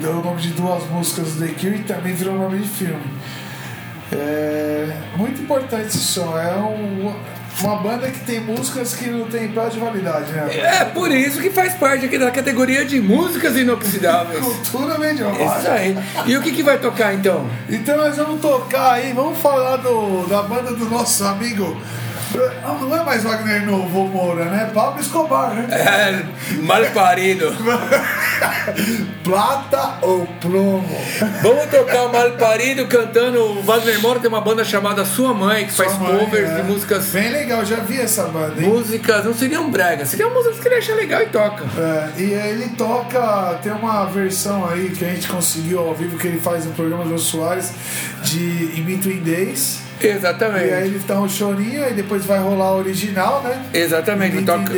o 0.00 0.22
nome 0.24 0.40
de 0.40 0.50
duas 0.50 0.84
músicas 0.88 1.32
do 1.34 1.44
The 1.44 1.52
Cure, 1.54 1.76
e 1.76 1.82
também 1.82 2.14
virou 2.14 2.36
nome 2.36 2.58
de 2.60 2.68
filme. 2.68 3.02
É 4.16 4.88
muito 5.16 5.42
importante 5.42 5.86
esse 5.88 5.98
som, 5.98 6.36
é 6.38 6.54
um- 6.54 7.14
uma 7.60 7.76
banda 7.76 8.10
que 8.10 8.18
tem 8.20 8.40
músicas 8.40 8.94
que 8.96 9.08
não 9.08 9.26
tem 9.28 9.46
prazo 9.48 9.72
de 9.72 9.78
validade, 9.78 10.32
né? 10.32 10.48
É 10.80 10.84
por 10.86 11.10
isso 11.12 11.40
que 11.40 11.50
faz 11.50 11.74
parte 11.74 12.04
aqui 12.04 12.18
da 12.18 12.30
categoria 12.32 12.84
de 12.84 13.00
músicas 13.00 13.56
inoxidáveis. 13.56 14.40
Cultura 14.44 14.98
medieval. 14.98 15.32
Isso 15.34 15.68
aí. 15.70 15.96
E 16.26 16.36
o 16.36 16.42
que, 16.42 16.50
que 16.50 16.62
vai 16.64 16.78
tocar 16.78 17.14
então? 17.14 17.48
Então 17.68 17.96
nós 17.96 18.16
vamos 18.16 18.40
tocar 18.40 18.94
aí, 18.94 19.12
vamos 19.12 19.38
falar 19.38 19.76
do, 19.76 20.26
da 20.28 20.42
banda 20.42 20.72
do 20.74 20.84
nosso 20.90 21.24
amigo. 21.24 21.80
Não 22.34 22.96
é 22.96 23.04
mais 23.04 23.22
Wagner 23.22 23.64
Novo 23.64 24.06
Moura, 24.06 24.46
né? 24.46 24.70
Pablo 24.74 25.00
Escobar, 25.00 25.54
né? 25.54 25.66
É, 25.70 26.62
mal 26.62 26.84
parido. 26.92 27.54
Plata 29.22 29.98
ou 30.02 30.26
plomo? 30.40 31.00
Vamos 31.42 31.66
tocar 31.66 32.06
o 32.06 32.12
mal 32.12 32.32
parido 32.32 32.86
cantando. 32.86 33.40
O 33.42 33.62
Wagner 33.62 34.00
Moura 34.00 34.20
tem 34.20 34.28
uma 34.28 34.40
banda 34.40 34.64
chamada 34.64 35.04
Sua 35.04 35.32
Mãe, 35.32 35.66
que 35.66 35.72
faz 35.72 35.92
Sua 35.92 36.00
mãe, 36.00 36.18
covers 36.18 36.50
é. 36.50 36.54
de 36.56 36.62
músicas. 36.62 37.06
Bem 37.06 37.30
legal, 37.30 37.64
já 37.64 37.76
vi 37.76 38.00
essa 38.00 38.24
banda, 38.24 38.60
hein? 38.60 38.68
Músicas, 38.68 39.24
não 39.24 39.34
seriam 39.34 39.70
bregas, 39.70 40.08
seriam 40.08 40.30
músicas 40.30 40.58
que 40.58 40.68
ele 40.68 40.74
acha 40.76 40.94
legal 40.94 41.22
e 41.22 41.26
toca. 41.26 41.64
É, 41.78 42.20
e 42.20 42.32
ele 42.32 42.68
toca, 42.70 43.58
tem 43.62 43.72
uma 43.72 44.04
versão 44.06 44.68
aí 44.68 44.90
que 44.90 45.04
a 45.04 45.08
gente 45.08 45.28
conseguiu 45.28 45.80
ao 45.80 45.94
vivo 45.94 46.18
que 46.18 46.26
ele 46.26 46.40
faz 46.40 46.64
no 46.66 46.72
programa 46.72 47.04
do 47.04 47.18
Soares 47.18 47.72
de 48.22 48.78
In 48.78 48.82
Between 48.82 49.20
Days. 49.20 49.83
Exatamente. 50.00 50.66
E 50.66 50.72
aí 50.72 50.86
ele 50.88 51.00
tá 51.00 51.20
um 51.20 51.28
chorinho, 51.28 51.84
aí 51.84 51.94
depois 51.94 52.24
vai 52.24 52.38
rolar 52.38 52.72
o 52.72 52.78
original, 52.78 53.42
né? 53.42 53.64
Exatamente, 53.72 54.42
toca 54.42 54.70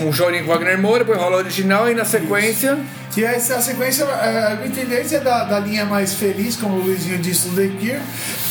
um 0.00 0.12
chorinho 0.12 0.44
com 0.44 0.52
Wagner 0.52 0.80
Moura, 0.80 1.04
depois 1.04 1.18
rola 1.18 1.36
o 1.36 1.38
original 1.38 1.90
e 1.90 1.94
na 1.94 2.04
sequência. 2.04 2.78
E 3.16 3.24
essa 3.24 3.60
sequência, 3.60 4.04
é, 4.04 4.52
a 4.52 4.56
Between 4.56 4.86
Days 4.86 5.12
é 5.12 5.20
da, 5.20 5.44
da 5.44 5.60
linha 5.60 5.84
mais 5.84 6.14
feliz, 6.14 6.56
como 6.56 6.78
o 6.78 6.82
Luizinho 6.82 7.18
disse 7.18 7.48
no 7.48 7.54
The 7.54 7.68
Cure. 7.68 8.00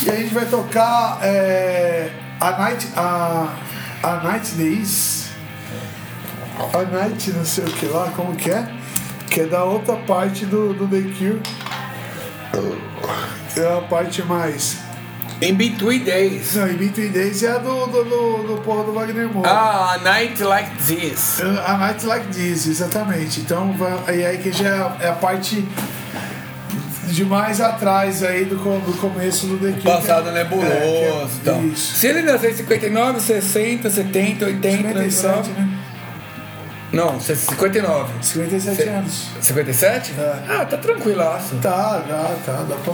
E 0.06 0.10
a 0.10 0.16
gente 0.16 0.32
vai 0.32 0.46
tocar 0.46 1.18
é, 1.22 2.08
a 2.40 2.50
Night. 2.52 2.88
A, 2.96 3.54
a 4.02 4.16
Night 4.22 4.54
Days. 4.54 5.28
A 6.72 6.82
Night, 6.82 7.30
não 7.32 7.44
sei 7.44 7.64
o 7.64 7.66
que 7.66 7.86
lá, 7.86 8.10
como 8.16 8.34
que 8.34 8.50
é? 8.50 8.66
Que 9.28 9.42
é 9.42 9.46
da 9.46 9.64
outra 9.64 9.96
parte 9.96 10.46
do, 10.46 10.72
do 10.72 10.88
The 10.88 11.02
Cure. 11.18 11.40
É 13.56 13.78
a 13.78 13.82
parte 13.82 14.22
mais. 14.22 14.83
In 15.48 15.54
Between 15.54 16.04
Days. 16.04 16.54
Não, 16.54 16.68
e 16.68 16.74
Between 16.74 17.08
Days 17.10 17.42
é 17.42 17.50
a 17.50 17.58
do, 17.58 17.86
do, 17.86 18.04
do, 18.04 18.42
do 18.54 18.62
porra 18.62 18.84
do 18.84 18.92
Wagner 18.92 19.28
Moura. 19.32 19.50
Ah, 19.50 19.94
A 19.94 19.98
Night 19.98 20.42
Like 20.42 20.70
This. 20.86 21.40
A 21.66 21.76
Night 21.76 22.04
Like 22.06 22.26
This, 22.28 22.66
exatamente. 22.66 23.40
Então, 23.40 23.74
e 24.08 24.24
aí 24.24 24.38
que 24.38 24.50
já 24.52 24.96
é 25.00 25.08
a 25.08 25.12
parte 25.12 25.64
de 27.08 27.24
mais 27.24 27.60
atrás 27.60 28.22
aí 28.24 28.44
do, 28.44 28.56
do 28.56 28.96
começo 28.98 29.46
do 29.46 29.58
The 29.58 29.72
Cure. 29.72 29.82
Passado 29.82 30.30
É, 30.30 30.32
nebuloso. 30.32 30.68
que 30.68 30.74
é- 30.76 31.26
então. 31.42 31.66
Isso. 31.68 31.94
Se 31.96 32.06
ele 32.08 32.22
nasceu 32.22 32.50
em 32.50 32.54
59, 32.54 33.20
60, 33.20 33.90
70, 33.90 34.44
80, 34.46 34.76
57, 34.88 35.50
99. 35.50 35.50
né? 35.60 35.73
Não, 36.94 37.18
59. 37.20 38.12
57 38.22 38.76
Cê- 38.76 38.88
anos. 38.88 39.28
57? 39.40 40.12
É. 40.18 40.34
Ah, 40.48 40.64
tá 40.64 40.76
tranquilaço. 40.76 41.56
Tá, 41.56 41.98
dá, 42.08 42.34
tá, 42.46 42.52
dá 42.68 42.76
pra 42.76 42.92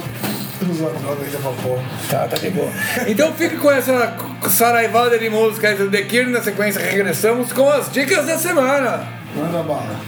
usar 0.69 0.89
droga 0.99 1.23
ainda 1.25 1.39
pra 1.39 1.51
porra. 1.53 1.83
Tá, 2.09 2.27
tá 2.29 2.37
de 2.37 2.51
boa. 2.51 2.71
Então 3.07 3.33
fique 3.35 3.57
com 3.57 3.71
essa 3.71 4.17
saraivada 4.49 5.19
de 5.19 5.29
músicas 5.29 5.79
do 5.79 5.91
The 5.91 6.03
Cure. 6.03 6.27
Na 6.31 6.41
sequência, 6.43 6.81
regressamos 6.81 7.53
com 7.53 7.69
as 7.69 7.93
dicas 7.93 8.27
da 8.27 8.39
semana. 8.39 9.07
Manda 9.35 9.63
bala. 9.63 10.01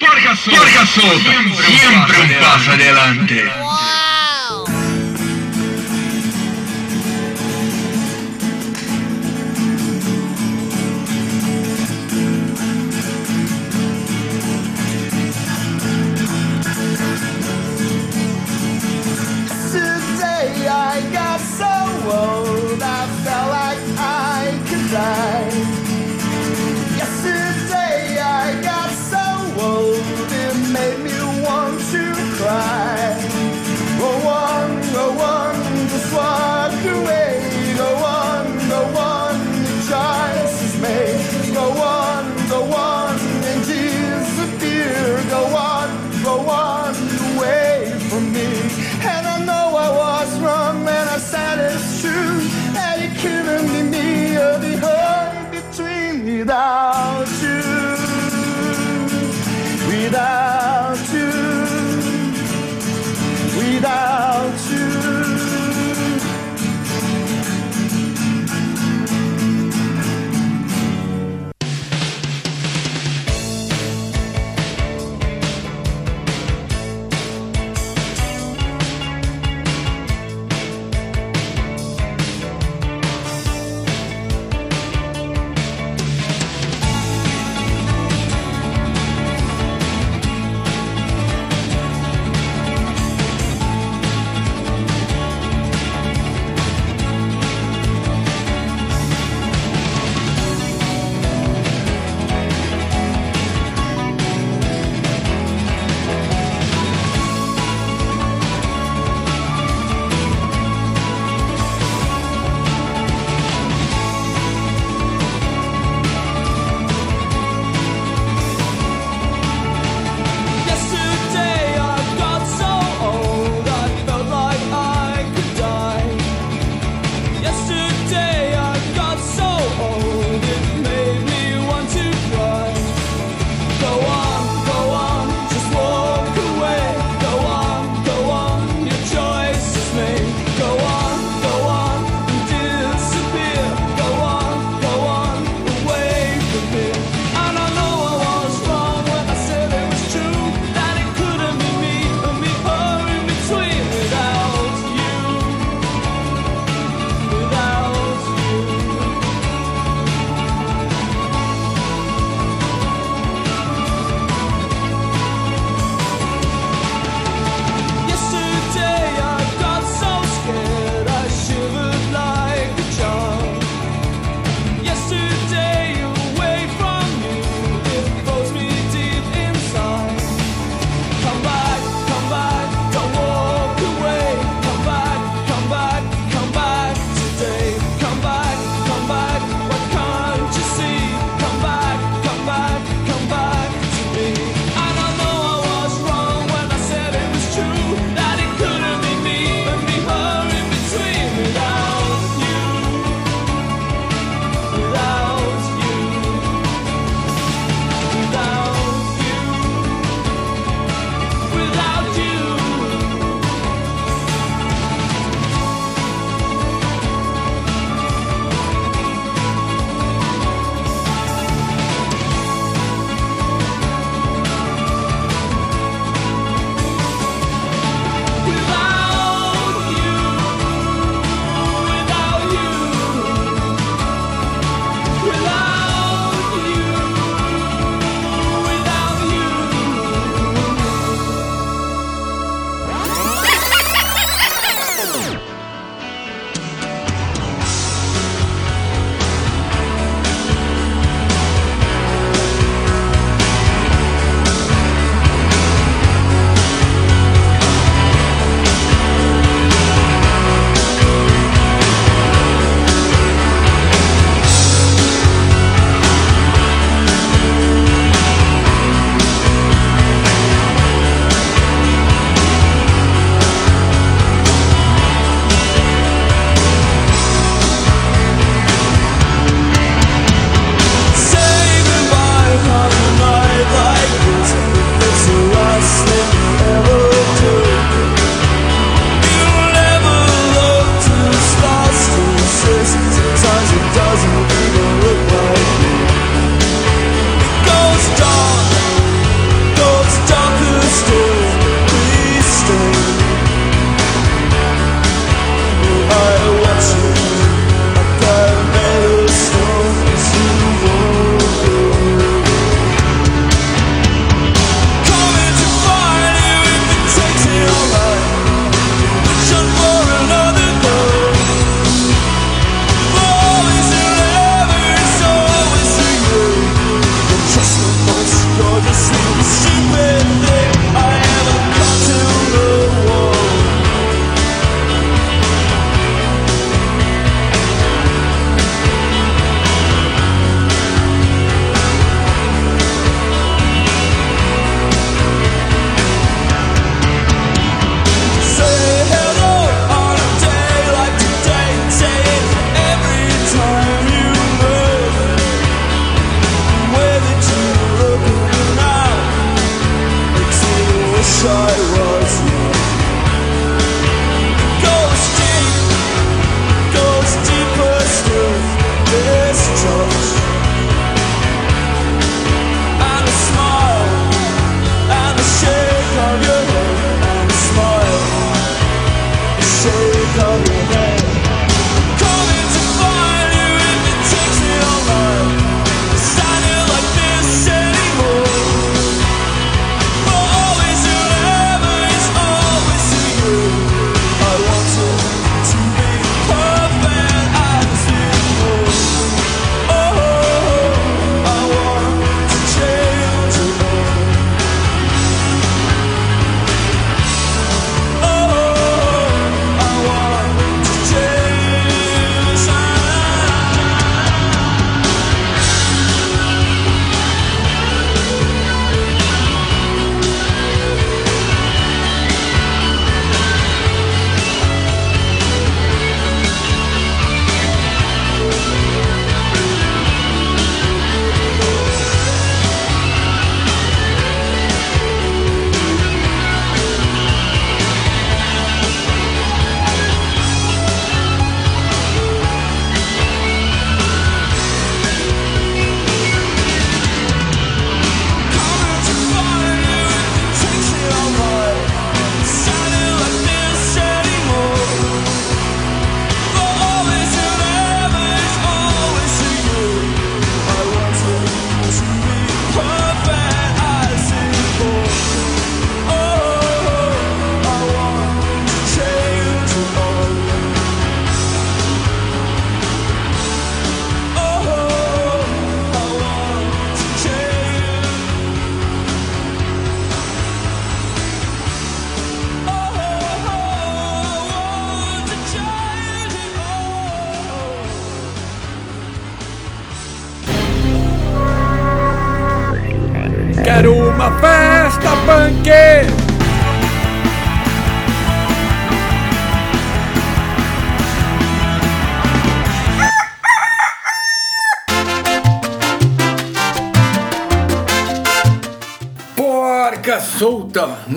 Porca 0.00 0.34
solta. 0.36 0.60
Porca 0.60 0.86
solta. 0.86 1.30
Siempre 1.62 2.20
un 2.22 2.40
paso 2.40 2.70
adelante. 2.70 3.44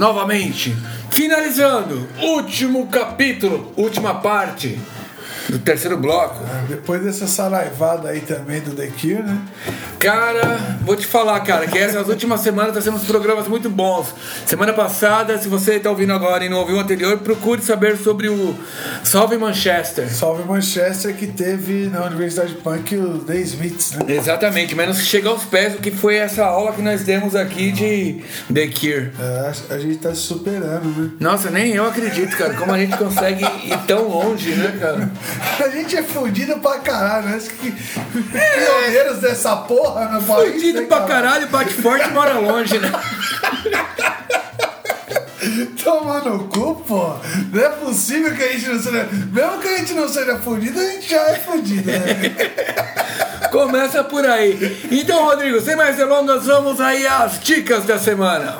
Novamente. 0.01 0.75
Finalizando, 1.11 2.07
último 2.19 2.87
capítulo, 2.87 3.71
última 3.77 4.15
parte 4.15 4.79
do 5.47 5.59
terceiro 5.59 5.95
bloco. 5.95 6.43
Depois 6.67 7.03
dessa 7.03 7.27
saraivada 7.27 8.09
aí 8.09 8.21
também 8.21 8.61
do 8.61 8.71
The 8.71 8.87
Cure, 8.87 9.21
né? 9.21 9.39
Cara, 10.01 10.77
vou 10.81 10.95
te 10.95 11.05
falar, 11.05 11.39
cara, 11.41 11.67
que 11.67 11.77
essas 11.77 12.07
últimas 12.07 12.41
semanas 12.41 12.73
tá 12.73 12.81
sendo 12.81 12.97
uns 12.97 13.03
programas 13.03 13.47
muito 13.47 13.69
bons. 13.69 14.07
Semana 14.47 14.73
passada, 14.73 15.37
se 15.37 15.47
você 15.47 15.79
tá 15.79 15.91
ouvindo 15.91 16.11
agora 16.11 16.43
e 16.43 16.49
não 16.49 16.57
ouviu 16.57 16.77
o 16.77 16.79
anterior, 16.79 17.19
procure 17.19 17.61
saber 17.61 17.95
sobre 17.97 18.27
o 18.27 18.55
Salve 19.03 19.37
Manchester. 19.37 20.11
Salve 20.11 20.43
Manchester 20.43 21.15
que 21.15 21.27
teve 21.27 21.85
na 21.85 22.03
Universidade 22.05 22.55
Punk 22.55 22.95
o 22.95 23.19
The 23.19 23.35
Smiths, 23.41 23.91
né? 23.91 24.05
Exatamente, 24.07 24.73
mas 24.73 24.87
não 24.87 24.95
chega 24.95 25.29
aos 25.29 25.43
pés 25.43 25.73
do 25.73 25.79
que 25.79 25.91
foi 25.91 26.15
essa 26.15 26.45
aula 26.45 26.73
que 26.73 26.81
nós 26.81 27.03
demos 27.03 27.35
aqui 27.35 27.71
de 27.71 28.23
The 28.51 28.67
Cure. 28.69 29.11
É, 29.19 29.51
a 29.69 29.77
gente 29.77 29.97
tá 29.99 30.15
se 30.15 30.21
superando, 30.21 30.99
né? 30.99 31.11
Nossa, 31.19 31.51
nem 31.51 31.75
eu 31.75 31.85
acredito, 31.85 32.35
cara, 32.35 32.55
como 32.55 32.73
a 32.73 32.79
gente 32.79 32.97
consegue 32.97 33.43
ir 33.43 33.77
tão 33.85 34.07
longe, 34.07 34.49
né, 34.55 34.75
cara? 34.79 35.11
A 35.63 35.69
gente 35.69 35.95
é 35.95 36.01
fudido 36.01 36.57
pra 36.57 36.79
caralho, 36.79 37.29
né? 37.29 37.35
Acho 37.35 37.51
que 37.51 37.71
pioneiros 37.71 39.19
dessa 39.19 39.55
porra 39.57 39.90
no 39.93 40.23
país. 40.23 40.53
Fudido 40.53 40.81
né, 40.81 40.87
pra 40.87 41.01
cara? 41.01 41.09
caralho, 41.09 41.47
bate 41.47 41.73
forte 41.73 42.07
e 42.07 42.11
mora 42.11 42.33
longe, 42.39 42.77
né? 42.79 42.91
Toma 45.83 46.19
no 46.19 46.47
cu, 46.47 46.75
pô. 46.87 47.15
Não 47.51 47.63
é 47.63 47.69
possível 47.69 48.35
que 48.35 48.43
a 48.43 48.51
gente 48.51 48.69
não 48.69 48.79
seja. 48.79 49.09
Mesmo 49.31 49.59
que 49.59 49.67
a 49.67 49.77
gente 49.77 49.93
não 49.93 50.07
seja 50.07 50.37
fudido, 50.37 50.79
a 50.79 50.83
gente 50.83 51.09
já 51.09 51.21
é 51.29 51.35
fudido, 51.35 51.91
né? 51.91 51.99
Começa 53.51 54.03
por 54.03 54.25
aí. 54.25 54.87
Então, 54.91 55.25
Rodrigo, 55.25 55.59
sem 55.59 55.75
mais 55.75 55.97
delongas, 55.97 56.45
vamos 56.45 56.79
aí 56.79 57.05
às 57.07 57.39
dicas 57.39 57.85
da 57.85 57.97
semana. 57.97 58.59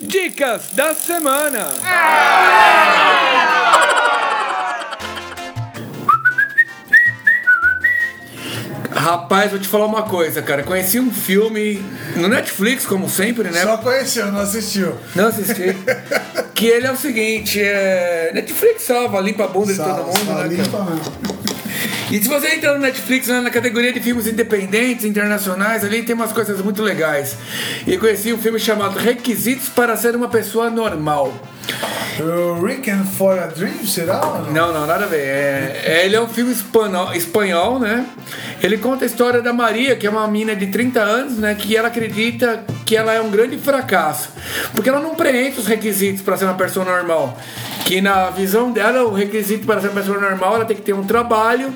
Dicas 0.00 0.62
da 0.72 0.94
semana. 0.94 1.68
Rapaz, 9.02 9.50
vou 9.50 9.58
te 9.58 9.66
falar 9.66 9.86
uma 9.86 10.04
coisa, 10.04 10.40
cara. 10.40 10.62
Conheci 10.62 11.00
um 11.00 11.10
filme 11.10 11.84
no 12.14 12.28
Netflix, 12.28 12.86
como 12.86 13.10
sempre, 13.10 13.50
né? 13.50 13.60
Só 13.60 13.76
conheceu, 13.78 14.30
não 14.30 14.38
assistiu. 14.38 14.94
Não 15.16 15.26
assisti. 15.26 15.76
que 16.54 16.66
ele 16.66 16.86
é 16.86 16.92
o 16.92 16.96
seguinte, 16.96 17.60
é... 17.60 18.30
Netflix 18.32 18.84
salva, 18.84 19.20
limpa 19.20 19.42
a 19.42 19.48
bunda 19.48 19.72
de 19.72 19.78
todo 19.80 20.04
mundo, 20.04 20.24
só 20.24 20.34
né, 20.34 20.46
limpa 20.46 20.78
cara? 20.78 21.32
E 22.12 22.22
se 22.22 22.28
você 22.28 22.54
entrar 22.54 22.74
no 22.74 22.78
Netflix, 22.78 23.26
né, 23.26 23.40
na 23.40 23.50
categoria 23.50 23.92
de 23.92 23.98
filmes 23.98 24.28
independentes, 24.28 25.04
internacionais, 25.04 25.82
ali 25.84 26.04
tem 26.04 26.14
umas 26.14 26.30
coisas 26.30 26.62
muito 26.62 26.80
legais. 26.80 27.36
E 27.84 27.98
conheci 27.98 28.32
um 28.32 28.38
filme 28.38 28.60
chamado 28.60 29.00
Requisitos 29.00 29.68
para 29.68 29.96
Ser 29.96 30.14
Uma 30.14 30.28
Pessoa 30.28 30.70
Normal. 30.70 31.34
O 32.20 32.60
Weekend 32.60 33.04
for 33.16 33.38
a 33.38 33.46
Dream, 33.46 33.86
será? 33.86 34.20
não? 34.50 34.72
Não, 34.72 34.86
nada 34.86 35.04
a 35.04 35.08
ver. 35.08 35.20
É, 35.20 35.82
é- 35.84 36.04
ele 36.04 36.14
é 36.16 36.20
um 36.20 36.28
filme 36.28 36.52
espanhol, 36.52 37.12
espanhol, 37.14 37.78
né? 37.78 38.04
Ele 38.62 38.76
conta 38.78 39.04
a 39.04 39.06
história 39.06 39.40
da 39.40 39.52
Maria, 39.52 39.96
que 39.96 40.06
é 40.06 40.10
uma 40.10 40.26
mina 40.28 40.54
de 40.54 40.66
30 40.66 41.00
anos, 41.00 41.38
né? 41.38 41.54
Que 41.54 41.76
ela 41.76 41.88
acredita 41.88 42.64
que 42.84 42.96
ela 42.96 43.12
é 43.12 43.20
um 43.20 43.30
grande 43.30 43.56
fracasso. 43.58 44.28
Porque 44.74 44.88
ela 44.88 45.00
não 45.00 45.14
preenche 45.14 45.58
os 45.60 45.66
requisitos 45.66 46.22
para 46.22 46.36
ser 46.36 46.44
uma 46.44 46.54
pessoa 46.54 46.84
normal. 46.84 47.36
Que 47.86 48.00
na 48.00 48.30
visão 48.30 48.70
dela, 48.70 49.04
o 49.04 49.12
requisito 49.12 49.66
para 49.66 49.80
ser 49.80 49.88
uma 49.88 50.00
pessoa 50.00 50.18
normal, 50.20 50.56
ela 50.56 50.64
tem 50.64 50.76
que 50.76 50.82
ter 50.82 50.92
um 50.92 51.04
trabalho, 51.04 51.72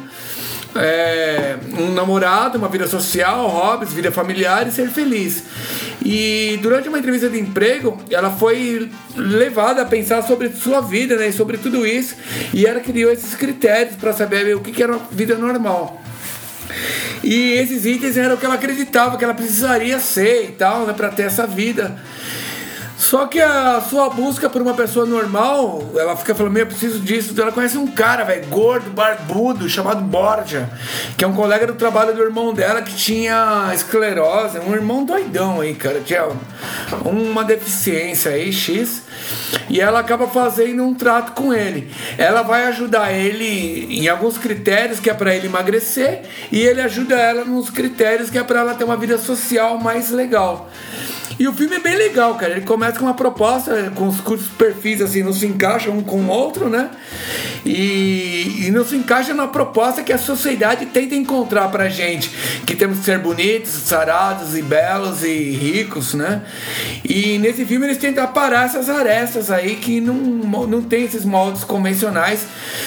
é, 0.79 1.57
um 1.79 1.93
namorado, 1.93 2.59
uma 2.59 2.69
vida 2.69 2.87
social, 2.87 3.47
hobbies, 3.49 3.93
vida 3.93 4.13
familiar 4.13 4.67
e 4.67 4.73
ser 4.73 4.89
feliz. 4.89 5.43
E 6.05 6.59
durante 6.63 6.89
uma 6.89 6.99
entrevista 6.99 7.29
de 7.29 7.39
emprego, 7.39 8.01
ela 8.11 8.31
foi 8.31 8.91
levada 9.17 9.83
a 9.83 9.85
pensar 9.85 10.23
sobre 10.23 10.51
sua 10.51 10.81
vida, 10.81 11.17
né, 11.17 11.33
sobre 11.33 11.59
tudo 11.59 11.87
isso, 11.87 12.15
e 12.55 12.67
ela 12.67 12.81
criou 12.81 13.11
esses 13.11 13.35
critérios 13.35 13.97
para 13.97 14.13
saber 14.13 14.55
o 14.55 14.61
que 14.61 14.73
que 14.73 14.83
era 14.83 14.93
uma 14.93 15.07
vida 15.11 15.37
normal. 15.37 16.01
E 17.25 17.53
esses 17.55 17.85
itens 17.85 18.17
eram 18.17 18.37
o 18.37 18.39
que 18.39 18.47
ela 18.47 18.55
acreditava 18.55 19.17
que 19.17 19.25
ela 19.25 19.35
precisaria 19.35 19.99
ser 19.99 20.45
e 20.45 20.53
tal, 20.53 20.87
né, 20.87 20.93
para 20.93 21.09
ter 21.09 21.25
essa 21.25 21.47
vida. 21.47 21.97
Só 22.97 23.27
que 23.27 23.41
a 23.41 23.81
sua 23.81 24.09
busca 24.09 24.49
por 24.49 24.63
uma 24.63 24.73
pessoa 24.73 25.05
normal, 25.05 25.93
ela 25.97 26.17
fica 26.17 26.35
falando, 26.35 26.53
meu, 26.53 26.63
eu 26.63 26.67
preciso 26.67 26.99
disso. 26.99 27.39
Ela 27.41 27.53
conhece 27.53 27.77
um 27.77 27.87
cara, 27.87 28.25
velho, 28.25 28.47
gordo, 28.47 28.91
barbudo, 28.91 29.69
chamado 29.69 30.01
Borja, 30.01 30.71
que 31.17 31.23
é 31.23 31.29
um 31.29 31.35
colega 31.35 31.67
do 31.67 31.75
trabalho 31.75 32.15
do 32.15 32.23
irmão 32.23 32.55
dela 32.55 32.81
que 32.81 32.95
tinha 32.95 33.71
esclerose, 33.75 34.59
um 34.61 34.75
irmão 34.75 35.05
doidão 35.05 35.61
aí, 35.61 35.75
cara, 35.75 36.01
tinha 36.01 36.27
uma 37.05 37.45
deficiência 37.45 38.33
aí, 38.33 38.53
X. 38.53 39.03
E 39.69 39.81
ela 39.81 40.01
acaba 40.01 40.27
fazendo 40.27 40.83
um 40.83 40.95
trato 40.95 41.33
com 41.33 41.53
ele. 41.53 41.93
Ela 42.17 42.43
vai 42.43 42.65
ajudar 42.67 43.13
ele 43.13 43.87
em 43.91 44.09
alguns 44.09 44.39
critérios 44.39 45.01
que 45.01 45.11
é 45.11 45.15
para 45.15 45.35
ele 45.35 45.49
emagrecer, 45.49 46.23
e 46.51 46.61
ele 46.61 46.81
ajuda 46.81 47.15
ela 47.15 47.45
nos 47.45 47.69
critérios 47.69 48.31
que 48.31 48.39
é 48.39 48.43
para 48.43 48.61
ela 48.61 48.75
ter 48.75 48.85
uma 48.85 48.97
vida 48.97 49.19
social 49.19 49.79
mais 49.79 50.11
legal. 50.11 50.71
E 51.39 51.47
o 51.47 51.53
filme 51.53 51.77
é 51.77 51.81
bem 51.81 51.97
legal, 51.97 52.35
cara. 52.37 52.53
Ele 52.53 52.63
começa 52.63 52.99
com 52.99 53.05
uma 53.05 53.15
proposta, 53.15 53.93
com 53.95 54.09
os 54.09 54.21
cursos 54.21 54.49
perfis 54.49 55.03
assim, 55.03 55.23
não 55.23 55.33
se 55.33 55.47
encaixam 55.47 55.99
um 55.99 56.03
com 56.03 56.21
o 56.21 56.29
outro, 56.29 56.71
né? 56.71 56.91
E, 57.65 58.67
e 58.67 58.71
não 58.71 58.85
se 58.85 58.97
encaixa 58.97 59.35
na 59.35 59.47
proposta 59.47 60.03
que 60.03 60.13
a 60.13 60.19
sociedade 60.19 60.87
tenta 60.87 61.15
encontrar 61.15 61.69
pra 61.69 61.89
gente. 61.89 62.31
Que 62.65 62.75
temos 62.75 63.01
que 63.01 63.05
ser 63.05 63.19
bonitos, 63.19 63.71
sarados 63.71 64.57
e 64.57 64.63
belos 64.63 65.23
e 65.23 65.51
ricos, 65.51 66.15
né? 66.15 66.43
E 67.05 67.39
nesse 67.39 67.67
filme 67.67 67.87
eles 67.87 67.99
tentam 67.99 68.27
parar 68.29 68.67
essas 68.67 68.89
arestas 68.89 69.51
aí 69.51 69.77
que 69.77 70.01
não, 70.01 70.15
não 70.67 70.83
tem 70.83 71.05
esses 71.05 71.25
moldes 71.25 71.65
convencionais 71.65 72.47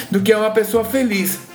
do 0.09 0.21
que 0.21 0.31
é 0.31 0.37
uma 0.37 0.51
pessoa 0.51 0.83
feliz. 0.83 1.49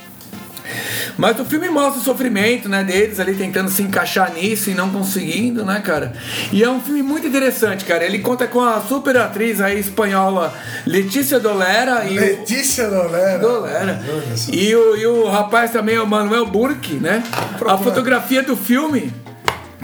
Mas 1.17 1.39
o 1.39 1.45
filme 1.45 1.69
mostra 1.69 2.01
o 2.01 2.03
sofrimento, 2.03 2.67
né, 2.67 2.83
deles 2.83 3.19
ali 3.19 3.35
tentando 3.35 3.69
se 3.69 3.81
encaixar 3.81 4.33
nisso 4.33 4.69
e 4.69 4.73
não 4.73 4.89
conseguindo, 4.89 5.65
né, 5.65 5.79
cara? 5.79 6.13
E 6.51 6.63
é 6.63 6.69
um 6.69 6.81
filme 6.81 7.01
muito 7.01 7.27
interessante, 7.27 7.85
cara. 7.85 8.05
Ele 8.05 8.19
conta 8.19 8.47
com 8.47 8.61
a 8.61 8.81
super 8.81 9.17
atriz 9.17 9.61
aí 9.61 9.79
espanhola 9.79 10.53
Letícia 10.85 11.39
Dolera 11.39 12.05
e 12.05 12.17
o... 12.17 12.21
Letícia 12.21 12.89
Dolera. 12.89 13.39
Dolera. 13.39 14.01
Só. 14.35 14.51
E 14.51 14.75
o, 14.75 14.95
e 14.97 15.05
o 15.05 15.27
rapaz 15.27 15.71
também, 15.71 15.97
o 15.99 16.05
Manuel 16.05 16.45
Burke, 16.45 16.95
né? 16.95 17.23
A 17.65 17.77
fotografia 17.77 18.43
do 18.43 18.55
filme. 18.55 19.13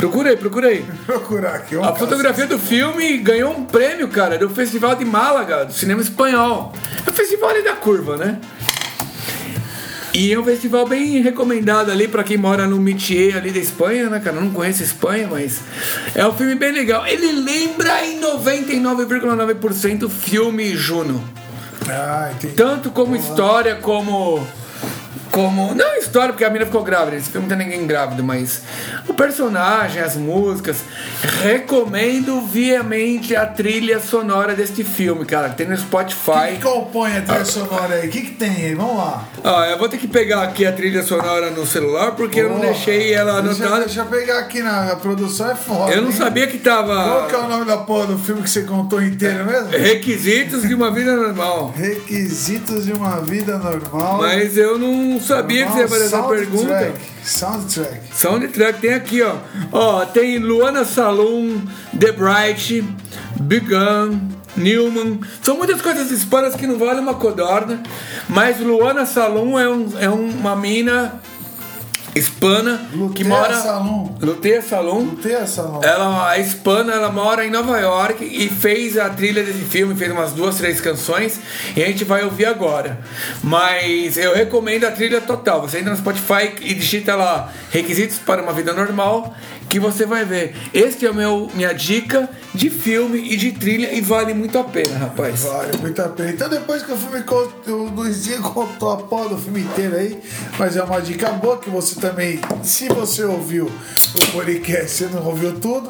Procura 0.01 0.31
aí, 0.31 0.37
procura 0.37 0.67
aí. 0.69 0.83
Procurar 1.05 1.55
aqui. 1.55 1.77
um 1.77 1.83
A 1.83 1.93
fotografia 1.93 2.47
do 2.47 2.57
filme 2.57 3.19
ganhou 3.19 3.51
um 3.51 3.65
prêmio, 3.65 4.07
cara, 4.07 4.35
do 4.35 4.49
Festival 4.49 4.95
de 4.95 5.05
Málaga, 5.05 5.63
do 5.65 5.73
cinema 5.73 6.01
espanhol. 6.01 6.73
É 7.05 7.09
o 7.09 7.13
festival 7.13 7.51
ali 7.51 7.63
da 7.63 7.73
curva, 7.73 8.17
né? 8.17 8.39
E 10.13 10.33
é 10.33 10.37
um 10.39 10.43
festival 10.43 10.85
bem 10.85 11.21
recomendado 11.21 11.89
ali 11.89 12.07
pra 12.07 12.23
quem 12.23 12.35
mora 12.37 12.67
no 12.67 12.77
métier 12.77 13.37
ali 13.37 13.49
da 13.49 13.59
Espanha, 13.59 14.09
né, 14.09 14.19
cara? 14.19 14.35
Eu 14.37 14.41
não 14.41 14.51
conheço 14.51 14.81
a 14.81 14.85
Espanha, 14.85 15.27
mas 15.31 15.61
é 16.13 16.27
um 16.27 16.33
filme 16.33 16.55
bem 16.55 16.73
legal. 16.73 17.07
Ele 17.07 17.31
lembra 17.31 18.05
em 18.05 18.19
99,9% 18.19 20.03
o 20.03 20.09
filme 20.09 20.75
Juno. 20.75 21.23
Ah, 21.87 22.29
entendi. 22.33 22.55
Tanto 22.55 22.91
como 22.91 23.15
história, 23.15 23.75
como. 23.75 24.45
Como. 25.31 25.73
Não 25.73 25.97
história, 25.97 26.29
porque 26.29 26.43
a 26.43 26.49
mina 26.49 26.65
ficou 26.65 26.83
grávida. 26.83 27.15
Esse 27.17 27.29
filme 27.29 27.47
não 27.47 27.55
tem 27.57 27.65
ninguém 27.65 27.87
grávido, 27.87 28.23
mas. 28.23 28.61
O 29.07 29.13
personagem, 29.13 30.01
as 30.01 30.15
músicas. 30.15 30.77
Recomendo 31.41 32.41
viamente 32.41 33.35
a 33.35 33.45
trilha 33.45 33.99
sonora 33.99 34.53
deste 34.53 34.83
filme, 34.83 35.25
cara. 35.25 35.49
que 35.49 35.57
Tem 35.57 35.67
no 35.67 35.77
Spotify. 35.77 36.55
que 36.55 36.61
compõe 36.61 37.17
a 37.17 37.21
trilha 37.21 37.45
sonora 37.45 37.95
aí? 37.95 38.07
O 38.07 38.11
que, 38.11 38.21
que 38.21 38.31
tem 38.31 38.49
aí? 38.49 38.75
Vamos 38.75 38.97
lá. 38.97 39.25
Ah, 39.43 39.67
eu 39.69 39.77
vou 39.77 39.87
ter 39.89 39.97
que 39.97 40.07
pegar 40.07 40.43
aqui 40.43 40.65
a 40.65 40.71
trilha 40.71 41.03
sonora 41.03 41.49
no 41.51 41.65
celular, 41.65 42.11
porque 42.13 42.39
eu 42.41 42.49
não 42.49 42.59
deixei 42.59 43.13
ela 43.13 43.41
Deixa, 43.41 43.63
anotada. 43.63 43.85
deixa 43.85 44.01
eu 44.01 44.05
pegar 44.05 44.39
aqui 44.39 44.61
na 44.61 44.91
a 44.91 44.95
produção, 44.95 45.49
é 45.51 45.55
foda. 45.55 45.91
Eu 45.93 46.01
não 46.01 46.09
hein? 46.09 46.15
sabia 46.17 46.47
que 46.47 46.57
Qual 46.59 47.27
que 47.27 47.35
é 47.35 47.37
tava. 47.37 47.45
o 47.45 47.47
nome 47.49 47.65
da 47.65 47.77
porra 47.77 48.07
do 48.07 48.17
filme 48.17 48.41
que 48.41 48.49
você 48.49 48.63
contou 48.63 49.01
inteiro 49.01 49.45
mesmo? 49.45 49.69
Requisitos 49.69 50.67
de 50.67 50.73
uma 50.73 50.91
vida 50.91 51.15
normal. 51.15 51.73
Requisitos 51.77 52.85
de 52.85 52.93
uma 52.93 53.21
vida 53.21 53.57
normal. 53.57 54.17
Mas 54.17 54.57
eu 54.57 54.77
não 54.77 55.19
sabia 55.21 55.65
que 55.65 55.73
você 55.73 55.79
ia 55.79 55.87
fazer 55.87 56.05
essa 56.05 56.23
pergunta. 56.23 56.93
Soundtrack. 57.23 58.01
Soundtrack 58.13 58.79
tem 58.81 58.93
aqui, 58.93 59.21
ó. 59.21 59.35
Ó, 59.71 60.05
tem 60.05 60.37
Luana 60.37 60.83
Saloon, 60.83 61.61
The 61.97 62.11
Bright, 62.11 62.83
Big 63.39 63.67
Gun, 63.67 64.19
Newman. 64.55 65.19
São 65.41 65.57
muitas 65.57 65.81
coisas 65.81 66.11
hispanas 66.11 66.55
que 66.55 66.67
não 66.67 66.77
valem 66.77 67.01
uma 67.01 67.13
codorna. 67.13 67.81
Mas 68.27 68.59
Luana 68.59 69.05
Saloon 69.05 69.59
é, 69.59 69.69
um, 69.69 69.99
é 69.99 70.09
uma 70.09 70.55
mina 70.55 71.21
hispana 72.15 72.87
que 72.91 72.97
Lutea 72.97 73.27
mora. 73.27 73.53
Salum. 73.61 74.15
Lutea 74.21 74.57
essa 75.39 75.63
não. 75.63 75.83
Ela, 75.83 76.29
a 76.29 76.37
hispana, 76.37 76.93
ela 76.93 77.11
mora 77.11 77.45
em 77.45 77.49
Nova 77.49 77.79
York 77.79 78.23
e 78.23 78.49
fez 78.49 78.97
a 78.97 79.09
trilha 79.09 79.43
desse 79.43 79.65
filme, 79.65 79.95
fez 79.95 80.11
umas 80.11 80.31
duas, 80.31 80.57
três 80.57 80.81
canções 80.81 81.39
e 81.75 81.83
a 81.83 81.87
gente 81.87 82.03
vai 82.03 82.23
ouvir 82.23 82.45
agora. 82.45 82.99
Mas 83.43 84.17
eu 84.17 84.35
recomendo 84.35 84.85
a 84.85 84.91
trilha 84.91 85.21
total. 85.21 85.61
Você 85.61 85.79
entra 85.79 85.91
no 85.91 85.97
Spotify 85.97 86.53
e 86.61 86.73
digita 86.73 87.15
lá 87.15 87.51
requisitos 87.71 88.17
para 88.19 88.41
uma 88.41 88.53
vida 88.53 88.73
normal 88.73 89.33
que 89.71 89.79
você 89.79 90.05
vai 90.05 90.25
ver. 90.25 90.53
Este 90.73 91.05
é 91.05 91.09
o 91.09 91.13
meu 91.15 91.49
minha 91.53 91.73
dica 91.73 92.29
de 92.53 92.69
filme 92.69 93.17
e 93.31 93.37
de 93.37 93.53
trilha 93.53 93.93
e 93.93 94.01
vale 94.01 94.33
muito 94.33 94.59
a 94.59 94.65
pena, 94.65 94.97
rapaz. 94.97 95.43
Vale 95.43 95.77
muito 95.77 96.01
a 96.01 96.09
pena. 96.09 96.29
Então 96.31 96.49
depois 96.49 96.83
que 96.83 96.91
o 96.91 96.97
filme 96.97 97.23
o 97.67 97.95
Luizinho 97.95 98.41
contou 98.41 98.91
a 98.91 98.97
porra 98.97 99.29
do 99.29 99.37
filme 99.37 99.61
inteiro 99.61 99.95
aí, 99.95 100.21
mas 100.59 100.75
é 100.75 100.83
uma 100.83 101.01
dica 101.01 101.29
boa 101.31 101.57
que 101.57 101.69
você 101.69 101.99
também, 102.01 102.41
se 102.61 102.89
você 102.89 103.23
ouviu 103.23 103.65
o 103.67 104.31
podcast, 104.33 104.89
você 104.89 105.05
não 105.05 105.25
ouviu 105.25 105.57
tudo. 105.57 105.89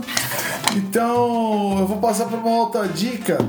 Então 0.76 1.80
eu 1.80 1.88
vou 1.88 1.98
passar 1.98 2.26
para 2.26 2.38
uma 2.38 2.60
outra 2.60 2.88
dica. 2.88 3.40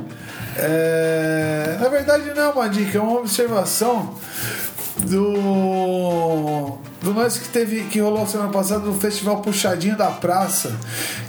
É, 0.57 1.77
Na 1.79 1.89
verdade 1.89 2.25
não 2.35 2.43
é 2.43 2.49
uma 2.49 2.69
dica, 2.69 2.97
é 2.97 3.01
uma 3.01 3.21
observação 3.21 4.15
do 5.01 6.79
do 7.01 7.13
lance 7.13 7.41
que 7.41 7.49
teve 7.49 7.83
que 7.85 7.99
rolou 8.01 8.27
semana 8.27 8.51
passada 8.51 8.81
no 8.87 8.95
festival 8.99 9.41
Puxadinho 9.41 9.97
da 9.97 10.09
Praça 10.11 10.73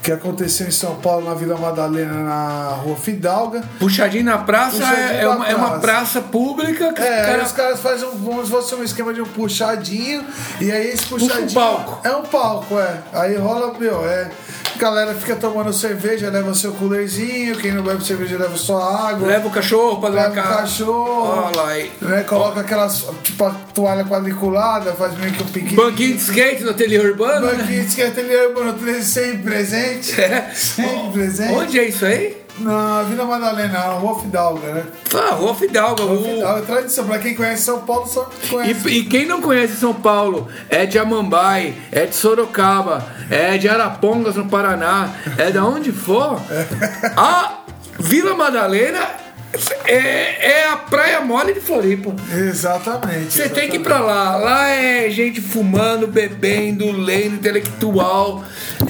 que 0.03 0.11
aconteceu 0.11 0.67
em 0.67 0.71
São 0.71 0.95
Paulo 0.95 1.27
na 1.27 1.33
Vila 1.33 1.57
Madalena 1.57 2.13
na 2.23 2.69
Rua 2.83 2.95
Fidalga 2.95 3.63
Puxadinho 3.79 4.25
na 4.25 4.37
praça 4.37 4.77
Puxadinho 4.77 4.97
é, 5.09 5.21
é 5.23 5.27
uma, 5.29 5.47
é 5.49 5.55
uma 5.55 5.67
praça. 5.69 5.79
praça 5.81 6.21
pública 6.21 6.93
que 6.93 7.01
É, 7.01 7.21
os 7.21 7.25
caras 7.25 7.47
os 7.47 7.53
caras 7.53 7.79
fazem 7.79 8.07
um, 8.07 8.19
como 8.19 8.43
se 8.43 8.51
fosse 8.51 8.75
um 8.75 8.83
esquema 8.83 9.13
de 9.13 9.21
um 9.21 9.25
puxadinho, 9.25 10.23
e 10.61 10.71
aí 10.71 10.87
esse 10.89 11.05
Puxa 11.05 11.25
um 11.25 11.27
puxadinho. 11.27 11.53
palco. 11.53 12.07
É 12.07 12.11
um 12.15 12.23
palco, 12.23 12.79
é. 12.79 12.97
Aí 13.13 13.35
rola, 13.37 13.73
meu, 13.79 14.05
é. 14.05 14.29
Galera 14.77 15.13
fica 15.13 15.35
tomando 15.35 15.71
cerveja, 15.71 16.29
leva 16.29 16.53
seu 16.53 16.73
coolerzinho, 16.73 17.57
quem 17.57 17.71
não 17.71 17.83
bebe 17.83 18.03
cerveja 18.03 18.37
leva 18.37 18.57
sua 18.57 19.09
água. 19.09 19.27
leva 19.27 19.47
o 19.47 19.51
cachorro 19.51 19.99
pra 19.99 20.09
Leva 20.09 20.29
o 20.29 20.33
cachorro. 20.33 21.45
Olha 21.45 21.55
lá. 21.55 21.73
Né, 22.01 22.23
coloca 22.23 22.61
aquelas 22.61 23.05
tipo, 23.23 23.43
a 23.45 23.51
toalha 23.73 24.03
quadriculada, 24.03 24.93
faz 24.93 25.17
meio 25.17 25.33
que 25.33 25.43
um 25.43 25.45
piquenique. 25.47 25.75
Banquinho 25.75 26.15
de 26.15 26.21
skate 26.21 26.63
no 26.63 26.71
ateliê 26.71 26.99
urbano, 26.99 27.47
né? 27.47 27.53
Banquinho 27.53 27.83
de 27.83 27.89
skate, 27.89 28.11
ateliê 28.11 28.47
urbano, 28.47 29.01
sempre 29.01 29.37
presente. 29.37 30.19
É. 30.21 30.51
Sempre 30.53 31.11
presente. 31.13 31.53
Onde 31.53 31.79
é 31.79 31.87
isso 31.87 32.05
aí? 32.05 32.42
Na 32.59 33.01
Vila 33.03 33.25
Madalena, 33.25 33.73
na 33.73 33.79
Rua 33.93 34.19
Fidalga, 34.21 34.73
né? 34.73 34.83
Ah, 35.15 35.33
Rua 35.33 35.55
Fidalga. 35.55 36.03
Rua 36.03 36.19
o- 36.19 36.23
Fidalga, 36.35 36.61
tradição. 36.61 37.05
Pra 37.05 37.17
quem 37.17 37.33
conhece 37.35 37.63
São 37.63 37.79
Paulo, 37.81 38.07
só 38.07 38.29
conhece. 38.49 38.87
E, 38.89 38.99
e 38.99 39.05
quem 39.05 39.25
não 39.25 39.41
conhece 39.41 39.77
São 39.77 39.93
Paulo 39.93 40.47
é 40.69 40.85
de 40.85 40.99
Amambai, 40.99 41.73
é 41.91 42.05
de 42.05 42.15
Sorocaba, 42.15 43.05
é 43.29 43.57
de 43.57 43.67
Arapongas 43.67 44.35
no 44.35 44.45
Paraná, 44.47 45.09
é 45.37 45.49
da 45.51 45.65
onde 45.65 45.91
for. 45.91 46.39
A 47.17 47.59
Vila 47.99 48.35
Madalena 48.35 48.99
é, 49.85 50.51
é 50.61 50.69
a 50.69 50.77
praia 50.77 51.21
mole 51.21 51.53
de 51.53 51.59
Floripa. 51.59 52.13
Exatamente. 52.31 53.31
Você 53.33 53.49
tem 53.49 53.69
que 53.69 53.77
ir 53.77 53.79
pra 53.81 53.99
lá. 53.99 54.35
Lá 54.37 54.69
é 54.69 55.09
gente 55.09 55.41
fumando, 55.41 56.07
bebendo, 56.07 56.91
lendo, 56.91 57.35
intelectual, 57.35 58.43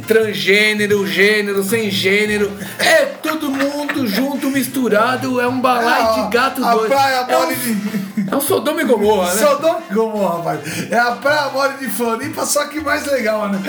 transgênero, 0.08 1.06
gênero, 1.08 1.64
sem 1.64 1.90
gênero. 1.90 2.52
É 2.80 3.06
todo 3.34 3.50
mundo 3.50 4.08
junto, 4.08 4.50
misturado. 4.50 5.42
É 5.42 5.48
um 5.48 5.60
balai 5.60 6.22
de 6.22 6.30
gato 6.30 6.64
a 6.64 6.72
doido. 6.74 6.90
praia 6.90 7.26
é, 7.28 7.36
mole 7.36 7.56
um, 7.56 8.24
de. 8.24 8.32
é 8.32 8.36
um 8.36 8.42
Sodoma 8.42 8.82
e 8.82 8.86
Gomorra, 8.86 9.34
né? 9.34 9.42
Sodoma 9.42 9.80
e 9.90 9.94
Gomorra, 9.94 10.38
rapaz. 10.38 10.92
É 10.92 11.00
a 11.00 11.12
praia 11.12 11.50
mole 11.50 11.74
de 11.80 11.90
Floripa, 11.90 12.46
só 12.46 12.66
que 12.66 12.80
mais 12.80 13.06
legal, 13.06 13.50
né? 13.50 13.60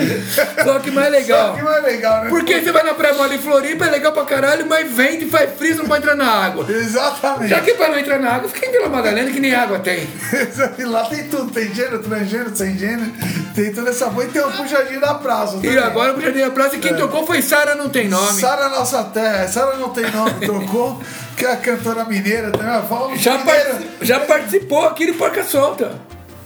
Só 0.63 0.79
que 0.79 0.91
mais 0.91 1.11
legal. 1.11 1.49
Só 1.49 1.55
que 1.55 1.63
mais 1.63 1.83
legal, 1.83 2.23
né? 2.23 2.29
Porque 2.29 2.61
você 2.61 2.71
vai 2.71 2.83
na 2.83 2.93
praia 2.93 3.15
mole 3.15 3.37
de 3.37 3.43
Floripa, 3.43 3.85
é 3.85 3.89
legal 3.89 4.11
pra 4.11 4.25
caralho, 4.25 4.65
mas 4.67 4.91
vende, 4.91 5.25
faz 5.25 5.49
frio, 5.57 5.77
não 5.77 5.85
pode 5.85 6.03
entrar 6.03 6.15
na 6.15 6.29
água. 6.29 6.65
Exatamente. 6.69 7.49
Já 7.49 7.61
que 7.61 7.73
pra 7.73 7.89
não 7.89 7.99
entrar 7.99 8.19
na 8.19 8.31
água, 8.31 8.49
fica 8.49 8.67
em 8.67 8.71
Vila 8.71 8.89
Madalena 8.89 9.31
que 9.31 9.39
nem 9.39 9.53
água 9.53 9.79
tem. 9.79 10.07
Lá 10.85 11.05
tem 11.05 11.27
tudo, 11.27 11.51
tem 11.51 11.73
gênero, 11.73 11.99
transgênero, 11.99 12.55
sem 12.55 12.77
gênero, 12.77 13.11
tem 13.55 13.73
toda 13.73 13.89
essa 13.89 14.07
boa 14.07 14.25
e 14.25 14.27
tem 14.27 14.41
o 14.41 14.51
puxadinho 14.51 14.99
da 14.99 15.13
praça. 15.15 15.55
E 15.57 15.61
também. 15.61 15.77
agora 15.77 16.15
o 16.15 16.21
Jardim 16.21 16.39
da 16.41 16.51
Praça, 16.51 16.77
quem 16.77 16.93
tocou 16.95 17.25
foi 17.25 17.41
Sara, 17.41 17.75
não 17.75 17.89
tem 17.89 18.07
nome. 18.07 18.39
Sara 18.39 18.69
Nossa 18.69 19.03
Terra, 19.05 19.47
Sara 19.47 19.77
não 19.77 19.89
tem 19.89 20.09
nome, 20.11 20.31
trocou, 20.45 21.01
que 21.37 21.45
é 21.45 21.53
a 21.53 21.57
cantora 21.57 22.03
mineira 22.05 22.51
também, 22.51 22.81
fala 22.87 23.15
Já, 23.17 23.37
partici- 23.39 23.87
já 24.01 24.19
participou 24.19 24.85
aqui 24.85 25.07
do 25.07 25.13
Porca 25.13 25.43
Solta. 25.43 25.91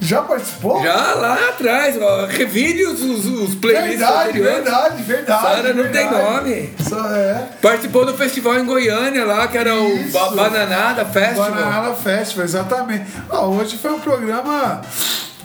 Já 0.01 0.21
participou? 0.21 0.81
Já 0.81 1.13
lá 1.15 1.33
atrás, 1.49 1.97
ó, 2.01 2.25
revide 2.25 2.85
os, 2.85 3.01
os, 3.01 3.25
os 3.25 3.55
playlists 3.55 3.99
Verdade, 3.99 4.29
anteriores. 4.29 4.63
verdade, 4.63 5.03
verdade. 5.03 5.41
Sara 5.41 5.73
não 5.73 5.91
tem 5.91 6.09
nome. 6.09 6.73
Só 6.87 7.05
é. 7.13 7.49
Participou 7.61 8.05
do 8.05 8.13
festival 8.13 8.57
em 8.57 8.65
Goiânia 8.65 9.25
lá, 9.25 9.45
que 9.49 9.57
era 9.57 9.75
o 9.75 9.87
Isso. 9.97 10.13
Ba- 10.13 10.29
Bananada 10.29 11.03
Festival. 11.03 11.51
Banana 11.51 11.93
Festival, 11.95 12.45
exatamente. 12.45 13.05
Ah, 13.29 13.41
hoje 13.41 13.77
foi 13.77 13.91
um 13.91 13.99
programa 13.99 14.79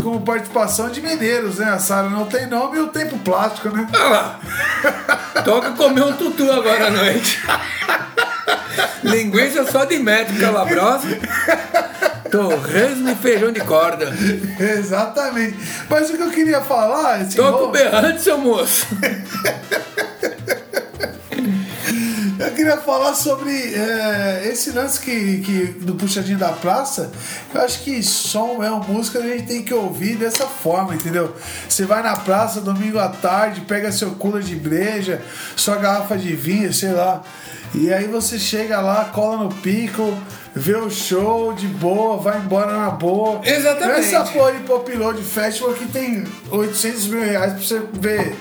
com 0.03 0.21
participação 0.21 0.91
de 0.91 1.01
mineiros, 1.01 1.59
né? 1.59 1.67
A 1.71 1.79
Sara 1.79 2.09
não 2.09 2.27
tem 2.27 2.47
nome 2.47 2.79
e 2.79 2.81
o 2.81 2.89
tempo 2.89 3.19
plástico, 3.19 3.71
né? 3.71 3.89
Olha 3.93 4.09
lá. 4.09 4.41
Toca 5.45 5.73
comer 5.73 6.03
um 6.03 6.13
tutu 6.13 6.51
agora 6.51 6.89
à 6.89 6.91
noite. 6.91 7.41
Linguiça 9.03 9.71
só 9.71 9.85
de 9.85 9.99
metro 9.99 10.39
calabrosa. 10.39 11.09
Torresmo 12.31 13.11
e 13.11 13.15
feijão 13.15 13.53
de 13.53 13.61
corda. 13.61 14.13
Exatamente. 14.59 15.57
Mas 15.89 16.11
o 16.11 16.17
que 16.17 16.23
eu 16.23 16.31
queria 16.31 16.61
falar. 16.61 17.25
Toca 17.29 17.65
o 17.65 17.71
berrante, 17.71 18.23
seu 18.23 18.39
moço. 18.39 18.87
Eu 22.47 22.53
queria 22.53 22.77
falar 22.77 23.15
sobre 23.15 23.51
é, 23.53 24.49
esse 24.51 24.71
lance 24.73 25.01
que, 25.01 25.39
que 25.39 25.65
do 25.81 25.95
puxadinho 25.95 26.39
da 26.39 26.53
praça. 26.53 27.11
Eu 27.55 27.61
acho 27.63 27.83
que 27.83 28.03
som 28.03 28.63
é 28.63 28.71
uma 28.71 28.85
música 28.85 29.21
que 29.21 29.27
a 29.27 29.37
gente 29.37 29.47
tem 29.47 29.63
que 29.63 29.73
ouvir 29.73 30.17
dessa 30.17 30.47
forma, 30.47 30.95
entendeu? 30.95 31.35
Você 31.69 31.85
vai 31.85 32.03
na 32.03 32.17
praça 32.17 32.61
domingo 32.61 32.99
à 32.99 33.09
tarde, 33.09 33.63
pega 33.63 33.91
seu 33.91 34.11
cooler 34.13 34.43
de 34.43 34.57
breja, 34.57 35.23
sua 35.57 35.77
garrafa 35.77 36.19
de 36.19 36.35
vinho, 36.35 36.73
sei 36.73 36.93
lá. 36.93 37.23
E 37.75 37.93
aí 37.93 38.07
você 38.07 38.39
chega 38.39 38.81
lá, 38.81 39.07
cola 39.07 39.45
no 39.45 39.49
pico, 39.53 40.17
vê 40.55 40.77
o 40.77 40.89
show 40.89 41.53
de 41.53 41.67
boa, 41.67 42.19
vai 42.19 42.39
embora 42.39 42.73
na 42.73 42.91
boa. 42.91 43.41
Exatamente. 43.43 44.01
Essa 44.01 44.25
porra 44.25 44.53
de 44.53 44.59
Pop 44.61 44.93
Load 44.93 45.21
Festival 45.23 45.75
que 45.75 45.87
tem 45.87 46.25
800 46.51 47.07
mil 47.09 47.25
reais 47.25 47.53
pra 47.55 47.63
você 47.63 47.83
ver, 47.95 48.37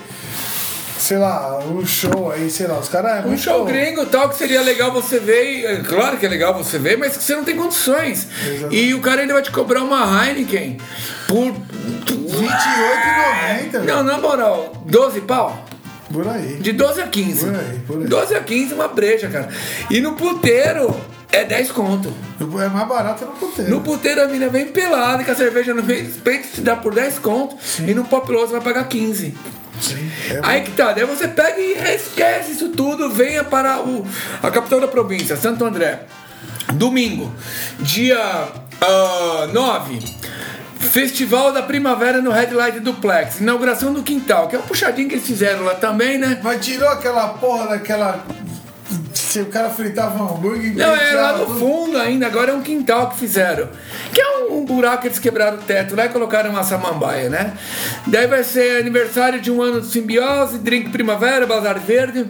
sei 0.98 1.18
lá, 1.18 1.58
um 1.58 1.84
show 1.86 2.30
aí, 2.30 2.50
sei 2.50 2.66
lá, 2.66 2.78
os 2.78 2.88
caras... 2.88 3.24
é 3.24 3.28
Um 3.28 3.36
show 3.36 3.64
gringo 3.64 4.06
tal 4.06 4.28
que 4.28 4.36
seria 4.36 4.62
legal 4.62 4.92
você 4.92 5.18
ver. 5.18 5.60
e, 5.60 5.66
é, 5.66 5.76
Claro 5.80 6.16
que 6.16 6.26
é 6.26 6.28
legal 6.28 6.54
você 6.54 6.78
ver, 6.78 6.96
mas 6.96 7.16
que 7.16 7.22
você 7.22 7.36
não 7.36 7.44
tem 7.44 7.56
condições. 7.56 8.26
E 8.70 8.94
o 8.94 9.00
cara 9.00 9.22
ainda 9.22 9.34
vai 9.34 9.42
te 9.42 9.50
cobrar 9.50 9.82
uma 9.82 10.26
Heineken 10.26 10.78
por. 11.28 11.52
28,90. 12.34 13.80
Não, 13.84 14.02
na 14.02 14.18
moral, 14.18 14.72
12 14.86 15.20
pau? 15.22 15.64
Por 16.12 16.26
aí. 16.28 16.56
De 16.56 16.72
12 16.72 17.00
a 17.00 17.06
15. 17.06 17.44
Por 17.46 17.54
aí, 17.54 17.80
por 17.86 17.98
aí. 18.00 18.06
12 18.06 18.34
a 18.34 18.40
15 18.40 18.74
uma 18.74 18.88
breja, 18.88 19.28
cara. 19.28 19.48
E 19.90 20.00
no 20.00 20.12
puteiro 20.14 20.94
é 21.32 21.44
10 21.44 21.72
conto. 21.72 22.12
É 22.40 22.44
mais 22.68 22.88
barato 22.88 23.24
no 23.24 23.32
puteiro. 23.32 23.70
No 23.70 23.80
puteiro 23.80 24.22
a 24.22 24.28
mina 24.28 24.48
vem 24.48 24.66
pelada, 24.66 25.24
com 25.24 25.32
a 25.32 25.34
cerveja 25.34 25.74
no 25.74 25.82
peito 25.82 26.46
se 26.54 26.60
dá 26.60 26.76
por 26.76 26.94
10 26.94 27.18
conto. 27.18 27.56
E 27.86 27.94
no 27.94 28.04
pop 28.04 28.30
Low 28.30 28.46
você 28.46 28.52
vai 28.52 28.62
pagar 28.62 28.84
15. 28.84 29.34
Sim. 29.80 30.10
É 30.30 30.40
Aí 30.42 30.62
que 30.62 30.72
tá, 30.72 30.92
daí 30.92 31.04
você 31.04 31.28
pega 31.28 31.60
e 31.60 31.72
esquece 31.94 32.52
isso 32.52 32.68
tudo, 32.70 33.10
venha 33.10 33.44
para 33.44 33.80
o, 33.80 34.06
a 34.42 34.50
capital 34.50 34.80
da 34.80 34.88
província, 34.88 35.36
Santo 35.36 35.64
André. 35.64 36.00
Domingo, 36.74 37.32
dia 37.80 38.48
9. 39.52 40.24
Festival 40.78 41.52
da 41.52 41.62
Primavera 41.62 42.20
no 42.20 42.30
Red 42.30 42.48
Light 42.48 42.80
Duplex. 42.80 43.40
Inauguração 43.40 43.92
do 43.92 44.02
quintal, 44.02 44.48
que 44.48 44.56
é 44.56 44.58
o 44.58 44.62
puxadinho 44.62 45.08
que 45.08 45.14
eles 45.14 45.26
fizeram 45.26 45.64
lá 45.64 45.74
também, 45.74 46.18
né? 46.18 46.38
Mas 46.42 46.64
tirou 46.64 46.88
aquela 46.88 47.28
porra 47.28 47.68
daquela. 47.68 48.24
O 49.42 49.46
cara 49.46 49.70
fritava 49.70 50.22
um 50.22 50.36
hambúrguer. 50.36 50.74
Não, 50.74 50.94
é 50.94 51.12
lá 51.12 51.38
no 51.38 51.46
tudo. 51.46 51.58
fundo 51.58 51.98
ainda, 51.98 52.26
agora 52.26 52.52
é 52.52 52.54
um 52.54 52.62
quintal 52.62 53.10
que 53.10 53.18
fizeram. 53.18 53.68
Que 54.12 54.20
é 54.20 54.38
um, 54.38 54.58
um 54.58 54.64
buraco 54.64 55.02
que 55.02 55.08
eles 55.08 55.18
quebraram 55.18 55.58
o 55.58 55.60
teto 55.60 55.96
lá 55.96 56.06
e 56.06 56.08
colocaram 56.08 56.50
uma 56.50 56.62
samambaia, 56.62 57.28
né? 57.28 57.52
Daí 58.06 58.26
vai 58.26 58.44
ser 58.44 58.80
aniversário 58.80 59.40
de 59.40 59.50
um 59.50 59.62
ano 59.62 59.80
de 59.80 59.86
simbiose, 59.86 60.58
drink 60.58 60.90
primavera, 60.90 61.46
bazar 61.46 61.78
verde. 61.78 62.26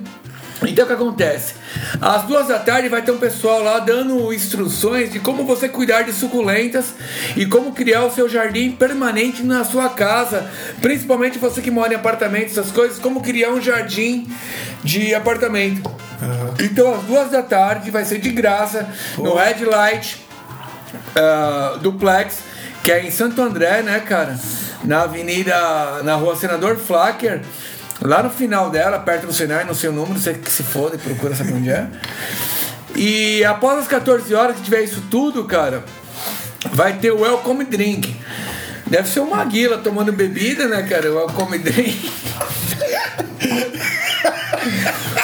Então 0.62 0.84
o 0.84 0.86
que 0.86 0.92
acontece? 0.92 1.54
Às 2.00 2.22
duas 2.22 2.48
da 2.48 2.58
tarde 2.58 2.88
vai 2.88 3.02
ter 3.02 3.10
um 3.10 3.18
pessoal 3.18 3.62
lá 3.62 3.78
dando 3.80 4.32
instruções 4.32 5.12
de 5.12 5.18
como 5.18 5.44
você 5.44 5.68
cuidar 5.68 6.02
de 6.02 6.12
suculentas 6.12 6.94
e 7.36 7.44
como 7.44 7.72
criar 7.72 8.04
o 8.04 8.10
seu 8.10 8.28
jardim 8.28 8.72
permanente 8.72 9.42
na 9.42 9.64
sua 9.64 9.88
casa. 9.88 10.48
Principalmente 10.80 11.38
você 11.38 11.60
que 11.60 11.70
mora 11.70 11.92
em 11.92 11.96
apartamento, 11.96 12.46
essas 12.46 12.70
coisas, 12.70 12.98
como 12.98 13.20
criar 13.20 13.50
um 13.50 13.60
jardim 13.60 14.26
de 14.82 15.14
apartamento. 15.14 16.03
Então 16.60 16.94
às 16.94 17.02
duas 17.02 17.30
da 17.30 17.42
tarde 17.42 17.90
vai 17.90 18.04
ser 18.04 18.18
de 18.18 18.30
graça 18.30 18.88
no 19.16 19.34
Red 19.34 19.64
Light 19.64 20.24
ah, 21.16 21.78
Duplex, 21.80 22.38
que 22.82 22.92
é 22.92 23.04
em 23.04 23.10
Santo 23.10 23.40
André, 23.42 23.82
né, 23.82 24.00
cara? 24.00 24.36
na 24.84 25.02
avenida, 25.02 26.02
na 26.02 26.14
rua 26.14 26.36
Senador 26.36 26.76
Flacker, 26.76 27.40
lá 28.00 28.22
no 28.22 28.30
final 28.30 28.70
dela, 28.70 28.98
perto 29.00 29.26
do 29.26 29.32
Senai, 29.32 29.64
não 29.64 29.74
sei 29.74 29.90
o 29.90 29.92
número, 29.92 30.18
você 30.18 30.34
que 30.34 30.50
se 30.50 30.62
foda 30.62 30.96
e 30.96 30.98
procura 30.98 31.34
saber 31.34 31.54
onde 31.54 31.70
é. 31.70 31.86
E 32.94 33.44
após 33.44 33.80
as 33.80 33.88
14 33.88 34.32
horas 34.34 34.56
que 34.56 34.62
tiver 34.62 34.82
isso 34.82 35.02
tudo, 35.10 35.44
cara, 35.44 35.82
vai 36.72 36.98
ter 36.98 37.10
o 37.10 37.22
Welcome 37.22 37.64
Drink. 37.64 38.14
Deve 38.86 39.08
ser 39.08 39.20
uma 39.20 39.42
guila 39.44 39.78
tomando 39.78 40.12
bebida, 40.12 40.68
né, 40.68 40.82
cara? 40.82 41.10
O 41.10 41.16
Welcome 41.16 41.58
Drink. 41.58 42.12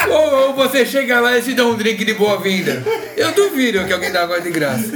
ou, 0.11 0.47
ou 0.47 0.53
você 0.53 0.85
chega 0.85 1.19
lá 1.19 1.37
e 1.37 1.41
se 1.41 1.53
dá 1.53 1.65
um 1.65 1.75
drink 1.75 2.03
de 2.03 2.13
boa-vinda. 2.13 2.83
Eu 3.15 3.31
duvido 3.31 3.85
que 3.85 3.93
alguém 3.93 4.11
dá 4.11 4.23
agora 4.23 4.41
de 4.41 4.49
graça. 4.49 4.91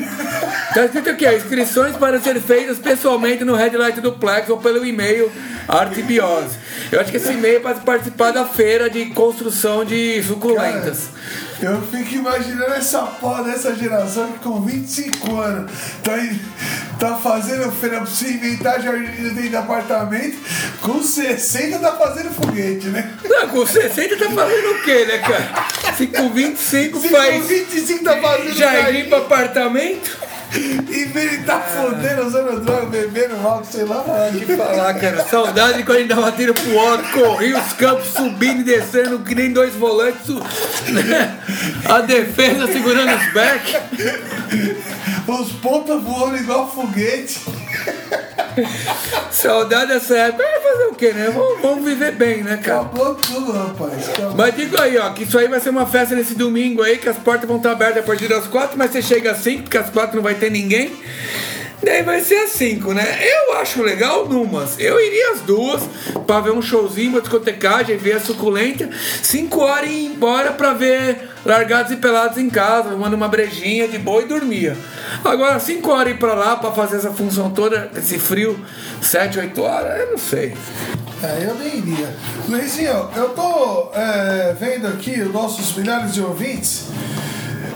Tá 0.73 0.85
escrito 0.85 1.09
aqui, 1.09 1.25
ó, 1.25 1.31
inscrições 1.31 1.95
para 1.95 2.19
ser 2.19 2.39
feitas 2.41 2.77
pessoalmente 2.77 3.43
no 3.43 3.55
Headlight 3.55 4.01
do 4.01 4.11
Plex 4.13 4.49
ou 4.49 4.57
pelo 4.57 4.85
e-mail 4.85 5.31
Artebiose. 5.67 6.57
Eu 6.91 6.99
acho 6.99 7.11
que 7.11 7.17
esse 7.17 7.31
e-mail 7.31 7.57
é 7.57 7.59
para 7.59 7.75
participar 7.75 8.31
da 8.31 8.45
feira 8.45 8.89
de 8.89 9.05
construção 9.07 9.83
de 9.85 10.21
suculentas. 10.23 11.09
Eu 11.61 11.81
fico 11.81 12.15
imaginando 12.15 12.73
essa 12.73 13.01
porra 13.03 13.43
dessa 13.45 13.73
geração 13.73 14.31
que 14.33 14.39
com 14.39 14.61
25 14.61 15.39
anos 15.39 15.71
tá, 16.03 16.11
tá 16.99 17.15
fazendo 17.15 17.71
feira 17.71 17.97
pra 17.97 18.05
você 18.05 18.31
inventar 18.31 18.81
jardim 18.81 19.23
dentro 19.23 19.49
de 19.49 19.55
apartamento, 19.55 20.37
com 20.81 21.01
60 21.01 21.79
tá 21.79 21.93
fazendo 21.93 22.31
foguete, 22.31 22.87
né? 22.87 23.09
Não, 23.23 23.47
com 23.47 23.65
60 23.65 24.17
tá 24.17 24.29
fazendo 24.31 24.71
o 24.71 24.83
quê, 24.83 25.04
né, 25.05 25.17
cara? 25.19 25.93
Se 25.95 26.07
com 26.07 26.29
25 26.29 26.99
Se 26.99 27.09
faz 27.09 27.35
com 27.35 27.47
25 27.47 28.03
tá 28.03 28.17
fazendo 28.17 28.53
jardim 28.57 29.05
para 29.05 29.17
apartamento. 29.19 30.17
Vez 30.59 31.31
de 31.31 31.37
tá 31.45 31.61
fodendo, 31.61 32.27
usando 32.27 32.59
droga, 32.59 32.85
bebendo 32.87 33.35
álcool, 33.35 33.65
sei 33.71 33.85
lá. 33.85 34.03
que 34.33 34.57
falar, 34.57 34.93
cara. 34.95 35.23
Saudade 35.25 35.77
de 35.77 35.83
quando 35.83 35.95
a 35.95 35.99
gente 36.01 36.09
dava 36.09 36.31
tiro 36.33 36.53
pro 36.53 36.77
alto, 36.79 37.03
corria 37.11 37.57
os 37.57 37.73
campos 37.73 38.07
subindo 38.07 38.59
e 38.59 38.63
descendo, 38.63 39.19
que 39.19 39.33
nem 39.33 39.53
dois 39.53 39.73
volantes. 39.75 40.27
né? 40.89 41.39
A 41.87 42.01
defesa 42.01 42.67
segurando 42.67 43.15
os 43.15 43.33
back. 43.33 43.77
Os 45.27 45.51
pontas 45.53 46.01
voando 46.03 46.35
igual 46.35 46.69
foguete. 46.69 47.39
Saudade 49.31 49.87
dessa 49.93 50.15
época. 50.17 50.43
É 50.43 50.59
fazer 50.59 50.85
o 50.85 50.95
quê, 50.95 51.11
né? 51.13 51.29
Vamos, 51.29 51.61
vamos 51.61 51.85
viver 51.85 52.11
bem, 52.13 52.43
né, 52.43 52.57
cara? 52.57 52.81
Acabou 52.81 53.15
tudo, 53.15 53.51
rapaz. 53.51 54.09
Acabou. 54.09 54.35
Mas 54.37 54.55
digo 54.55 54.79
aí, 54.79 54.97
ó, 54.97 55.09
que 55.11 55.23
isso 55.23 55.37
aí 55.37 55.47
vai 55.47 55.59
ser 55.59 55.69
uma 55.69 55.85
festa 55.85 56.15
nesse 56.15 56.35
domingo 56.35 56.81
aí, 56.81 56.97
que 56.97 57.09
as 57.09 57.17
portas 57.17 57.47
vão 57.47 57.57
estar 57.57 57.71
abertas 57.71 58.03
a 58.03 58.05
partir 58.05 58.27
das 58.27 58.47
quatro, 58.47 58.77
mas 58.77 58.91
você 58.91 59.01
chega 59.01 59.31
às 59.31 59.39
cinco, 59.39 59.63
porque 59.63 59.77
às 59.77 59.89
quatro 59.89 60.15
não 60.15 60.23
vai 60.23 60.35
ter 60.35 60.44
ninguém. 60.49 60.91
Daí 61.83 62.01
vai 62.01 62.19
ser 62.21 62.37
às 62.37 62.51
cinco, 62.51 62.93
né? 62.93 63.05
Eu 63.21 63.57
acho 63.57 63.83
legal 63.83 64.27
numas. 64.27 64.79
Eu 64.79 64.99
iria 64.99 65.33
às 65.33 65.41
duas 65.41 65.83
pra 66.25 66.39
ver 66.39 66.51
um 66.51 66.61
showzinho, 66.61 67.11
uma 67.11 67.21
discotecagem, 67.21 67.95
ver 67.97 68.13
a 68.13 68.19
suculenta. 68.19 68.89
Cinco 69.21 69.59
horas 69.59 69.89
e 69.89 69.93
ir 69.93 70.05
embora 70.05 70.51
pra 70.51 70.73
ver 70.73 71.29
largados 71.45 71.91
e 71.91 71.97
pelados 71.97 72.39
em 72.39 72.49
casa, 72.49 72.89
tomando 72.89 73.13
uma 73.13 73.27
brejinha 73.27 73.87
de 73.87 73.99
boa 73.99 74.23
e 74.23 74.25
dormia. 74.25 74.75
Agora, 75.23 75.59
cinco 75.59 75.91
horas 75.91 76.13
ir 76.13 76.17
pra 76.17 76.33
lá 76.33 76.55
pra 76.55 76.71
fazer 76.71 76.97
essa 76.97 77.11
função 77.11 77.51
toda, 77.51 77.91
esse 77.95 78.17
frio, 78.17 78.59
sete, 79.01 79.37
oito 79.37 79.61
horas, 79.61 79.99
eu 79.99 80.11
não 80.11 80.17
sei. 80.17 80.57
É, 81.21 81.45
eu 81.47 81.55
nem 81.55 81.77
iria. 81.77 82.15
Luizinho, 82.49 83.09
eu 83.15 83.29
tô 83.29 83.91
é, 83.93 84.55
vendo 84.59 84.87
aqui 84.87 85.21
os 85.21 85.31
nossos 85.31 85.75
milhares 85.75 86.13
de 86.13 86.21
ouvintes. 86.21 86.85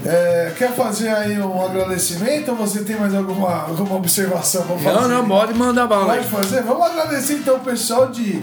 É, 0.06 0.54
quer 0.58 0.74
fazer 0.74 1.10
aí 1.10 1.40
um 1.40 1.64
agradecimento 1.66 2.52
ou 2.52 2.56
você 2.58 2.84
tem 2.84 2.96
mais 2.96 3.14
alguma, 3.14 3.64
alguma 3.64 3.96
observação 3.96 4.64
pra 4.64 4.78
fazer? 4.78 5.00
Não, 5.02 5.08
não, 5.08 5.28
pode 5.28 5.54
mandar 5.54 5.88
bala. 5.88 6.16
Pode 6.16 6.28
fazer? 6.28 6.62
Vamos 6.64 6.86
agradecer 6.88 7.34
então 7.34 7.58
o 7.58 7.60
pessoal 7.60 8.10
de 8.10 8.42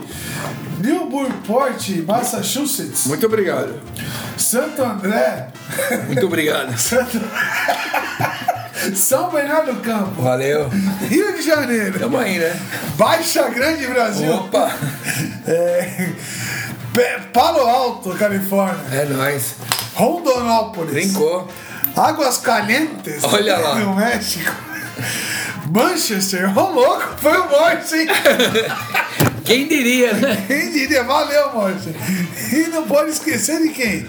Newburyport, 0.78 1.88
Massachusetts, 2.06 3.06
Muito 3.06 3.26
obrigado. 3.26 3.74
Santo 4.36 4.82
André, 4.82 5.48
Muito 6.06 6.26
obrigado. 6.26 6.76
Santo... 6.78 7.20
São 8.94 9.30
Bernardo 9.30 9.72
do 9.72 9.80
Campo, 9.80 10.22
Valeu. 10.22 10.68
Rio 11.08 11.32
de 11.34 11.42
Janeiro, 11.42 11.98
Tamo 11.98 12.18
aí, 12.18 12.38
né? 12.38 12.54
Baixa 12.96 13.48
Grande 13.48 13.86
Brasil, 13.86 14.32
Opa! 14.32 14.70
é, 15.46 16.10
Palo 17.32 17.66
Alto, 17.66 18.10
Califórnia, 18.14 18.78
É 18.92 19.04
nóis. 19.06 19.54
Rondonópolis, 19.96 20.92
Brincou. 20.92 21.48
Águas 21.96 22.36
Calientes, 22.38 23.24
Olha 23.24 23.56
lá. 23.56 23.74
no 23.76 23.94
México, 23.96 24.52
Manchester, 25.72 26.56
ô 26.56 26.70
louco, 26.70 27.14
foi 27.18 27.36
o 27.38 27.48
Morte, 27.48 27.94
hein? 27.96 28.08
Quem 29.44 29.66
diria, 29.66 30.12
né? 30.12 30.44
Quem 30.46 30.70
diria? 30.72 31.02
Valeu, 31.04 31.52
Morte. 31.54 31.94
E 32.52 32.68
não 32.68 32.82
pode 32.86 33.10
esquecer 33.10 33.62
de 33.62 33.68
quem? 33.70 34.06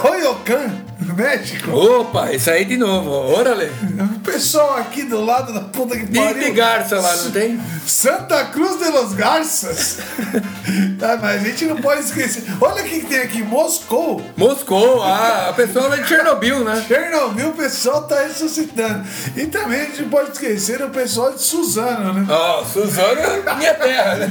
Coyoacán, 0.00 0.70
no 1.00 1.14
México. 1.14 1.70
Opa, 1.70 2.32
isso 2.32 2.50
aí 2.50 2.64
de 2.64 2.76
novo. 2.76 3.10
Órale. 3.10 3.70
O 4.16 4.20
pessoal 4.20 4.76
aqui 4.78 5.04
do 5.04 5.24
lado 5.24 5.52
da 5.52 5.60
puta 5.60 5.96
que 5.96 6.06
Tem 6.06 6.22
pariu. 6.22 6.42
de 6.44 6.50
garça 6.50 7.00
lá, 7.00 7.16
não 7.16 7.30
tem? 7.30 7.60
Santa 7.86 8.44
Cruz 8.46 8.78
de 8.78 8.90
los 8.90 9.14
Garças. 9.14 9.98
ah, 11.02 11.18
mas 11.20 11.42
a 11.42 11.44
gente 11.44 11.64
não 11.66 11.76
pode 11.76 12.02
esquecer. 12.02 12.44
Olha 12.60 12.82
o 12.82 12.86
que 12.86 13.00
tem 13.00 13.18
aqui, 13.18 13.42
Moscou. 13.42 14.22
Moscou, 14.36 15.02
ah, 15.02 15.48
a 15.50 15.52
pessoa 15.52 15.88
lá 15.88 15.96
de 15.96 16.06
Chernobyl, 16.08 16.64
né? 16.64 16.84
Chernobyl, 16.86 17.48
o 17.50 17.52
pessoal 17.52 18.02
tá 18.02 18.20
ressuscitando. 18.20 19.04
E 19.36 19.46
também 19.46 19.80
a 19.80 19.84
gente 19.84 20.02
não 20.02 20.08
pode 20.10 20.32
esquecer 20.32 20.82
o 20.82 20.90
pessoal 20.90 21.32
de 21.32 21.42
Suzano, 21.42 22.12
né? 22.12 22.26
Ó, 22.28 22.64
Suzano 22.64 23.20
é 23.20 23.54
minha 23.54 23.74
terra, 23.74 24.14
né? 24.16 24.28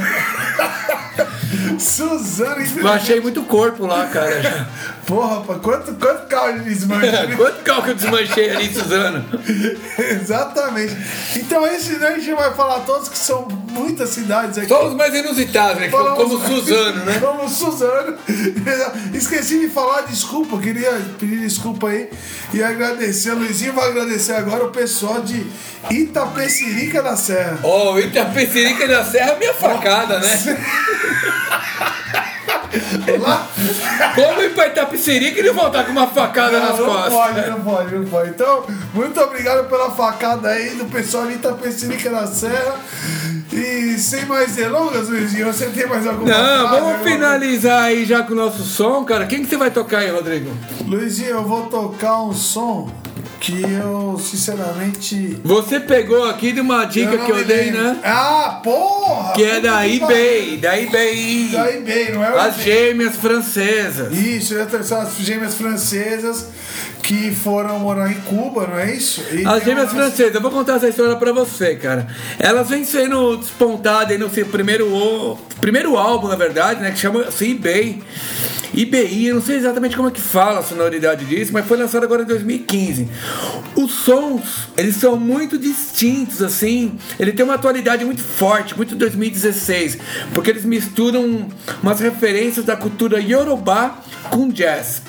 Suzano, 1.79 2.57
Eu 2.77 2.87
achei 2.87 3.19
muito 3.19 3.43
corpo 3.43 3.85
lá, 3.85 4.05
cara. 4.07 4.67
Porra, 5.07 5.41
quanto, 5.59 5.93
quanto 5.93 6.27
carro 6.27 6.59
de 6.59 6.65
desmanche, 6.65 7.27
né? 7.27 7.33
Quanto 7.37 7.63
carro 7.63 7.83
que 7.83 7.89
eu 7.91 7.95
desmanchei 7.95 8.49
ali, 8.49 8.73
Suzano? 8.73 9.23
Exatamente. 9.97 10.97
Então 11.37 11.65
esse 11.65 11.93
né, 11.93 12.09
a 12.09 12.19
gente 12.19 12.33
vai 12.33 12.53
falar 12.53 12.81
todos 12.81 13.07
que 13.07 13.17
são 13.17 13.47
muitas 13.71 14.09
cidades 14.09 14.57
aqui. 14.57 14.67
Só 14.67 14.85
os 14.85 14.93
mais 14.93 15.15
inusitados, 15.15 15.79
né? 15.79 15.89
Falamos- 15.89 16.17
Como 16.21 16.45
Suzano, 16.45 17.05
né? 17.05 17.19
Como 17.21 17.47
Suzano. 17.47 18.17
Esqueci 19.15 19.59
de 19.59 19.69
falar, 19.69 20.01
desculpa, 20.01 20.57
queria 20.59 20.91
pedir 21.17 21.39
desculpa 21.39 21.87
aí 21.87 22.09
e 22.53 22.61
agradecer. 22.61 23.31
Luizinho 23.31 23.71
vai 23.71 23.89
agradecer 23.89 24.33
agora 24.33 24.65
o 24.65 24.71
pessoal 24.71 25.21
de 25.21 25.45
Itapecerica 25.89 27.01
da 27.01 27.15
Serra. 27.15 27.59
Ó, 27.63 27.93
o 27.93 27.99
Itapecerica 27.99 28.85
da 28.85 29.05
Serra 29.05 29.31
é 29.31 29.39
minha 29.39 29.53
facada, 29.53 30.19
né? 30.19 30.57
Lá? 33.19 33.47
Como 34.15 34.41
ir 34.41 34.53
pra 34.53 34.67
Itapecerica 34.67 35.37
e 35.37 35.39
ele 35.39 35.51
voltar 35.51 35.85
com 35.85 35.91
uma 35.91 36.07
facada 36.07 36.59
nas 36.59 36.77
não 36.77 36.85
costas? 36.85 37.13
pode, 37.13 37.49
não 37.49 37.61
pode, 37.61 37.95
não 37.95 38.05
pode. 38.05 38.29
Então, 38.31 38.65
muito 38.93 39.19
obrigado 39.19 39.67
pela 39.69 39.91
facada 39.91 40.49
aí 40.49 40.71
do 40.71 40.85
pessoal 40.85 41.27
de 41.27 41.33
Itapecerica 41.33 42.09
da 42.09 42.27
Serra. 42.27 42.75
E 43.51 43.97
sem 43.97 44.25
mais 44.25 44.55
delongas, 44.55 45.09
Luizinho, 45.09 45.51
você 45.51 45.67
tem 45.67 45.87
mais 45.87 46.05
alguma 46.05 46.29
Não, 46.29 46.67
frase, 46.67 46.81
vamos 46.81 47.01
finalizar 47.09 47.83
aí 47.85 48.05
já 48.05 48.21
com 48.21 48.33
o 48.33 48.35
nosso 48.35 48.63
som, 48.63 49.03
cara. 49.05 49.25
Quem 49.25 49.41
que 49.41 49.49
você 49.49 49.57
vai 49.57 49.71
tocar 49.71 49.99
aí, 49.99 50.11
Rodrigo? 50.11 50.51
Luizinho, 50.85 51.29
eu 51.29 51.43
vou 51.43 51.67
tocar 51.67 52.21
um 52.21 52.33
som 52.33 52.91
que 53.39 53.61
eu, 53.61 54.19
sinceramente. 54.19 55.39
Você 55.43 55.79
pegou 55.79 56.23
aqui 56.25 56.51
de 56.51 56.61
uma 56.61 56.85
dica 56.85 57.15
não 57.15 57.25
que 57.25 57.31
eu 57.31 57.45
dei, 57.45 57.71
né? 57.71 57.99
Ah, 58.03 58.59
porra! 58.63 59.33
Que 59.33 59.43
é 59.43 59.59
da 59.59 59.87
eBay, 59.87 60.57
da 60.57 60.79
eBay. 60.79 61.49
Da 61.49 61.71
eBay, 61.71 62.11
não 62.11 62.23
é 62.23 62.27
As 62.39 62.59
eBay. 62.59 62.65
gêmeas 62.65 63.15
francesas. 63.15 64.17
Isso, 64.17 64.55
são 64.83 65.01
as 65.01 65.15
gêmeas 65.17 65.55
francesas 65.55 66.47
que 67.03 67.31
foram 67.31 67.79
morar 67.79 68.11
em 68.11 68.15
Cuba, 68.21 68.67
não 68.67 68.77
é 68.79 68.93
isso? 68.93 69.23
E 69.31 69.45
As 69.45 69.63
gêmeas 69.63 69.91
uma- 69.93 70.01
francesas, 70.03 70.35
eu 70.35 70.41
vou 70.41 70.51
contar 70.51 70.75
essa 70.75 70.89
história 70.89 71.15
pra 71.15 71.31
você, 71.31 71.75
cara. 71.75 72.07
Elas 72.37 72.69
vêm 72.69 72.83
sendo 72.83 73.37
despontadas 73.37 74.19
no 74.19 74.29
seu 74.29 74.45
primeiro, 74.47 74.87
o- 74.93 75.37
primeiro 75.61 75.97
álbum, 75.97 76.27
na 76.27 76.35
verdade, 76.35 76.81
né? 76.81 76.91
Que 76.91 76.99
chama-se 76.99 77.51
eBay. 77.51 78.01
IBI, 78.73 79.27
eu 79.27 79.35
não 79.35 79.41
sei 79.41 79.55
exatamente 79.55 79.95
como 79.95 80.09
é 80.09 80.11
que 80.11 80.19
fala 80.21 80.59
a 80.59 80.63
sonoridade 80.63 81.25
disso, 81.25 81.51
mas 81.53 81.65
foi 81.65 81.77
lançado 81.77 82.03
agora 82.03 82.21
em 82.23 82.25
2015. 82.25 83.07
Os 83.75 83.91
sons, 83.91 84.67
eles 84.75 84.97
são 84.97 85.15
muito 85.15 85.57
distintos, 85.57 86.43
assim. 86.43 86.99
Ele 87.17 87.31
tem 87.31 87.43
uma 87.45 87.55
atualidade 87.55 88.03
muito 88.05 88.21
forte, 88.21 88.75
muito 88.75 88.93
2016, 88.95 89.97
porque 90.33 90.49
eles 90.51 90.65
misturam 90.65 91.47
umas 91.81 91.99
referências 92.01 92.65
da 92.65 92.75
cultura 92.75 93.19
Yorubá 93.19 93.99
com 94.29 94.49
jazz. 94.49 95.01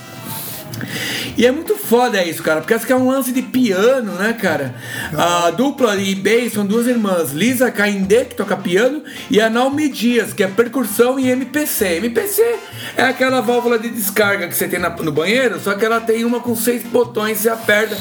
E 1.36 1.46
é 1.46 1.52
muito 1.52 1.76
foda 1.76 2.22
isso, 2.24 2.42
cara, 2.42 2.60
porque 2.60 2.74
acho 2.74 2.86
que 2.86 2.92
é 2.92 2.96
um 2.96 3.08
lance 3.08 3.32
de 3.32 3.42
piano, 3.42 4.12
né, 4.14 4.32
cara? 4.32 4.74
A 5.16 5.50
dupla 5.50 5.96
e 5.96 6.14
bass 6.14 6.52
são 6.52 6.66
duas 6.66 6.86
irmãs, 6.86 7.32
Lisa 7.32 7.70
Caindê, 7.70 8.24
que 8.24 8.34
toca 8.34 8.56
piano, 8.56 9.02
e 9.30 9.40
a 9.40 9.48
Naomi 9.48 9.88
Dias, 9.88 10.32
que 10.32 10.42
é 10.42 10.48
percussão 10.48 11.18
e 11.18 11.30
MPC. 11.30 11.96
MPC 11.96 12.56
é 12.96 13.02
aquela 13.04 13.40
válvula 13.40 13.78
de 13.78 13.88
descarga 13.88 14.48
que 14.48 14.54
você 14.54 14.66
tem 14.68 14.78
na- 14.80 14.90
no 14.90 15.12
banheiro, 15.12 15.60
só 15.60 15.74
que 15.74 15.84
ela 15.84 16.00
tem 16.00 16.24
uma 16.24 16.40
com 16.40 16.54
seis 16.56 16.82
botões, 16.82 17.38
você 17.38 17.48
aperta 17.48 17.96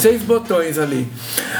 seis 0.00 0.22
botões 0.22 0.78
ali. 0.78 1.06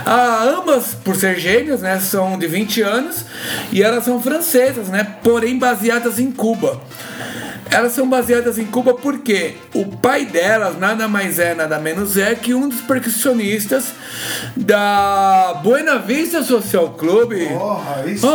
Ah, 0.05 0.45
ambas, 0.59 0.95
por 1.05 1.17
ser 1.17 1.39
gêmeas, 1.39 1.81
né, 1.81 1.99
são 2.01 2.39
de 2.39 2.47
20 2.47 2.83
anos, 2.83 3.25
e 3.73 3.83
elas 3.83 4.05
são 4.05 4.21
francesas, 4.23 4.89
né, 4.89 5.07
porém 5.23 5.59
baseadas 5.59 6.19
em 6.19 6.31
Cuba. 6.31 6.81
Elas 7.73 7.93
são 7.93 8.09
baseadas 8.09 8.59
em 8.59 8.67
Cuba 8.67 8.95
porque 8.95 9.55
o 9.75 9.87
pai 9.87 10.27
delas 10.27 10.79
nada 10.79 11.09
mais 11.09 11.39
é, 11.39 11.55
nada 11.55 11.79
menos 11.79 12.19
é 12.19 12.35
que 12.35 12.53
um 12.55 12.69
dos 12.69 12.83
percussionistas 12.83 13.93
da 14.55 15.61
Buena 15.63 15.99
Vista 15.99 16.43
Social 16.43 16.91
Club. 16.91 17.33
Porra, 17.49 18.05
isso. 18.07 18.27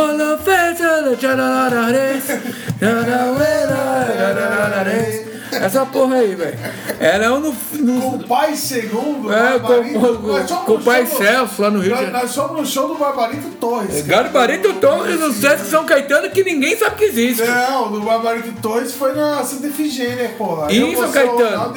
Essa 5.52 5.86
porra 5.86 6.16
aí, 6.16 6.34
velho. 6.34 6.58
Ela 7.00 7.24
é 7.26 7.30
um 7.30 7.40
no, 7.40 7.56
no- 7.74 8.00
Com 8.00 8.16
o 8.16 8.26
pai 8.28 8.54
segundo, 8.54 9.32
É, 9.32 9.58
Barbarito. 9.58 9.98
com- 10.00 10.64
com- 10.64 10.72
o 10.74 10.82
pai 10.82 11.04
do- 11.04 11.16
Celso, 11.16 11.62
lá 11.62 11.70
no 11.70 11.78
Rio 11.80 11.84
de 11.84 11.90
nós, 11.90 12.00
Janeiro. 12.06 12.18
nós 12.26 12.30
somos 12.34 12.60
no 12.60 12.66
show 12.66 12.88
do 12.88 12.94
Barbarito 12.94 13.48
Torres. 13.60 14.02
cara. 14.06 14.22
Garbarito 14.24 14.72
Torres 14.74 15.18
no 15.20 15.32
Sesc 15.32 15.66
São 15.66 15.84
Caetano 15.84 16.30
que 16.30 16.42
ninguém 16.44 16.76
sabe 16.76 16.96
que 16.96 17.04
existe. 17.04 17.42
Não, 17.44 17.90
do 17.92 18.00
Barbarito 18.00 18.52
Torres 18.60 18.92
foi 18.94 19.14
na 19.14 19.42
Santa 19.44 19.66
Efigênia, 19.68 20.30
porra. 20.36 20.70
E 20.72 20.78
em 20.82 20.96
São 20.96 21.10
Caetano? 21.10 21.74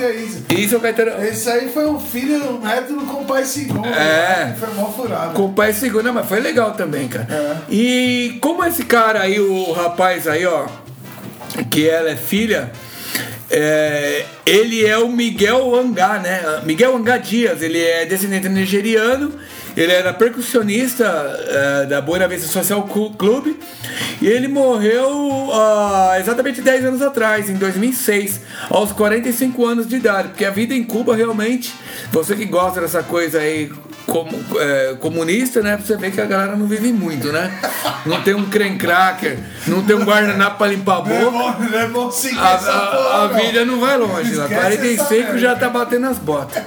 E 0.50 0.68
São 0.70 0.80
Caetano. 0.80 1.24
Esse 1.26 1.50
aí 1.50 1.70
foi 1.70 1.86
um 1.88 2.00
filho, 2.00 2.56
um 2.56 2.60
neto 2.60 2.94
com 2.96 3.22
o 3.22 3.26
pai 3.26 3.46
segundo. 3.46 3.88
É. 3.88 3.92
né? 3.92 4.56
Foi 4.60 4.74
mó 4.74 4.86
furado. 4.90 5.34
Com 5.34 5.46
o 5.46 5.54
pai 5.54 5.74
segundo, 5.74 6.04
não, 6.04 6.14
mas 6.14 6.26
foi 6.28 6.40
legal 6.40 6.72
também, 6.72 7.08
cara. 7.08 7.28
É. 7.30 7.58
E 7.74 8.38
como 8.42 8.64
esse 8.66 8.84
cara 8.86 9.22
aí, 9.22 9.40
o 9.40 9.72
rapaz 9.72 10.28
aí, 10.28 10.46
ó, 10.46 10.66
que 11.70 11.88
ela 11.88 12.10
é 12.10 12.16
filha, 12.16 12.72
é, 13.52 14.26
ele 14.46 14.86
é 14.86 14.98
o 14.98 15.10
Miguel 15.10 15.76
Angá, 15.76 16.20
né? 16.20 16.62
Miguel 16.64 16.96
Angá 16.96 17.18
Dias, 17.18 17.62
ele 17.62 17.80
é 17.80 18.06
descendente 18.06 18.48
nigeriano, 18.48 19.34
ele 19.76 19.92
era 19.92 20.14
percussionista 20.14 21.06
é, 21.48 21.86
da 21.86 22.02
Buena 22.02 22.28
Vista 22.28 22.48
Social 22.48 22.84
Club 22.84 23.56
e 24.22 24.28
ele 24.28 24.48
morreu 24.48 25.50
ah, 25.54 26.16
exatamente 26.20 26.62
10 26.62 26.86
anos 26.86 27.02
atrás, 27.02 27.50
em 27.50 27.56
2006, 27.56 28.42
aos 28.70 28.92
45 28.92 29.66
anos 29.66 29.88
de 29.88 29.96
idade, 29.96 30.30
porque 30.30 30.46
a 30.46 30.52
vida 30.52 30.74
em 30.74 30.84
Cuba 30.84 31.16
realmente, 31.16 31.74
você 32.12 32.36
que 32.36 32.46
gosta 32.46 32.82
dessa 32.82 33.02
coisa 33.04 33.40
aí 33.40 33.72
como, 34.06 34.30
é, 34.60 34.96
comunista, 35.00 35.62
né? 35.62 35.78
Pra 35.78 35.86
você 35.86 35.96
ver 35.96 36.12
que 36.12 36.20
a 36.20 36.26
galera 36.26 36.56
não 36.56 36.66
vive 36.66 36.92
muito, 36.92 37.32
né? 37.32 37.52
Não 38.06 38.22
tem 38.22 38.34
um 38.34 38.46
creme 38.50 38.78
cracker, 38.78 39.38
não 39.68 39.84
tem 39.84 39.96
um 39.96 40.04
guardanapo 40.04 40.58
pra 40.58 40.68
limpar 40.68 40.98
a 40.98 41.04
Não 41.06 41.16
é 41.16 41.20
boca. 41.24 41.32
bom, 41.32 41.56
não 41.70 41.80
é 41.80 41.88
bom 41.88 42.12
A, 42.38 42.44
a- 42.48 43.24
a 43.24 43.28
vida 43.28 43.64
não 43.64 43.80
vai 43.80 43.98
longe 43.98 44.34
lá. 44.36 44.46
Esquece 44.46 44.62
45 44.62 45.14
essa 45.30 45.38
já 45.38 45.56
tá 45.56 45.70
batendo 45.70 46.08
as 46.08 46.18
botas. 46.18 46.62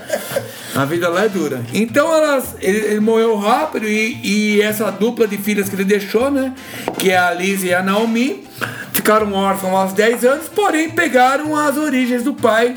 A 0.75 0.85
vida 0.85 1.09
lá 1.09 1.25
é 1.25 1.29
dura. 1.29 1.65
Então 1.73 2.13
elas, 2.13 2.57
ele, 2.61 2.79
ele 2.79 3.01
morreu 3.01 3.37
rápido 3.37 3.87
e, 3.87 4.21
e 4.23 4.63
essa 4.63 4.91
dupla 4.91 5.27
de 5.27 5.37
filhas 5.37 5.69
que 5.69 5.77
ele 5.77 5.85
deixou, 5.85 6.31
né? 6.31 6.53
Que 6.99 7.11
é 7.11 7.19
a 7.19 7.33
Liz 7.33 7.63
e 7.63 7.73
a 7.73 7.83
Naomi, 7.83 8.45
ficaram 8.93 9.33
órfãos 9.33 9.75
aos 9.75 9.93
10 9.93 10.25
anos, 10.25 10.49
porém 10.49 10.91
pegaram 10.91 11.57
as 11.57 11.77
origens 11.77 12.23
do 12.23 12.35
pai 12.35 12.77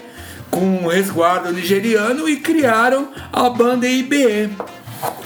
com 0.51 0.61
um 0.61 0.87
resguardo 0.87 1.51
nigeriano 1.51 2.27
e 2.29 2.37
criaram 2.37 3.09
a 3.31 3.49
banda 3.49 3.87
IBE. 3.87 4.49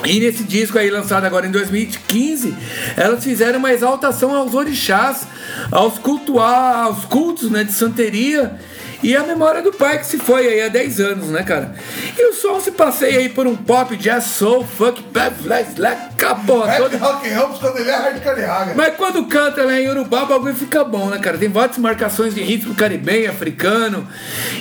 E 0.06 0.20
nesse 0.20 0.44
disco 0.44 0.78
aí 0.78 0.90
lançado 0.90 1.26
agora 1.26 1.46
em 1.46 1.52
2015, 1.52 2.56
elas 2.98 3.24
fizeram 3.24 3.60
uma 3.60 3.72
exaltação 3.72 4.36
aos 4.36 4.54
orixás, 4.54 5.28
aos 5.72 5.98
cultuar, 5.98 6.86
aos 6.86 7.06
cultos 7.06 7.50
né, 7.50 7.64
de 7.64 7.72
santeria 7.72 8.60
e 9.04 9.16
a 9.16 9.24
memória 9.24 9.62
do 9.62 9.72
pai 9.72 10.00
que 10.00 10.06
se 10.06 10.18
foi 10.18 10.48
aí 10.48 10.62
há 10.62 10.68
10 10.68 11.00
anos, 11.00 11.28
né, 11.28 11.44
cara? 11.44 11.74
E 12.18 12.26
o 12.30 12.34
som 12.34 12.60
se 12.60 12.72
passeia 12.72 13.20
aí 13.20 13.30
por 13.30 13.48
um 13.48 13.56
pop, 13.56 13.96
jazz, 13.98 14.24
soul, 14.26 14.66
funk, 14.66 15.02
pop, 15.04 15.32
black, 15.42 15.74
black, 15.74 16.24
a 16.26 16.36
porra 16.36 16.74
É 16.74 16.78
toda. 16.78 16.98
rock 16.98 17.30
and 17.30 17.38
roll 17.40 17.50
quando 17.60 17.78
ele 17.80 17.90
é 17.90 17.96
hardcore 17.96 18.42
raga. 18.42 18.74
Mas 18.76 18.96
quando 18.96 19.26
canta 19.26 19.64
lá 19.64 19.80
em 19.80 19.90
Urubá, 19.90 20.24
o 20.24 20.28
bagulho 20.28 20.56
fica 20.56 20.84
bom, 20.84 21.08
né, 21.10 21.18
cara? 21.20 21.38
Tem 21.38 21.50
várias 21.50 21.78
marcações 21.78 22.34
de 22.36 22.42
ritmo 22.42 22.76
caribenho, 22.76 23.30
africano. 23.30 24.08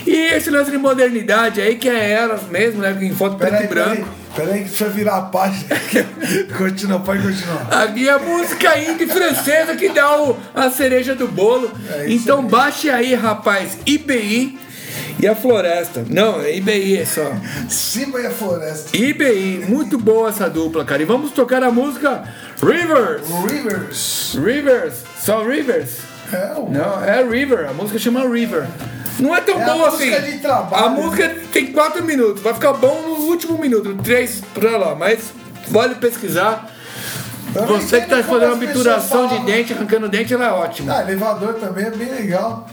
E 0.07 0.15
esse 0.35 0.51
lance 0.51 0.71
de 0.71 0.79
modernidade 0.79 1.61
aí, 1.61 1.77
que 1.77 1.89
é 1.89 2.11
elas 2.11 2.43
mesmo, 2.45 2.81
né? 2.81 2.97
Em 3.01 3.15
foto 3.15 3.37
preto 3.37 3.63
e 3.63 3.67
branco. 3.67 4.09
Peraí, 4.35 4.63
que 4.65 4.69
deixa 4.69 4.85
eu 4.85 4.91
virar 4.91 5.17
a 5.17 5.23
página. 5.23 5.65
Continua, 6.57 7.01
pode 7.01 7.23
continuar. 7.23 7.83
Aqui 7.83 8.09
é 8.09 8.13
a 8.13 8.19
música 8.19 8.79
indie 8.79 9.07
francesa 9.07 9.77
que 9.77 9.89
dá 9.91 10.21
o- 10.23 10.37
a 10.55 10.71
cereja 10.71 11.15
do 11.15 11.27
bolo. 11.29 11.71
É 11.91 12.07
então 12.11 12.41
aí. 12.41 12.47
baixe 12.47 12.91
aí, 12.91 13.15
rapaz, 13.15 13.79
IBI 13.87 14.59
e 15.19 15.27
a 15.27 15.35
floresta. 15.35 16.05
Não, 16.09 16.41
é 16.41 16.57
IBI 16.57 16.99
é 16.99 17.05
só. 17.05 17.33
Simba 17.69 18.21
e 18.21 18.27
a 18.27 18.31
floresta. 18.31 18.97
IBI, 18.97 19.65
muito 19.69 19.99
boa 19.99 20.29
essa 20.31 20.49
dupla, 20.49 20.85
cara. 20.85 21.03
E 21.03 21.05
vamos 21.05 21.33
tocar 21.33 21.63
a 21.63 21.71
música 21.71 22.25
Rivers. 22.63 23.23
Rivers. 23.51 24.35
Rivers, 24.43 24.95
só 25.21 25.43
Rivers. 25.45 25.91
É, 26.33 26.53
o 26.57 26.71
Não, 26.71 27.05
é 27.05 27.23
River, 27.25 27.69
a 27.69 27.73
música 27.73 27.99
chama 27.99 28.21
River. 28.29 28.65
Não 29.21 29.35
é 29.35 29.41
tão 29.41 29.61
É 29.61 29.63
a 29.63 29.75
boa 29.75 29.89
assim. 29.89 30.11
música 30.11 30.21
de 30.23 30.39
trabalho, 30.39 30.85
a 30.85 30.89
música 30.89 31.37
tem 31.53 31.73
4 31.73 32.05
minutos, 32.05 32.43
vai 32.43 32.55
ficar 32.55 32.73
bom 32.73 33.03
no 33.03 33.27
último 33.27 33.59
minuto, 33.59 33.95
3 34.03 34.43
pra 34.55 34.77
lá, 34.77 34.95
mas 34.95 35.33
vale 35.69 35.95
pesquisar. 35.97 36.71
Eu 37.55 37.67
Você 37.67 38.01
que 38.01 38.09
tá 38.09 38.23
fazendo 38.23 38.53
as 38.53 38.63
obturação 38.63 39.27
de 39.27 39.39
dente, 39.41 39.73
arrancando 39.73 40.09
dente, 40.09 40.33
ela 40.33 40.47
é 40.47 40.51
ótima. 40.53 40.97
Ah, 40.97 41.03
elevador 41.03 41.55
também 41.55 41.87
é 41.87 41.91
bem 41.91 42.09
legal. 42.09 42.69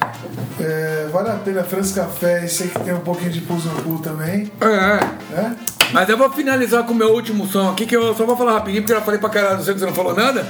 É, 0.59 1.07
vale 1.11 1.29
a 1.29 1.33
pena. 1.33 1.63
Franz 1.63 1.91
Café, 1.91 2.45
esse 2.45 2.63
aí 2.63 2.69
que 2.69 2.79
tem 2.81 2.93
um 2.93 2.99
pouquinho 2.99 3.31
de 3.31 3.41
pulso 3.41 3.67
no 3.67 3.81
cu 3.81 4.01
também. 4.03 4.51
É. 4.61 5.35
Né? 5.35 5.55
Mas 5.91 6.09
eu 6.09 6.17
vou 6.17 6.29
finalizar 6.31 6.83
com 6.83 6.91
o 6.91 6.95
meu 6.95 7.09
último 7.09 7.47
som 7.47 7.71
aqui, 7.71 7.85
que 7.85 7.95
eu 7.95 8.13
só 8.13 8.25
vou 8.25 8.35
falar 8.35 8.53
rapidinho, 8.53 8.83
porque 8.83 8.93
eu 8.93 8.99
já 8.99 9.03
falei 9.03 9.19
pra 9.19 9.29
caralho, 9.29 9.57
não 9.57 9.63
sei 9.63 9.73
que 9.73 9.79
você 9.79 9.85
não 9.85 9.93
falou 9.93 10.13
nada. 10.13 10.45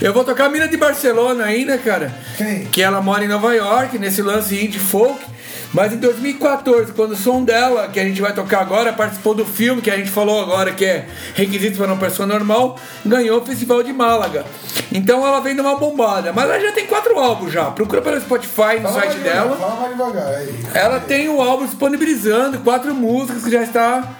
Eu 0.00 0.12
vou 0.12 0.24
tocar 0.24 0.46
a 0.46 0.48
mina 0.48 0.66
de 0.66 0.76
Barcelona 0.76 1.44
né, 1.44 1.78
cara? 1.78 2.12
Quem? 2.36 2.64
Que 2.66 2.82
ela 2.82 3.00
mora 3.00 3.24
em 3.24 3.28
Nova 3.28 3.54
York, 3.54 3.98
nesse 3.98 4.22
lance 4.22 4.54
indie 4.64 4.78
folk. 4.78 5.24
Mas 5.72 5.92
em 5.92 5.98
2014, 5.98 6.92
quando 6.92 7.12
o 7.12 7.16
som 7.16 7.44
dela, 7.44 7.88
que 7.88 8.00
a 8.00 8.04
gente 8.04 8.20
vai 8.20 8.32
tocar 8.32 8.60
agora, 8.60 8.92
participou 8.92 9.34
do 9.34 9.44
filme 9.44 9.82
que 9.82 9.90
a 9.90 9.96
gente 9.96 10.10
falou 10.10 10.40
agora, 10.40 10.72
que 10.72 10.84
é 10.84 11.06
Requisitos 11.34 11.76
para 11.76 11.88
uma 11.88 11.96
Pessoa 11.96 12.26
Normal, 12.26 12.78
ganhou 13.04 13.40
o 13.40 13.44
Festival 13.44 13.82
de 13.82 13.92
Málaga. 13.92 14.46
Então 14.90 15.26
ela 15.26 15.40
vem 15.40 15.54
numa 15.54 15.76
bombada. 15.76 16.32
Mas 16.32 16.44
ela 16.44 16.58
já 16.58 16.72
tem 16.72 16.86
quatro 16.86 17.18
álbuns 17.18 17.52
já. 17.52 17.66
Procura 17.66 18.00
pelo 18.00 18.18
Spotify 18.20 18.80
no 18.80 18.88
Fala 18.88 19.00
site 19.00 19.18
devagar, 19.18 19.34
dela. 19.34 19.56
Fala 19.56 19.80
mais 19.80 19.90
devagar 19.90 20.28
aí. 20.28 20.64
Ela 20.72 21.00
tem 21.00 21.28
o 21.28 21.42
álbum 21.42 21.66
disponibilizando 21.66 22.58
quatro 22.60 22.94
músicas 22.94 23.44
que 23.44 23.50
já 23.50 23.62
está 23.62 24.16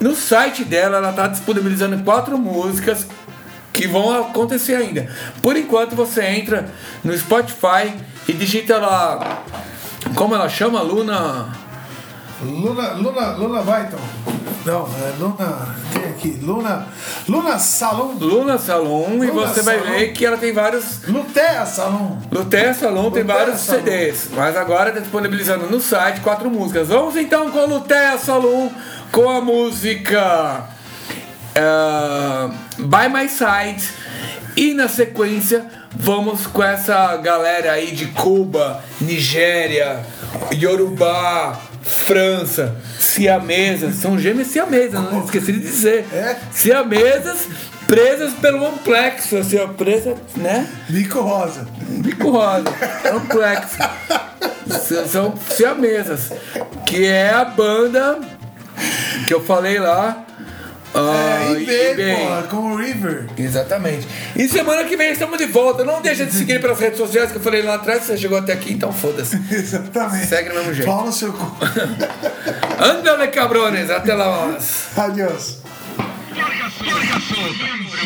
no 0.00 0.16
site 0.16 0.64
dela. 0.64 0.96
Ela 0.96 1.10
está 1.10 1.28
disponibilizando 1.28 2.02
quatro 2.02 2.36
músicas 2.36 3.06
que 3.72 3.86
vão 3.86 4.12
acontecer 4.20 4.74
ainda. 4.74 5.08
Por 5.40 5.56
enquanto 5.56 5.94
você 5.94 6.24
entra 6.24 6.68
no 7.04 7.16
Spotify 7.16 7.94
e 8.28 8.32
digita 8.32 8.78
lá 8.78 9.44
como 10.14 10.34
ela 10.34 10.48
chama, 10.48 10.82
Luna. 10.82 11.48
Luna, 12.42 12.92
Luna, 12.94 13.26
Luna 13.36 13.62
Byton. 13.62 13.98
Não, 14.64 14.86
é 14.86 15.12
Luna. 15.18 15.76
Tem 15.92 16.04
aqui. 16.04 16.38
Luna. 16.42 16.86
Luna 17.28 17.58
Salon. 17.58 18.14
Luna 18.20 18.58
Salon 18.58 19.22
e 19.22 19.26
Luna 19.28 19.46
você 19.46 19.62
vai 19.62 19.78
Salon. 19.78 19.90
ver 19.92 20.12
que 20.12 20.26
ela 20.26 20.36
tem 20.36 20.52
vários 20.52 21.06
Lutea 21.06 21.66
Salon. 21.66 22.18
Luté 22.30 22.72
Salon 22.74 23.10
tem 23.10 23.22
Lutea 23.22 23.36
vários 23.36 23.60
Salon. 23.60 23.78
CDs, 23.80 24.28
mas 24.34 24.56
agora 24.56 24.88
está 24.90 25.00
disponibilizando 25.00 25.66
no 25.66 25.80
site 25.80 26.20
quatro 26.20 26.50
músicas. 26.50 26.88
Vamos 26.88 27.16
então 27.16 27.50
com 27.50 27.64
Luté 27.66 28.16
Salon 28.18 28.70
com 29.10 29.28
a 29.30 29.40
música 29.40 30.64
ah, 31.56 32.50
By 32.78 33.08
My 33.08 33.28
Side 33.28 33.88
e 34.56 34.74
na 34.74 34.88
sequência 34.88 35.66
vamos 35.94 36.46
com 36.46 36.62
essa 36.62 37.16
galera 37.18 37.72
aí 37.72 37.92
de 37.92 38.06
Cuba, 38.06 38.82
Nigéria, 39.00 40.00
Yorubá, 40.52 41.58
França, 41.82 42.76
siamesas, 42.98 43.96
são 43.96 44.18
gêmeas 44.18 44.48
siamesas, 44.48 45.00
não 45.00 45.24
esqueci 45.24 45.52
de 45.52 45.60
dizer. 45.60 46.06
É? 46.12 46.36
Siamesas 46.52 47.48
presas 47.86 48.32
pelo 48.34 48.64
amplexo, 48.66 49.36
assim, 49.36 49.58
ó, 49.58 49.66
presa, 49.68 50.14
né? 50.36 50.66
Bico 50.88 51.20
Rosa. 51.20 51.66
Bico 51.88 52.30
rosa, 52.30 52.64
complexo. 53.10 53.76
S- 54.70 55.08
São 55.08 55.34
siamesas. 55.50 56.30
Que 56.86 57.04
é 57.06 57.30
a 57.30 57.44
banda 57.44 58.18
que 59.26 59.34
eu 59.34 59.44
falei 59.44 59.78
lá 59.78 60.24
Ah, 60.94 61.46
é, 61.48 61.52
eBay, 61.62 61.90
eBay. 61.92 62.16
porra, 62.16 62.42
com 62.44 62.56
o 62.72 62.76
River. 62.76 63.26
Exatamente. 63.38 64.06
E 64.36 64.46
semana 64.48 64.84
que 64.84 64.96
vem 64.96 65.10
estamos 65.10 65.38
de 65.38 65.46
volta. 65.46 65.84
Não 65.84 66.02
deixa 66.02 66.26
de 66.26 66.32
seguir 66.32 66.60
pelas 66.60 66.78
redes 66.78 66.98
sociais 66.98 67.30
que 67.30 67.38
eu 67.38 67.42
falei 67.42 67.62
lá 67.62 67.74
atrás. 67.76 68.02
Você 68.04 68.16
chegou 68.18 68.36
até 68.38 68.52
aqui, 68.52 68.72
então 68.74 68.92
foda-se. 68.92 69.36
Exatamente. 69.50 70.26
Segue 70.26 70.50
do 70.50 70.54
mesmo 70.56 70.74
jeito. 70.74 70.86
Pau 70.86 71.06
no 71.06 71.12
seu 71.12 71.32
cu. 71.32 71.56
Andale, 72.82 73.28
cabrones. 73.28 73.90
Até 73.90 74.14
lá. 74.14 74.56
Adiós. 74.96 75.58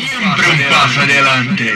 Siempre 0.09 0.51
un 0.51 0.69
paso 0.69 0.99
adelante. 1.01 1.73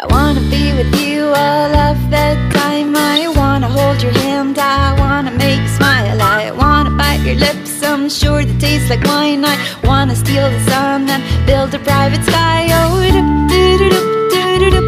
I 0.00 0.06
wanna 0.10 0.40
be 0.50 0.72
with 0.72 0.94
you 1.00 1.26
all 1.26 1.74
of 1.88 1.98
the 2.10 2.21
your 7.32 7.40
lips, 7.40 7.82
I'm 7.82 8.08
sure 8.08 8.44
they 8.44 8.58
taste 8.58 8.90
like 8.90 9.04
wine. 9.04 9.44
I 9.44 9.56
wanna 9.84 10.14
steal 10.14 10.50
the 10.50 10.60
sun 10.70 11.08
and 11.08 11.22
build 11.46 11.74
a 11.74 11.78
private 11.78 12.22
sky. 12.24 12.68
Oh, 12.70 13.00
do 13.00 13.10
do 13.48 13.78
do 13.78 13.90
do 13.90 14.00
do 14.60 14.70
do 14.70 14.82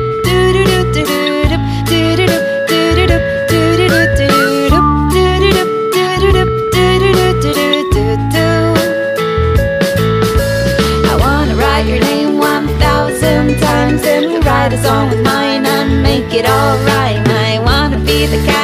times 13.61 14.03
and 14.05 14.45
write 14.45 14.73
a 14.73 14.83
song 14.83 15.09
with 15.11 15.23
mine 15.23 15.65
and 15.67 16.03
make 16.03 16.33
it 16.33 16.47
all 16.47 16.77
right. 16.85 17.23
I 17.29 17.59
wanna 17.61 17.99
be 17.99 18.27
the 18.27 18.39
cat. 18.47 18.64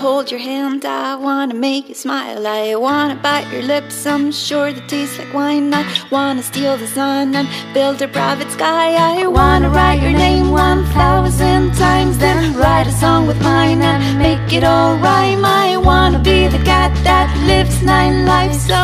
hold 0.00 0.30
your 0.30 0.40
hand. 0.40 0.86
I 0.86 1.14
wanna 1.14 1.54
make 1.54 1.90
you 1.90 1.94
smile. 1.94 2.46
I 2.46 2.74
wanna 2.74 3.16
bite 3.16 3.52
your 3.52 3.62
lips. 3.62 4.06
I'm 4.06 4.32
sure 4.32 4.72
they 4.72 4.80
taste 4.86 5.18
like 5.18 5.34
wine. 5.34 5.74
I 5.74 5.84
wanna 6.10 6.42
steal 6.42 6.78
the 6.78 6.86
sun 6.86 7.34
and 7.34 7.46
build 7.74 8.00
a 8.00 8.08
private 8.08 8.50
sky. 8.50 8.86
I 8.94 9.26
wanna 9.26 9.68
write 9.68 10.00
your 10.00 10.16
name 10.26 10.50
one 10.50 10.86
thousand 10.98 11.74
times, 11.74 12.16
then 12.16 12.56
write 12.56 12.86
a 12.86 12.92
song 12.92 13.26
with 13.26 13.40
mine 13.42 13.82
and 13.82 14.18
make 14.18 14.50
it 14.58 14.64
all 14.64 14.96
rhyme. 14.96 15.44
I 15.44 15.76
wanna 15.76 16.18
be 16.18 16.48
the 16.48 16.62
cat 16.64 16.92
that 17.04 17.28
lives 17.46 17.82
nine 17.82 18.24
lives 18.24 18.58
so 18.66 18.80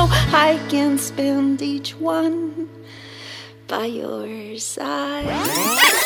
I 0.48 0.60
can 0.68 0.98
spend 0.98 1.62
each 1.62 1.90
one 1.98 2.68
by 3.66 3.86
your 3.86 4.59
side. 4.59 6.05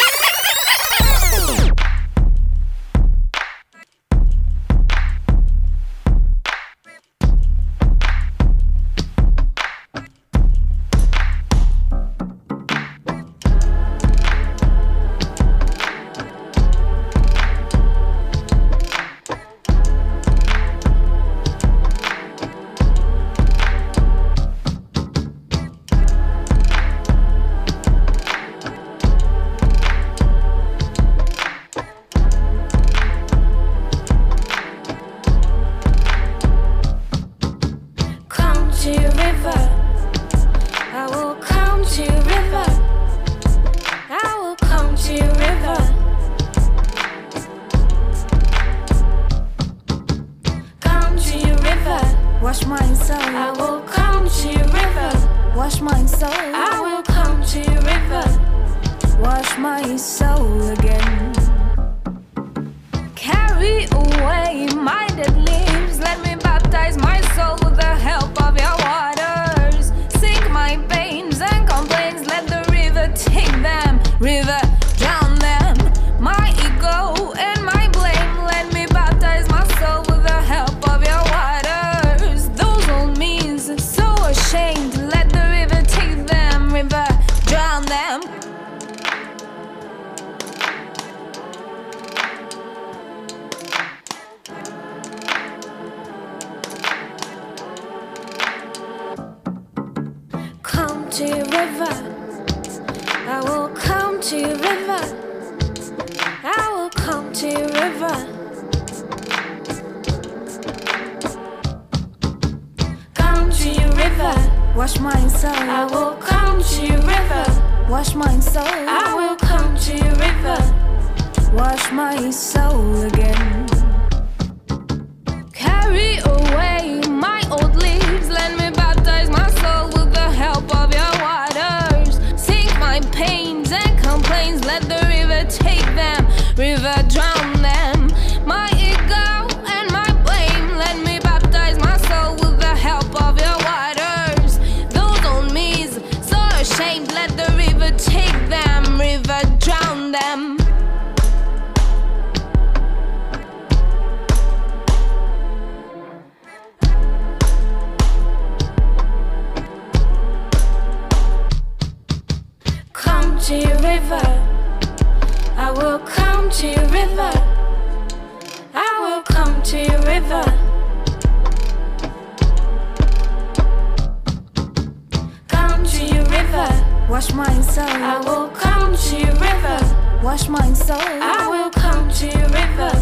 Soul. 180.91 181.23
I 181.23 181.47
will 181.53 181.71
come 181.71 182.11
to 182.21 182.27
your 182.27 182.51
river. 182.61 182.93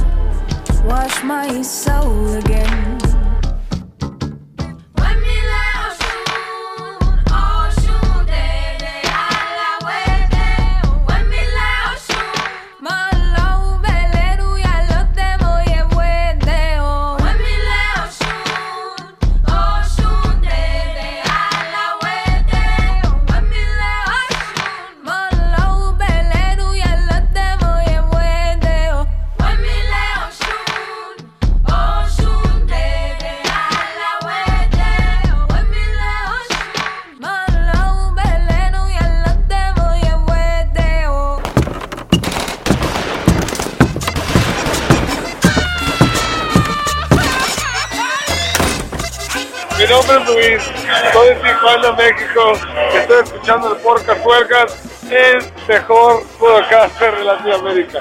Wash 0.84 1.22
my 1.24 1.62
soul 1.62 1.97
Huercas, 54.28 54.76
el 55.10 55.38
mejor 55.66 56.22
podcaster 56.38 57.16
de 57.16 57.24
Latinoamérica. 57.24 57.98